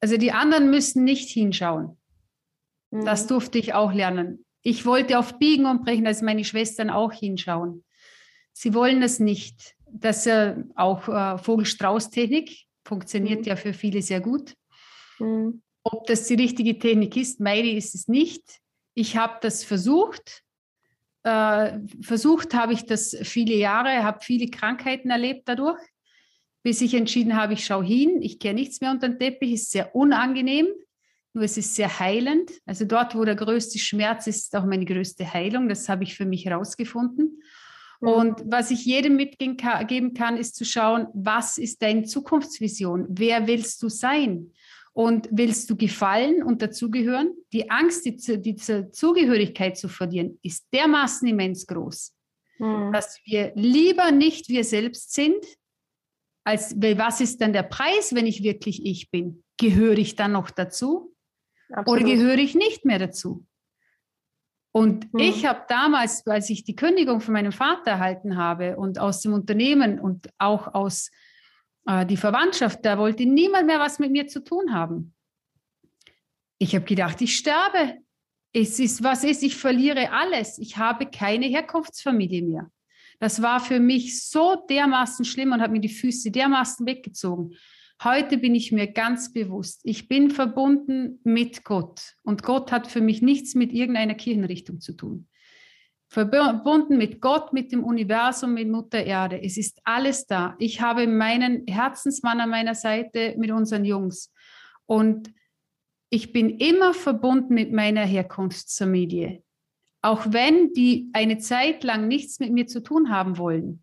Also 0.00 0.16
die 0.16 0.30
anderen 0.30 0.70
müssen 0.70 1.02
nicht 1.02 1.28
hinschauen. 1.30 1.98
Mhm. 2.96 3.04
Das 3.04 3.26
durfte 3.26 3.58
ich 3.58 3.74
auch 3.74 3.92
lernen. 3.92 4.44
Ich 4.62 4.84
wollte 4.84 5.18
auf 5.18 5.38
Biegen 5.38 5.66
und 5.66 5.84
Brechen, 5.84 6.04
dass 6.04 6.22
meine 6.22 6.44
Schwestern 6.44 6.90
auch 6.90 7.12
hinschauen. 7.12 7.84
Sie 8.52 8.74
wollen 8.74 9.02
es 9.02 9.20
nicht. 9.20 9.74
Das 9.86 10.26
äh, 10.26 10.56
auch 10.74 11.08
äh, 11.08 11.38
Vogel-Strauß-Technik 11.38 12.64
funktioniert 12.84 13.40
mhm. 13.40 13.46
ja 13.46 13.56
für 13.56 13.72
viele 13.72 14.02
sehr 14.02 14.20
gut. 14.20 14.54
Mhm. 15.18 15.62
Ob 15.84 16.06
das 16.06 16.26
die 16.26 16.34
richtige 16.34 16.78
Technik 16.78 17.16
ist, 17.16 17.38
meine 17.38 17.70
ist 17.70 17.94
es 17.94 18.08
nicht. 18.08 18.42
Ich 18.94 19.16
habe 19.16 19.38
das 19.40 19.62
versucht. 19.62 20.42
Äh, 21.22 21.78
versucht 22.00 22.54
habe 22.54 22.72
ich 22.72 22.86
das 22.86 23.16
viele 23.22 23.54
Jahre, 23.54 24.02
habe 24.02 24.20
viele 24.22 24.48
Krankheiten 24.48 25.10
erlebt 25.10 25.42
dadurch, 25.46 25.80
bis 26.62 26.80
ich 26.80 26.94
entschieden 26.94 27.36
habe, 27.36 27.52
ich 27.52 27.64
schaue 27.64 27.84
hin, 27.84 28.22
ich 28.22 28.38
kehre 28.38 28.54
nichts 28.54 28.80
mehr 28.80 28.90
unter 28.90 29.08
den 29.08 29.18
Teppich, 29.18 29.52
ist 29.52 29.70
sehr 29.70 29.94
unangenehm, 29.94 30.66
nur 31.36 31.44
es 31.44 31.58
ist 31.58 31.74
sehr 31.74 32.00
heilend. 32.00 32.50
Also 32.64 32.86
dort, 32.86 33.14
wo 33.14 33.22
der 33.22 33.36
größte 33.36 33.78
Schmerz 33.78 34.26
ist, 34.26 34.46
ist 34.46 34.56
auch 34.56 34.64
meine 34.64 34.86
größte 34.86 35.34
Heilung. 35.34 35.68
Das 35.68 35.86
habe 35.86 36.02
ich 36.02 36.16
für 36.16 36.24
mich 36.24 36.46
herausgefunden. 36.46 37.42
Mhm. 38.00 38.08
Und 38.08 38.42
was 38.46 38.70
ich 38.70 38.86
jedem 38.86 39.16
mitgeben 39.16 39.58
kann, 40.14 40.38
ist 40.38 40.56
zu 40.56 40.64
schauen, 40.64 41.08
was 41.12 41.58
ist 41.58 41.82
deine 41.82 42.04
Zukunftsvision? 42.04 43.04
Wer 43.10 43.46
willst 43.46 43.82
du 43.82 43.90
sein? 43.90 44.52
Und 44.94 45.28
willst 45.30 45.68
du 45.68 45.76
gefallen 45.76 46.42
und 46.42 46.62
dazugehören? 46.62 47.34
Die 47.52 47.68
Angst, 47.68 48.06
die, 48.06 48.40
die 48.40 48.56
Zugehörigkeit 48.56 49.76
zu 49.76 49.88
verlieren, 49.88 50.38
ist 50.40 50.66
dermaßen 50.72 51.28
immens 51.28 51.66
groß, 51.66 52.14
mhm. 52.58 52.92
dass 52.94 53.20
wir 53.26 53.52
lieber 53.56 54.10
nicht 54.10 54.48
wir 54.48 54.64
selbst 54.64 55.12
sind, 55.12 55.44
als 56.44 56.74
was 56.80 57.20
ist 57.20 57.42
dann 57.42 57.52
der 57.52 57.64
Preis, 57.64 58.14
wenn 58.14 58.26
ich 58.26 58.42
wirklich 58.42 58.86
ich 58.86 59.10
bin? 59.10 59.44
Gehöre 59.58 59.98
ich 59.98 60.16
dann 60.16 60.32
noch 60.32 60.50
dazu? 60.50 61.12
Absolut. 61.70 62.02
Oder 62.02 62.12
gehöre 62.12 62.38
ich 62.38 62.54
nicht 62.54 62.84
mehr 62.84 62.98
dazu? 62.98 63.44
Und 64.72 65.12
mhm. 65.14 65.20
ich 65.20 65.46
habe 65.46 65.62
damals, 65.68 66.26
als 66.26 66.50
ich 66.50 66.64
die 66.64 66.76
Kündigung 66.76 67.20
von 67.20 67.32
meinem 67.32 67.52
Vater 67.52 67.92
erhalten 67.92 68.36
habe 68.36 68.76
und 68.76 68.98
aus 68.98 69.22
dem 69.22 69.32
Unternehmen 69.32 69.98
und 69.98 70.28
auch 70.38 70.74
aus 70.74 71.10
äh, 71.86 72.04
die 72.04 72.18
Verwandtschaft, 72.18 72.84
da 72.84 72.98
wollte 72.98 73.24
niemand 73.24 73.66
mehr 73.66 73.80
was 73.80 73.98
mit 73.98 74.12
mir 74.12 74.26
zu 74.26 74.44
tun 74.44 74.74
haben. 74.74 75.14
Ich 76.58 76.74
habe 76.74 76.84
gedacht, 76.84 77.20
ich 77.22 77.36
sterbe. 77.36 77.98
Es 78.52 78.78
ist, 78.78 79.02
was 79.02 79.24
ist, 79.24 79.42
ich 79.42 79.56
verliere 79.56 80.12
alles. 80.12 80.58
Ich 80.58 80.76
habe 80.76 81.06
keine 81.06 81.46
Herkunftsfamilie 81.46 82.42
mehr. 82.42 82.70
Das 83.18 83.40
war 83.40 83.60
für 83.60 83.80
mich 83.80 84.28
so 84.28 84.56
dermaßen 84.68 85.24
schlimm 85.24 85.52
und 85.52 85.60
hat 85.60 85.70
mir 85.70 85.80
die 85.80 85.88
Füße 85.88 86.30
dermaßen 86.30 86.86
weggezogen. 86.86 87.56
Heute 88.02 88.38
bin 88.38 88.54
ich 88.54 88.72
mir 88.72 88.86
ganz 88.88 89.32
bewusst, 89.32 89.80
ich 89.84 90.08
bin 90.08 90.30
verbunden 90.30 91.20
mit 91.24 91.64
Gott 91.64 92.14
und 92.22 92.42
Gott 92.42 92.70
hat 92.70 92.86
für 92.86 93.00
mich 93.00 93.22
nichts 93.22 93.54
mit 93.54 93.72
irgendeiner 93.72 94.14
Kirchenrichtung 94.14 94.80
zu 94.80 94.92
tun 94.92 95.28
verbunden 96.08 96.96
mit 96.96 97.20
Gott, 97.20 97.52
mit 97.52 97.72
dem 97.72 97.84
Universum, 97.84 98.54
mit 98.54 98.68
Mutter 98.68 99.04
Erde. 99.04 99.42
Es 99.42 99.56
ist 99.56 99.80
alles 99.84 100.26
da. 100.26 100.54
Ich 100.58 100.80
habe 100.80 101.06
meinen 101.06 101.66
Herzensmann 101.66 102.40
an 102.40 102.50
meiner 102.50 102.74
Seite 102.74 103.34
mit 103.38 103.50
unseren 103.50 103.84
Jungs. 103.84 104.32
Und 104.86 105.32
ich 106.10 106.32
bin 106.32 106.50
immer 106.58 106.94
verbunden 106.94 107.54
mit 107.54 107.72
meiner 107.72 108.04
Herkunftsfamilie. 108.04 109.42
Auch 110.02 110.26
wenn 110.28 110.72
die 110.72 111.10
eine 111.12 111.38
Zeit 111.38 111.82
lang 111.82 112.06
nichts 112.06 112.38
mit 112.38 112.52
mir 112.52 112.66
zu 112.66 112.82
tun 112.82 113.10
haben 113.10 113.38
wollen. 113.38 113.82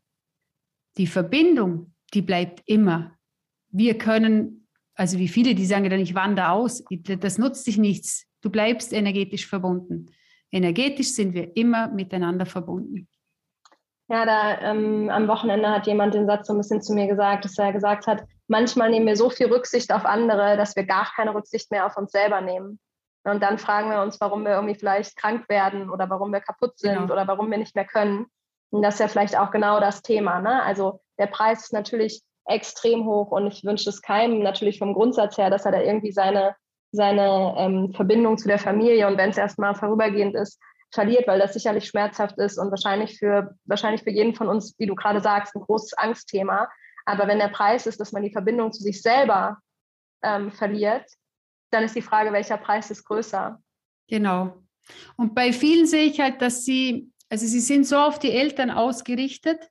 Die 0.98 1.08
Verbindung, 1.08 1.94
die 2.14 2.22
bleibt 2.22 2.62
immer. 2.66 3.18
Wir 3.74 3.98
können, 3.98 4.68
also 4.96 5.18
wie 5.18 5.28
viele, 5.28 5.56
die 5.56 5.66
sagen 5.66 5.90
dann, 5.90 6.00
ich 6.00 6.16
wandere 6.16 6.52
aus, 6.52 6.86
das 6.90 7.38
nutzt 7.38 7.66
sich 7.66 7.78
nichts. 7.78 8.26
Du 8.42 8.50
bleibst 8.50 8.94
energetisch 8.94 9.46
verbunden 9.46 10.10
energetisch 10.54 11.14
sind 11.14 11.34
wir 11.34 11.58
immer 11.58 11.88
miteinander 11.88 12.46
verbunden. 12.46 13.10
Ja, 14.08 14.26
da 14.26 14.62
ähm, 14.62 15.10
am 15.10 15.28
Wochenende 15.28 15.70
hat 15.70 15.88
jemand 15.88 16.14
den 16.14 16.28
Satz 16.28 16.48
so 16.48 16.54
ein 16.54 16.58
bisschen 16.58 16.82
zu 16.82 16.94
mir 16.94 17.08
gesagt, 17.08 17.46
dass 17.46 17.58
er 17.58 17.74
gesagt 17.74 18.06
hat, 18.06 18.24
manchmal 18.48 18.92
nehmen 18.92 19.08
wir 19.08 19.16
so 19.16 19.30
viel 19.30 19.48
Rücksicht 19.48 19.92
auf 19.92 20.06
andere, 20.06 20.56
dass 20.56 20.76
wir 20.76 20.86
gar 20.86 21.12
keine 21.16 21.34
Rücksicht 21.34 21.72
mehr 21.72 21.86
auf 21.86 21.98
uns 21.98 22.12
selber 22.12 22.42
nehmen. 22.42 22.80
Und 23.24 23.42
dann 23.42 23.58
fragen 23.58 23.90
wir 23.90 24.02
uns, 24.02 24.20
warum 24.22 24.44
wir 24.44 24.52
irgendwie 24.52 24.76
vielleicht 24.76 25.16
krank 25.16 25.50
werden 25.50 25.90
oder 25.90 26.10
warum 26.10 26.32
wir 26.32 26.42
kaputt 26.42 26.78
sind 26.78 26.94
genau. 26.94 27.14
oder 27.14 27.28
warum 27.28 27.50
wir 27.50 27.58
nicht 27.58 27.74
mehr 27.74 27.86
können. 27.86 28.28
Und 28.70 28.84
das 28.84 28.96
ist 28.96 29.00
ja 29.00 29.08
vielleicht 29.08 29.38
auch 29.38 29.50
genau 29.50 29.80
das 29.80 30.02
Thema. 30.02 30.42
Ne? 30.42 30.62
Also 30.62 31.00
der 31.18 31.28
Preis 31.28 31.64
ist 31.64 31.74
natürlich 31.74 32.22
extrem 32.46 33.06
hoch 33.06 33.32
und 33.32 33.48
ich 33.48 33.64
wünsche 33.64 33.90
es 33.90 34.02
keinem 34.02 34.40
natürlich 34.40 34.80
vom 34.80 34.94
Grundsatz 34.94 35.38
her, 35.38 35.50
dass 35.50 35.66
er 35.66 35.72
da 35.72 35.82
irgendwie 35.82 36.12
seine 36.12 36.56
seine 36.94 37.56
ähm, 37.58 37.92
Verbindung 37.94 38.38
zu 38.38 38.48
der 38.48 38.60
Familie 38.60 39.08
und 39.08 39.18
wenn 39.18 39.32
es 39.32 39.38
erstmal 39.38 39.74
vorübergehend 39.74 40.36
ist, 40.36 40.60
verliert, 40.94 41.28
weil 41.28 41.40
das 41.40 41.54
sicherlich 41.54 41.88
schmerzhaft 41.88 42.38
ist 42.38 42.60
und 42.60 42.70
wahrscheinlich 42.70 43.18
für, 43.18 43.56
wahrscheinlich 43.66 44.04
für 44.04 44.12
jeden 44.12 44.36
von 44.36 44.48
uns, 44.48 44.76
wie 44.78 44.86
du 44.86 44.94
gerade 44.94 45.20
sagst, 45.20 45.56
ein 45.56 45.62
großes 45.62 45.94
Angstthema. 45.94 46.70
Aber 47.06 47.28
wenn 47.28 47.40
der 47.40 47.48
Preis 47.48 47.88
ist, 47.88 48.00
dass 48.00 48.12
man 48.12 48.22
die 48.22 48.32
Verbindung 48.32 48.72
zu 48.72 48.84
sich 48.84 49.02
selber 49.02 49.58
ähm, 50.22 50.52
verliert, 50.52 51.06
dann 51.72 51.84
ist 51.84 51.96
die 51.96 52.04
Frage, 52.04 52.32
welcher 52.32 52.58
Preis 52.58 52.92
ist 52.92 53.06
größer? 53.06 53.60
Genau. 54.08 54.56
Und 55.18 55.34
bei 55.34 55.52
vielen 55.52 55.88
sehe 55.88 56.06
ich 56.06 56.20
halt, 56.20 56.42
dass 56.44 56.64
sie, 56.64 57.12
also 57.28 57.48
sie 57.48 57.60
sind 57.60 57.88
so 57.88 57.98
auf 57.98 58.20
die 58.20 58.32
Eltern 58.32 58.70
ausgerichtet 58.70 59.70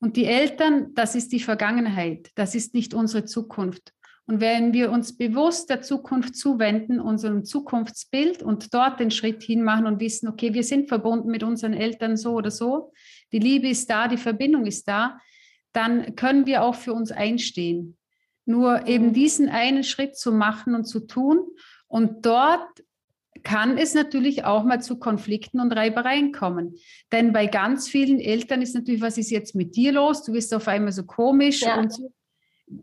und 0.00 0.16
die 0.16 0.26
Eltern, 0.26 0.94
das 0.94 1.14
ist 1.14 1.32
die 1.32 1.40
Vergangenheit, 1.40 2.30
das 2.34 2.54
ist 2.54 2.74
nicht 2.74 2.94
unsere 2.94 3.24
Zukunft. 3.24 3.92
Und 4.26 4.40
wenn 4.40 4.74
wir 4.74 4.90
uns 4.90 5.16
bewusst 5.16 5.70
der 5.70 5.80
Zukunft 5.80 6.36
zuwenden, 6.36 7.00
unserem 7.00 7.44
Zukunftsbild 7.44 8.42
und 8.42 8.74
dort 8.74 9.00
den 9.00 9.10
Schritt 9.10 9.42
hin 9.42 9.62
machen 9.62 9.86
und 9.86 10.00
wissen, 10.00 10.28
okay, 10.28 10.52
wir 10.52 10.64
sind 10.64 10.88
verbunden 10.88 11.30
mit 11.30 11.42
unseren 11.42 11.72
Eltern 11.72 12.18
so 12.18 12.34
oder 12.34 12.50
so, 12.50 12.92
die 13.32 13.38
Liebe 13.38 13.68
ist 13.68 13.88
da, 13.88 14.06
die 14.06 14.18
Verbindung 14.18 14.66
ist 14.66 14.86
da, 14.86 15.18
dann 15.72 16.14
können 16.14 16.44
wir 16.44 16.62
auch 16.62 16.74
für 16.74 16.92
uns 16.92 17.10
einstehen. 17.10 17.96
Nur 18.44 18.86
eben 18.86 19.08
mhm. 19.08 19.12
diesen 19.14 19.48
einen 19.48 19.82
Schritt 19.82 20.16
zu 20.16 20.30
machen 20.30 20.74
und 20.74 20.84
zu 20.84 21.00
tun. 21.00 21.40
Und 21.86 22.26
dort 22.26 22.68
kann 23.42 23.78
es 23.78 23.94
natürlich 23.94 24.44
auch 24.44 24.64
mal 24.64 24.80
zu 24.80 24.98
Konflikten 24.98 25.60
und 25.60 25.72
Reibereien 25.72 26.32
kommen. 26.32 26.76
Denn 27.12 27.32
bei 27.32 27.46
ganz 27.46 27.88
vielen 27.88 28.20
Eltern 28.20 28.62
ist 28.62 28.74
natürlich, 28.74 29.00
was 29.00 29.18
ist 29.18 29.30
jetzt 29.30 29.54
mit 29.54 29.76
dir 29.76 29.92
los? 29.92 30.22
Du 30.24 30.32
bist 30.32 30.52
auf 30.54 30.68
einmal 30.68 30.92
so 30.92 31.04
komisch 31.04 31.62
ja. 31.62 31.78
und 31.78 31.92
so 31.92 32.12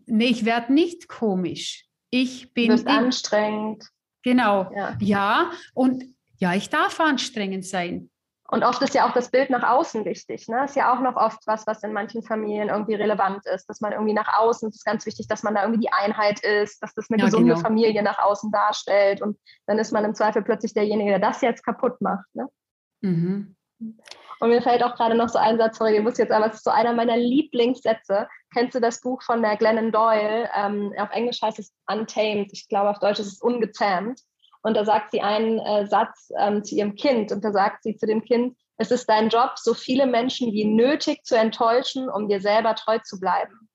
nee, 0.05 0.25
ich 0.25 0.45
werde 0.45 0.73
nicht 0.73 1.07
komisch. 1.07 1.85
Ich 2.09 2.53
bin. 2.53 2.67
Du 2.67 2.73
bist 2.73 2.87
anstrengend. 2.87 3.89
Genau. 4.23 4.71
Ja. 4.75 4.97
ja, 4.99 5.51
und 5.73 6.03
ja, 6.37 6.55
ich 6.55 6.69
darf 6.69 6.99
anstrengend 6.99 7.65
sein. 7.65 8.09
Und 8.47 8.63
oft 8.63 8.81
ist 8.83 8.93
ja 8.93 9.07
auch 9.07 9.13
das 9.13 9.31
Bild 9.31 9.49
nach 9.49 9.63
außen 9.63 10.05
wichtig. 10.05 10.47
Ne? 10.47 10.65
Ist 10.65 10.75
ja 10.75 10.93
auch 10.93 10.99
noch 10.99 11.15
oft 11.15 11.39
was, 11.47 11.65
was 11.65 11.81
in 11.81 11.93
manchen 11.93 12.21
Familien 12.21 12.69
irgendwie 12.69 12.93
relevant 12.93 13.43
ist, 13.47 13.67
dass 13.67 13.81
man 13.81 13.91
irgendwie 13.91 14.13
nach 14.13 14.37
außen, 14.37 14.69
es 14.69 14.75
ist 14.75 14.85
ganz 14.85 15.05
wichtig, 15.07 15.27
dass 15.27 15.41
man 15.41 15.55
da 15.55 15.63
irgendwie 15.63 15.81
die 15.81 15.91
Einheit 15.91 16.41
ist, 16.41 16.81
dass 16.83 16.93
das 16.93 17.09
eine 17.09 17.19
ja, 17.19 17.25
gesunde 17.25 17.53
genau. 17.53 17.61
Familie 17.61 18.03
nach 18.03 18.19
außen 18.19 18.51
darstellt. 18.51 19.23
Und 19.23 19.39
dann 19.65 19.79
ist 19.79 19.91
man 19.91 20.05
im 20.05 20.13
Zweifel 20.13 20.43
plötzlich 20.43 20.75
derjenige, 20.75 21.09
der 21.09 21.19
das 21.19 21.41
jetzt 21.41 21.65
kaputt 21.65 21.99
macht. 22.01 22.27
Ne? 22.35 22.47
Mhm. 23.01 23.55
Und 24.39 24.49
mir 24.49 24.61
fällt 24.61 24.83
auch 24.83 24.95
gerade 24.95 25.15
noch 25.15 25.29
so 25.29 25.39
ein 25.39 25.57
Satz, 25.57 25.77
sorry, 25.77 25.97
ich 25.97 26.03
muss 26.03 26.19
jetzt 26.19 26.31
aber, 26.31 26.47
es 26.47 26.55
ist 26.55 26.65
so 26.65 26.71
einer 26.71 26.93
meiner 26.93 27.17
Lieblingssätze. 27.17 28.27
Kennst 28.53 28.75
du 28.75 28.79
das 28.79 29.01
Buch 29.01 29.23
von 29.23 29.41
der 29.41 29.57
Glennon 29.57 29.91
Doyle? 29.91 30.49
Ähm, 30.55 30.93
auf 30.97 31.09
Englisch 31.11 31.41
heißt 31.41 31.57
es 31.57 31.73
Untamed. 31.87 32.51
Ich 32.51 32.67
glaube, 32.67 32.91
auf 32.91 32.99
Deutsch 32.99 33.19
ist 33.19 33.33
es 33.33 33.41
ungezähmt. 33.41 34.21
Und 34.65 34.75
da 34.75 34.83
sagt 34.83 35.11
sie 35.11 35.21
einen 35.21 35.59
äh, 35.59 35.85
Satz 35.85 36.31
ähm, 36.39 36.63
zu 36.63 36.73
ihrem 36.73 36.95
Kind. 36.95 37.31
Und 37.31 37.45
da 37.45 37.51
sagt 37.51 37.83
sie 37.83 37.97
zu 37.97 38.07
dem 38.07 38.23
Kind, 38.23 38.57
es 38.77 38.89
ist 38.89 39.07
dein 39.07 39.29
Job, 39.29 39.51
so 39.57 39.75
viele 39.75 40.07
Menschen 40.07 40.51
wie 40.53 40.65
nötig 40.65 41.23
zu 41.23 41.37
enttäuschen, 41.37 42.09
um 42.09 42.27
dir 42.27 42.41
selber 42.41 42.73
treu 42.73 42.97
zu 42.97 43.19
bleiben. 43.19 43.69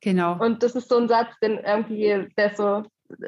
Genau. 0.00 0.42
Und 0.42 0.62
das 0.62 0.74
ist 0.74 0.88
so 0.88 0.96
ein 0.96 1.08
Satz, 1.08 1.28
den 1.42 1.58
irgendwie, 1.58 2.26
der 2.38 2.54
so, 2.56 2.84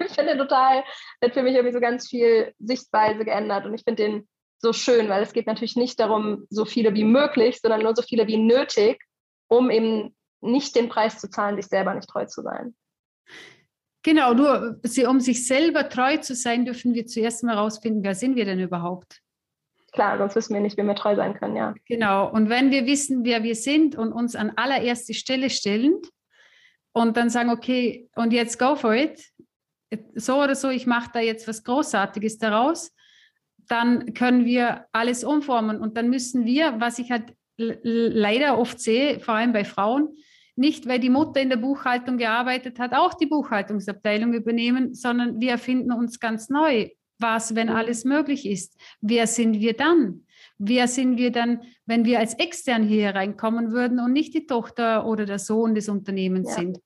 ich 0.00 0.12
finde 0.12 0.38
total, 0.38 0.82
der 1.20 1.28
hat 1.28 1.34
für 1.34 1.42
mich 1.42 1.56
irgendwie 1.56 1.74
so 1.74 1.80
ganz 1.80 2.08
viel 2.08 2.54
Sichtweise 2.58 3.26
geändert. 3.26 3.66
Und 3.66 3.74
ich 3.74 3.84
finde 3.84 4.02
den 4.02 4.28
so 4.60 4.72
schön, 4.72 5.10
weil 5.10 5.22
es 5.22 5.34
geht 5.34 5.46
natürlich 5.46 5.76
nicht 5.76 6.00
darum, 6.00 6.46
so 6.48 6.64
viele 6.64 6.94
wie 6.94 7.04
möglich, 7.04 7.60
sondern 7.60 7.82
nur 7.82 7.94
so 7.94 8.00
viele 8.00 8.26
wie 8.26 8.38
nötig, 8.38 8.98
um 9.46 9.70
eben 9.70 10.16
nicht 10.40 10.74
den 10.74 10.88
Preis 10.88 11.18
zu 11.18 11.28
zahlen, 11.28 11.56
sich 11.56 11.66
selber 11.66 11.92
nicht 11.92 12.08
treu 12.08 12.24
zu 12.24 12.40
sein. 12.40 12.74
Genau, 14.02 14.32
nur 14.32 14.80
um 15.08 15.20
sich 15.20 15.46
selber 15.46 15.88
treu 15.88 16.16
zu 16.16 16.34
sein, 16.34 16.64
dürfen 16.64 16.94
wir 16.94 17.06
zuerst 17.06 17.44
mal 17.44 17.56
herausfinden, 17.56 18.02
wer 18.02 18.14
sind 18.14 18.36
wir 18.36 18.44
denn 18.46 18.60
überhaupt? 18.60 19.20
Klar, 19.92 20.18
sonst 20.18 20.36
wissen 20.36 20.54
wir 20.54 20.60
nicht, 20.60 20.78
wie 20.78 20.82
wir 20.82 20.94
treu 20.94 21.16
sein 21.16 21.34
können, 21.34 21.56
ja. 21.56 21.74
Genau, 21.86 22.30
und 22.30 22.48
wenn 22.48 22.70
wir 22.70 22.86
wissen, 22.86 23.24
wer 23.24 23.42
wir 23.42 23.56
sind 23.56 23.96
und 23.96 24.12
uns 24.12 24.36
an 24.36 24.52
allererste 24.56 25.14
Stelle 25.14 25.50
stellen 25.50 26.00
und 26.92 27.16
dann 27.16 27.28
sagen, 27.28 27.50
okay, 27.50 28.08
und 28.14 28.32
jetzt 28.32 28.58
go 28.58 28.76
for 28.76 28.94
it, 28.94 29.20
so 30.14 30.42
oder 30.42 30.54
so, 30.54 30.68
ich 30.68 30.86
mache 30.86 31.10
da 31.12 31.20
jetzt 31.20 31.48
was 31.48 31.64
Großartiges 31.64 32.38
daraus, 32.38 32.92
dann 33.68 34.14
können 34.14 34.44
wir 34.44 34.86
alles 34.92 35.24
umformen. 35.24 35.80
Und 35.80 35.96
dann 35.96 36.08
müssen 36.08 36.44
wir, 36.44 36.80
was 36.80 36.98
ich 36.98 37.10
halt 37.10 37.34
leider 37.56 38.58
oft 38.58 38.80
sehe, 38.80 39.20
vor 39.20 39.34
allem 39.34 39.52
bei 39.52 39.64
Frauen, 39.64 40.08
nicht, 40.60 40.86
weil 40.86 41.00
die 41.00 41.10
Mutter 41.10 41.40
in 41.40 41.48
der 41.48 41.56
Buchhaltung 41.56 42.18
gearbeitet 42.18 42.78
hat, 42.78 42.92
auch 42.92 43.14
die 43.14 43.26
Buchhaltungsabteilung 43.26 44.34
übernehmen, 44.34 44.94
sondern 44.94 45.40
wir 45.40 45.52
erfinden 45.52 45.90
uns 45.90 46.20
ganz 46.20 46.50
neu. 46.50 46.90
Was, 47.18 47.54
wenn 47.54 47.68
alles 47.68 48.04
möglich 48.04 48.46
ist? 48.46 48.78
Wer 49.00 49.26
sind 49.26 49.60
wir 49.60 49.74
dann? 49.74 50.26
Wer 50.58 50.86
sind 50.86 51.16
wir 51.16 51.32
dann, 51.32 51.62
wenn 51.86 52.04
wir 52.04 52.18
als 52.18 52.34
extern 52.34 52.82
hier 52.82 53.14
reinkommen 53.14 53.72
würden 53.72 53.98
und 53.98 54.12
nicht 54.12 54.34
die 54.34 54.46
Tochter 54.46 55.06
oder 55.06 55.24
der 55.24 55.38
Sohn 55.38 55.74
des 55.74 55.88
Unternehmens 55.88 56.50
ja. 56.50 56.56
sind? 56.56 56.78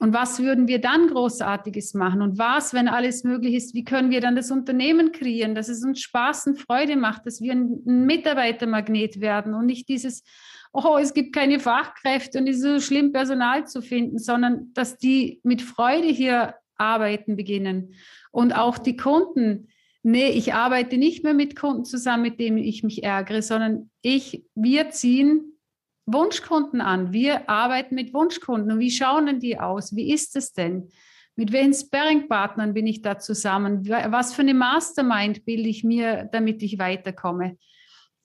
Und 0.00 0.14
was 0.14 0.40
würden 0.40 0.66
wir 0.66 0.80
dann 0.80 1.08
Großartiges 1.08 1.94
machen? 1.94 2.22
Und 2.22 2.38
was, 2.38 2.72
wenn 2.72 2.88
alles 2.88 3.22
möglich 3.22 3.54
ist, 3.54 3.74
wie 3.74 3.84
können 3.84 4.10
wir 4.10 4.20
dann 4.20 4.34
das 4.34 4.50
Unternehmen 4.50 5.12
kreieren, 5.12 5.54
dass 5.54 5.68
es 5.68 5.84
uns 5.84 6.00
Spaß 6.00 6.46
und 6.48 6.60
Freude 6.60 6.96
macht, 6.96 7.26
dass 7.26 7.40
wir 7.40 7.52
ein 7.52 7.82
Mitarbeitermagnet 7.84 9.20
werden 9.20 9.54
und 9.54 9.66
nicht 9.66 9.88
dieses, 9.88 10.24
oh, 10.72 10.98
es 10.98 11.14
gibt 11.14 11.34
keine 11.34 11.58
Fachkräfte 11.58 12.38
und 12.38 12.48
es 12.48 12.56
ist 12.56 12.62
so 12.62 12.80
schlimm, 12.80 13.12
Personal 13.12 13.66
zu 13.66 13.82
finden, 13.82 14.18
sondern 14.18 14.72
dass 14.74 14.96
die 14.98 15.40
mit 15.42 15.62
Freude 15.62 16.08
hier 16.08 16.54
arbeiten 16.76 17.36
beginnen. 17.36 17.94
Und 18.30 18.52
auch 18.52 18.78
die 18.78 18.96
Kunden, 18.96 19.68
nee, 20.02 20.30
ich 20.30 20.54
arbeite 20.54 20.96
nicht 20.96 21.24
mehr 21.24 21.34
mit 21.34 21.56
Kunden 21.56 21.84
zusammen, 21.84 22.22
mit 22.22 22.40
denen 22.40 22.58
ich 22.58 22.82
mich 22.82 23.02
ärgere, 23.02 23.42
sondern 23.42 23.90
ich, 24.02 24.44
wir 24.54 24.90
ziehen 24.90 25.58
Wunschkunden 26.06 26.80
an. 26.80 27.12
Wir 27.12 27.48
arbeiten 27.48 27.94
mit 27.94 28.14
Wunschkunden. 28.14 28.72
Und 28.72 28.78
wie 28.80 28.90
schauen 28.90 29.26
denn 29.26 29.40
die 29.40 29.58
aus? 29.58 29.94
Wie 29.94 30.12
ist 30.12 30.36
es 30.36 30.52
denn? 30.52 30.88
Mit 31.36 31.52
welchen 31.52 31.74
Sparring-Partnern 31.74 32.74
bin 32.74 32.86
ich 32.86 33.02
da 33.02 33.18
zusammen? 33.18 33.88
Was 33.88 34.34
für 34.34 34.42
eine 34.42 34.54
Mastermind 34.54 35.44
bilde 35.44 35.68
ich 35.68 35.84
mir, 35.84 36.28
damit 36.32 36.62
ich 36.62 36.78
weiterkomme? 36.78 37.56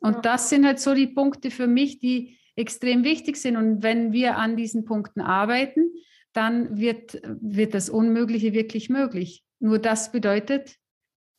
Und 0.05 0.17
ja. 0.17 0.21
das 0.21 0.49
sind 0.49 0.67
halt 0.67 0.79
so 0.79 0.93
die 0.93 1.07
Punkte 1.07 1.49
für 1.49 1.65
mich, 1.65 1.97
die 1.97 2.37
extrem 2.55 3.03
wichtig 3.03 3.37
sind. 3.37 3.57
Und 3.57 3.81
wenn 3.81 4.13
wir 4.13 4.37
an 4.37 4.55
diesen 4.55 4.85
Punkten 4.85 5.19
arbeiten, 5.19 5.91
dann 6.31 6.77
wird, 6.77 7.19
wird 7.23 7.73
das 7.73 7.89
Unmögliche 7.89 8.53
wirklich 8.53 8.87
möglich. 8.87 9.43
Nur 9.59 9.79
das 9.79 10.11
bedeutet 10.11 10.75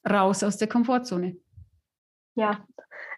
raus 0.08 0.42
aus 0.42 0.56
der 0.56 0.66
Komfortzone. 0.66 1.36
Ja, 2.34 2.66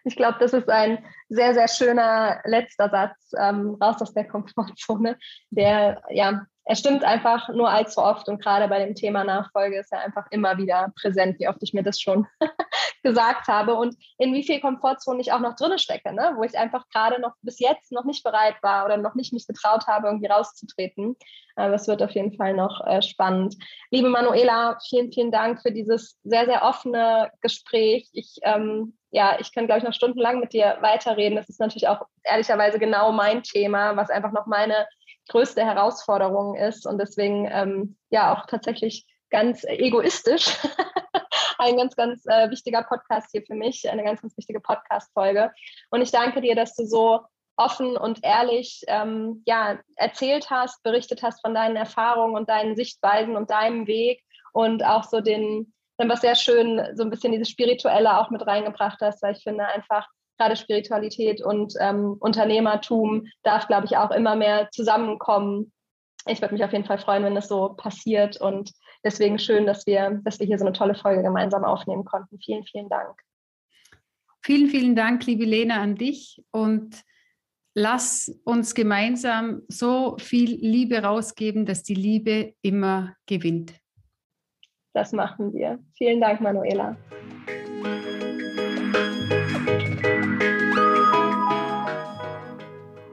ich 0.03 0.15
glaube, 0.15 0.37
das 0.39 0.53
ist 0.53 0.69
ein 0.69 1.03
sehr, 1.29 1.55
sehr 1.55 1.67
schöner 1.67 2.41
letzter 2.45 2.87
Satz, 2.91 3.31
ähm, 3.35 3.75
raus 3.81 3.99
aus 4.03 4.13
der 4.13 4.27
Komfortzone, 4.27 5.17
der 5.49 6.03
ja 6.11 6.45
er 6.69 6.75
stimmt 6.75 7.03
einfach 7.03 7.49
nur 7.49 7.67
allzu 7.67 7.99
oft 7.99 8.29
und 8.29 8.39
gerade 8.39 8.67
bei 8.67 8.77
dem 8.77 8.93
Thema 8.93 9.23
Nachfolge 9.23 9.79
ist 9.79 9.91
er 9.91 10.01
einfach 10.01 10.27
immer 10.29 10.59
wieder 10.59 10.93
präsent, 11.01 11.39
wie 11.39 11.47
oft 11.47 11.57
ich 11.63 11.73
mir 11.73 11.81
das 11.81 11.99
schon 11.99 12.27
gesagt 13.03 13.47
habe 13.47 13.73
und 13.73 13.95
in 14.19 14.35
wie 14.35 14.43
viel 14.43 14.61
Komfortzone 14.61 15.19
ich 15.19 15.31
auch 15.31 15.39
noch 15.39 15.55
drin 15.55 15.79
stecke, 15.79 16.13
ne? 16.13 16.33
wo 16.35 16.43
ich 16.43 16.55
einfach 16.55 16.87
gerade 16.89 17.19
noch 17.19 17.33
bis 17.41 17.57
jetzt 17.57 17.91
noch 17.91 18.03
nicht 18.03 18.23
bereit 18.23 18.53
war 18.61 18.85
oder 18.85 18.97
noch 18.97 19.15
nicht 19.15 19.33
mich 19.33 19.47
getraut 19.47 19.87
habe, 19.87 20.09
irgendwie 20.09 20.27
rauszutreten. 20.27 21.15
Aber 21.55 21.73
es 21.73 21.87
wird 21.87 22.03
auf 22.03 22.11
jeden 22.11 22.37
Fall 22.37 22.53
noch 22.53 22.85
äh, 22.85 23.01
spannend. 23.01 23.55
Liebe 23.89 24.09
Manuela, 24.09 24.77
vielen, 24.87 25.11
vielen 25.11 25.31
Dank 25.31 25.63
für 25.63 25.71
dieses 25.71 26.19
sehr, 26.23 26.45
sehr 26.45 26.61
offene 26.61 27.31
Gespräch. 27.41 28.09
Ich 28.13 28.35
ähm, 28.43 28.93
ja, 29.11 29.37
ich 29.39 29.51
kann, 29.55 29.65
glaube 29.65 29.79
ich, 29.79 29.85
noch 29.85 29.93
stundenlang 29.93 30.39
mit 30.39 30.53
dir 30.53 30.77
weiterreden. 30.81 31.35
Das 31.35 31.49
ist 31.49 31.59
natürlich 31.59 31.87
auch 31.87 32.05
ehrlicherweise 32.23 32.77
genau 32.77 33.11
mein 33.11 33.41
Thema, 33.41 33.95
was 33.97 34.11
einfach 34.11 34.31
noch 34.33 34.45
meine 34.45 34.85
größte 35.29 35.63
Herausforderung 35.63 36.55
ist 36.55 36.85
und 36.85 36.99
deswegen 36.99 37.47
ähm, 37.51 37.97
ja 38.09 38.33
auch 38.33 38.45
tatsächlich 38.45 39.05
ganz 39.29 39.63
egoistisch 39.63 40.57
ein 41.59 41.77
ganz, 41.77 41.95
ganz 41.95 42.25
äh, 42.25 42.49
wichtiger 42.49 42.83
Podcast 42.83 43.29
hier 43.31 43.43
für 43.45 43.55
mich, 43.55 43.89
eine 43.89 44.03
ganz, 44.03 44.21
ganz 44.21 44.35
wichtige 44.37 44.59
Podcast-Folge. 44.59 45.51
Und 45.91 46.01
ich 46.01 46.11
danke 46.11 46.41
dir, 46.41 46.55
dass 46.55 46.75
du 46.75 46.85
so 46.85 47.21
offen 47.57 47.97
und 47.97 48.23
ehrlich 48.23 48.83
ähm, 48.87 49.43
ja, 49.45 49.79
erzählt 49.97 50.49
hast, 50.49 50.81
berichtet 50.81 51.21
hast 51.21 51.41
von 51.41 51.53
deinen 51.53 51.75
Erfahrungen 51.75 52.35
und 52.35 52.49
deinen 52.49 52.75
Sichtweisen 52.75 53.35
und 53.35 53.49
deinem 53.49 53.85
Weg 53.85 54.23
und 54.53 54.83
auch 54.83 55.03
so 55.03 55.19
den, 55.19 55.73
dann 55.97 56.09
was 56.09 56.21
sehr 56.21 56.35
schön, 56.35 56.81
so 56.95 57.03
ein 57.03 57.09
bisschen 57.09 57.33
dieses 57.33 57.49
Spirituelle 57.49 58.17
auch 58.17 58.29
mit 58.29 58.47
reingebracht 58.47 58.99
hast, 59.01 59.21
weil 59.21 59.35
ich 59.35 59.43
finde 59.43 59.65
einfach, 59.65 60.07
gerade 60.39 60.55
Spiritualität 60.55 61.43
und 61.43 61.73
ähm, 61.79 62.15
Unternehmertum 62.19 63.27
darf, 63.43 63.67
glaube 63.67 63.85
ich, 63.85 63.97
auch 63.97 64.11
immer 64.11 64.35
mehr 64.35 64.69
zusammenkommen. 64.71 65.71
Ich 66.27 66.41
würde 66.41 66.53
mich 66.53 66.63
auf 66.63 66.71
jeden 66.71 66.85
Fall 66.85 66.99
freuen, 66.99 67.23
wenn 67.23 67.35
das 67.35 67.47
so 67.47 67.73
passiert 67.75 68.39
und 68.39 68.71
deswegen 69.03 69.37
schön, 69.37 69.65
dass 69.65 69.85
wir, 69.85 70.21
dass 70.23 70.39
wir 70.39 70.47
hier 70.47 70.57
so 70.57 70.65
eine 70.65 70.73
tolle 70.73 70.95
Folge 70.95 71.23
gemeinsam 71.23 71.63
aufnehmen 71.63 72.05
konnten. 72.05 72.39
Vielen, 72.43 72.63
vielen 72.65 72.89
Dank. 72.89 73.21
Vielen, 74.41 74.69
vielen 74.69 74.95
Dank, 74.95 75.25
liebe 75.25 75.45
Lena, 75.45 75.81
an 75.81 75.95
dich 75.95 76.41
und 76.51 77.03
lass 77.75 78.31
uns 78.45 78.73
gemeinsam 78.73 79.61
so 79.67 80.17
viel 80.17 80.55
Liebe 80.55 81.03
rausgeben, 81.03 81.65
dass 81.65 81.83
die 81.83 81.95
Liebe 81.95 82.53
immer 82.61 83.15
gewinnt. 83.25 83.73
Das 84.93 85.11
machen 85.11 85.53
wir. 85.53 85.79
Vielen 85.97 86.19
Dank, 86.21 86.41
Manuela. 86.41 86.97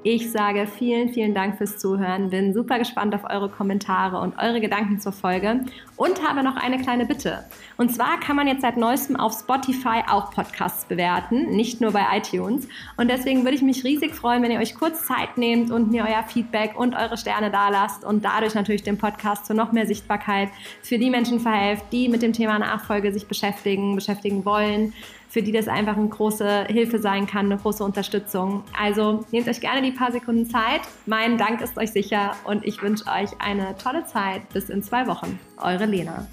Ich 0.09 0.31
sage 0.31 0.69
vielen, 0.69 1.09
vielen 1.09 1.35
Dank 1.35 1.59
fürs 1.59 1.79
Zuhören. 1.79 2.31
Bin 2.31 2.55
super 2.55 2.79
gespannt 2.79 3.13
auf 3.17 3.25
eure 3.29 3.49
Kommentare 3.49 4.21
und 4.21 4.39
eure 4.39 4.61
Gedanken 4.61 5.01
zur 5.01 5.11
Folge 5.11 5.65
und 5.97 6.25
habe 6.25 6.45
noch 6.45 6.55
eine 6.55 6.79
kleine 6.79 7.07
Bitte. 7.07 7.45
Und 7.77 7.93
zwar 7.93 8.21
kann 8.21 8.37
man 8.37 8.47
jetzt 8.47 8.61
seit 8.63 8.77
neuestem 8.77 9.17
auf 9.17 9.33
Spotify 9.33 10.05
auch 10.09 10.31
Podcasts 10.31 10.85
bewerten, 10.85 11.57
nicht 11.57 11.81
nur 11.81 11.91
bei 11.91 12.05
iTunes. 12.13 12.69
Und 12.97 13.11
deswegen 13.11 13.43
würde 13.43 13.57
ich 13.57 13.63
mich 13.63 13.83
riesig 13.83 14.15
freuen, 14.15 14.45
wenn 14.45 14.53
ihr 14.53 14.61
euch 14.61 14.77
kurz 14.77 15.05
Zeit 15.07 15.39
nehmt 15.39 15.73
und 15.73 15.91
mir 15.91 16.05
euer 16.09 16.23
Feedback 16.23 16.79
und 16.79 16.95
eure 16.95 17.17
Sterne 17.17 17.51
dalasst 17.51 18.05
und 18.05 18.25
dadurch 18.25 18.55
natürlich 18.55 18.85
den 18.85 18.99
Podcast 18.99 19.45
zu 19.45 19.55
noch 19.55 19.73
mehr 19.73 19.89
Sichtbarkeit 19.89 20.51
für 20.83 20.99
die 20.99 21.11
Menschen 21.11 21.41
verhelft, 21.41 21.87
die 21.91 22.09
mit 22.09 22.23
dem 22.23 22.33
Thema 22.33 22.61
Nachfolge 22.61 23.13
sich 23.13 23.27
beschäftigen, 23.27 23.97
beschäftigen 23.97 24.45
wollen 24.45 24.93
für 25.29 25.43
die 25.43 25.53
das 25.53 25.69
einfach 25.69 25.97
eine 25.97 26.09
große 26.09 26.65
Hilfe 26.65 26.99
sein 26.99 27.27
kann, 27.27 27.47
eine 27.47 27.59
große 27.59 27.85
Unterstützung. 27.85 28.63
Also 28.79 29.25
nehmt 29.33 29.49
euch 29.49 29.61
gerne 29.61 29.83
die 29.83 29.93
paar 29.93 30.13
Sekunden 30.13 30.47
Zeit. 30.49 30.83
Mein 31.07 31.39
Dank 31.39 31.61
ist 31.61 31.77
euch 31.77 31.93
sicher 31.93 32.33
und 32.45 32.65
ich 32.65 32.83
wünsche 32.83 33.05
euch 33.07 33.31
eine 33.39 33.77
tolle 33.77 34.05
Zeit. 34.07 34.49
Bis 34.53 34.69
in 34.69 34.83
zwei 34.83 35.07
Wochen. 35.07 35.39
Eure 35.59 35.87
Lena. 35.87 36.27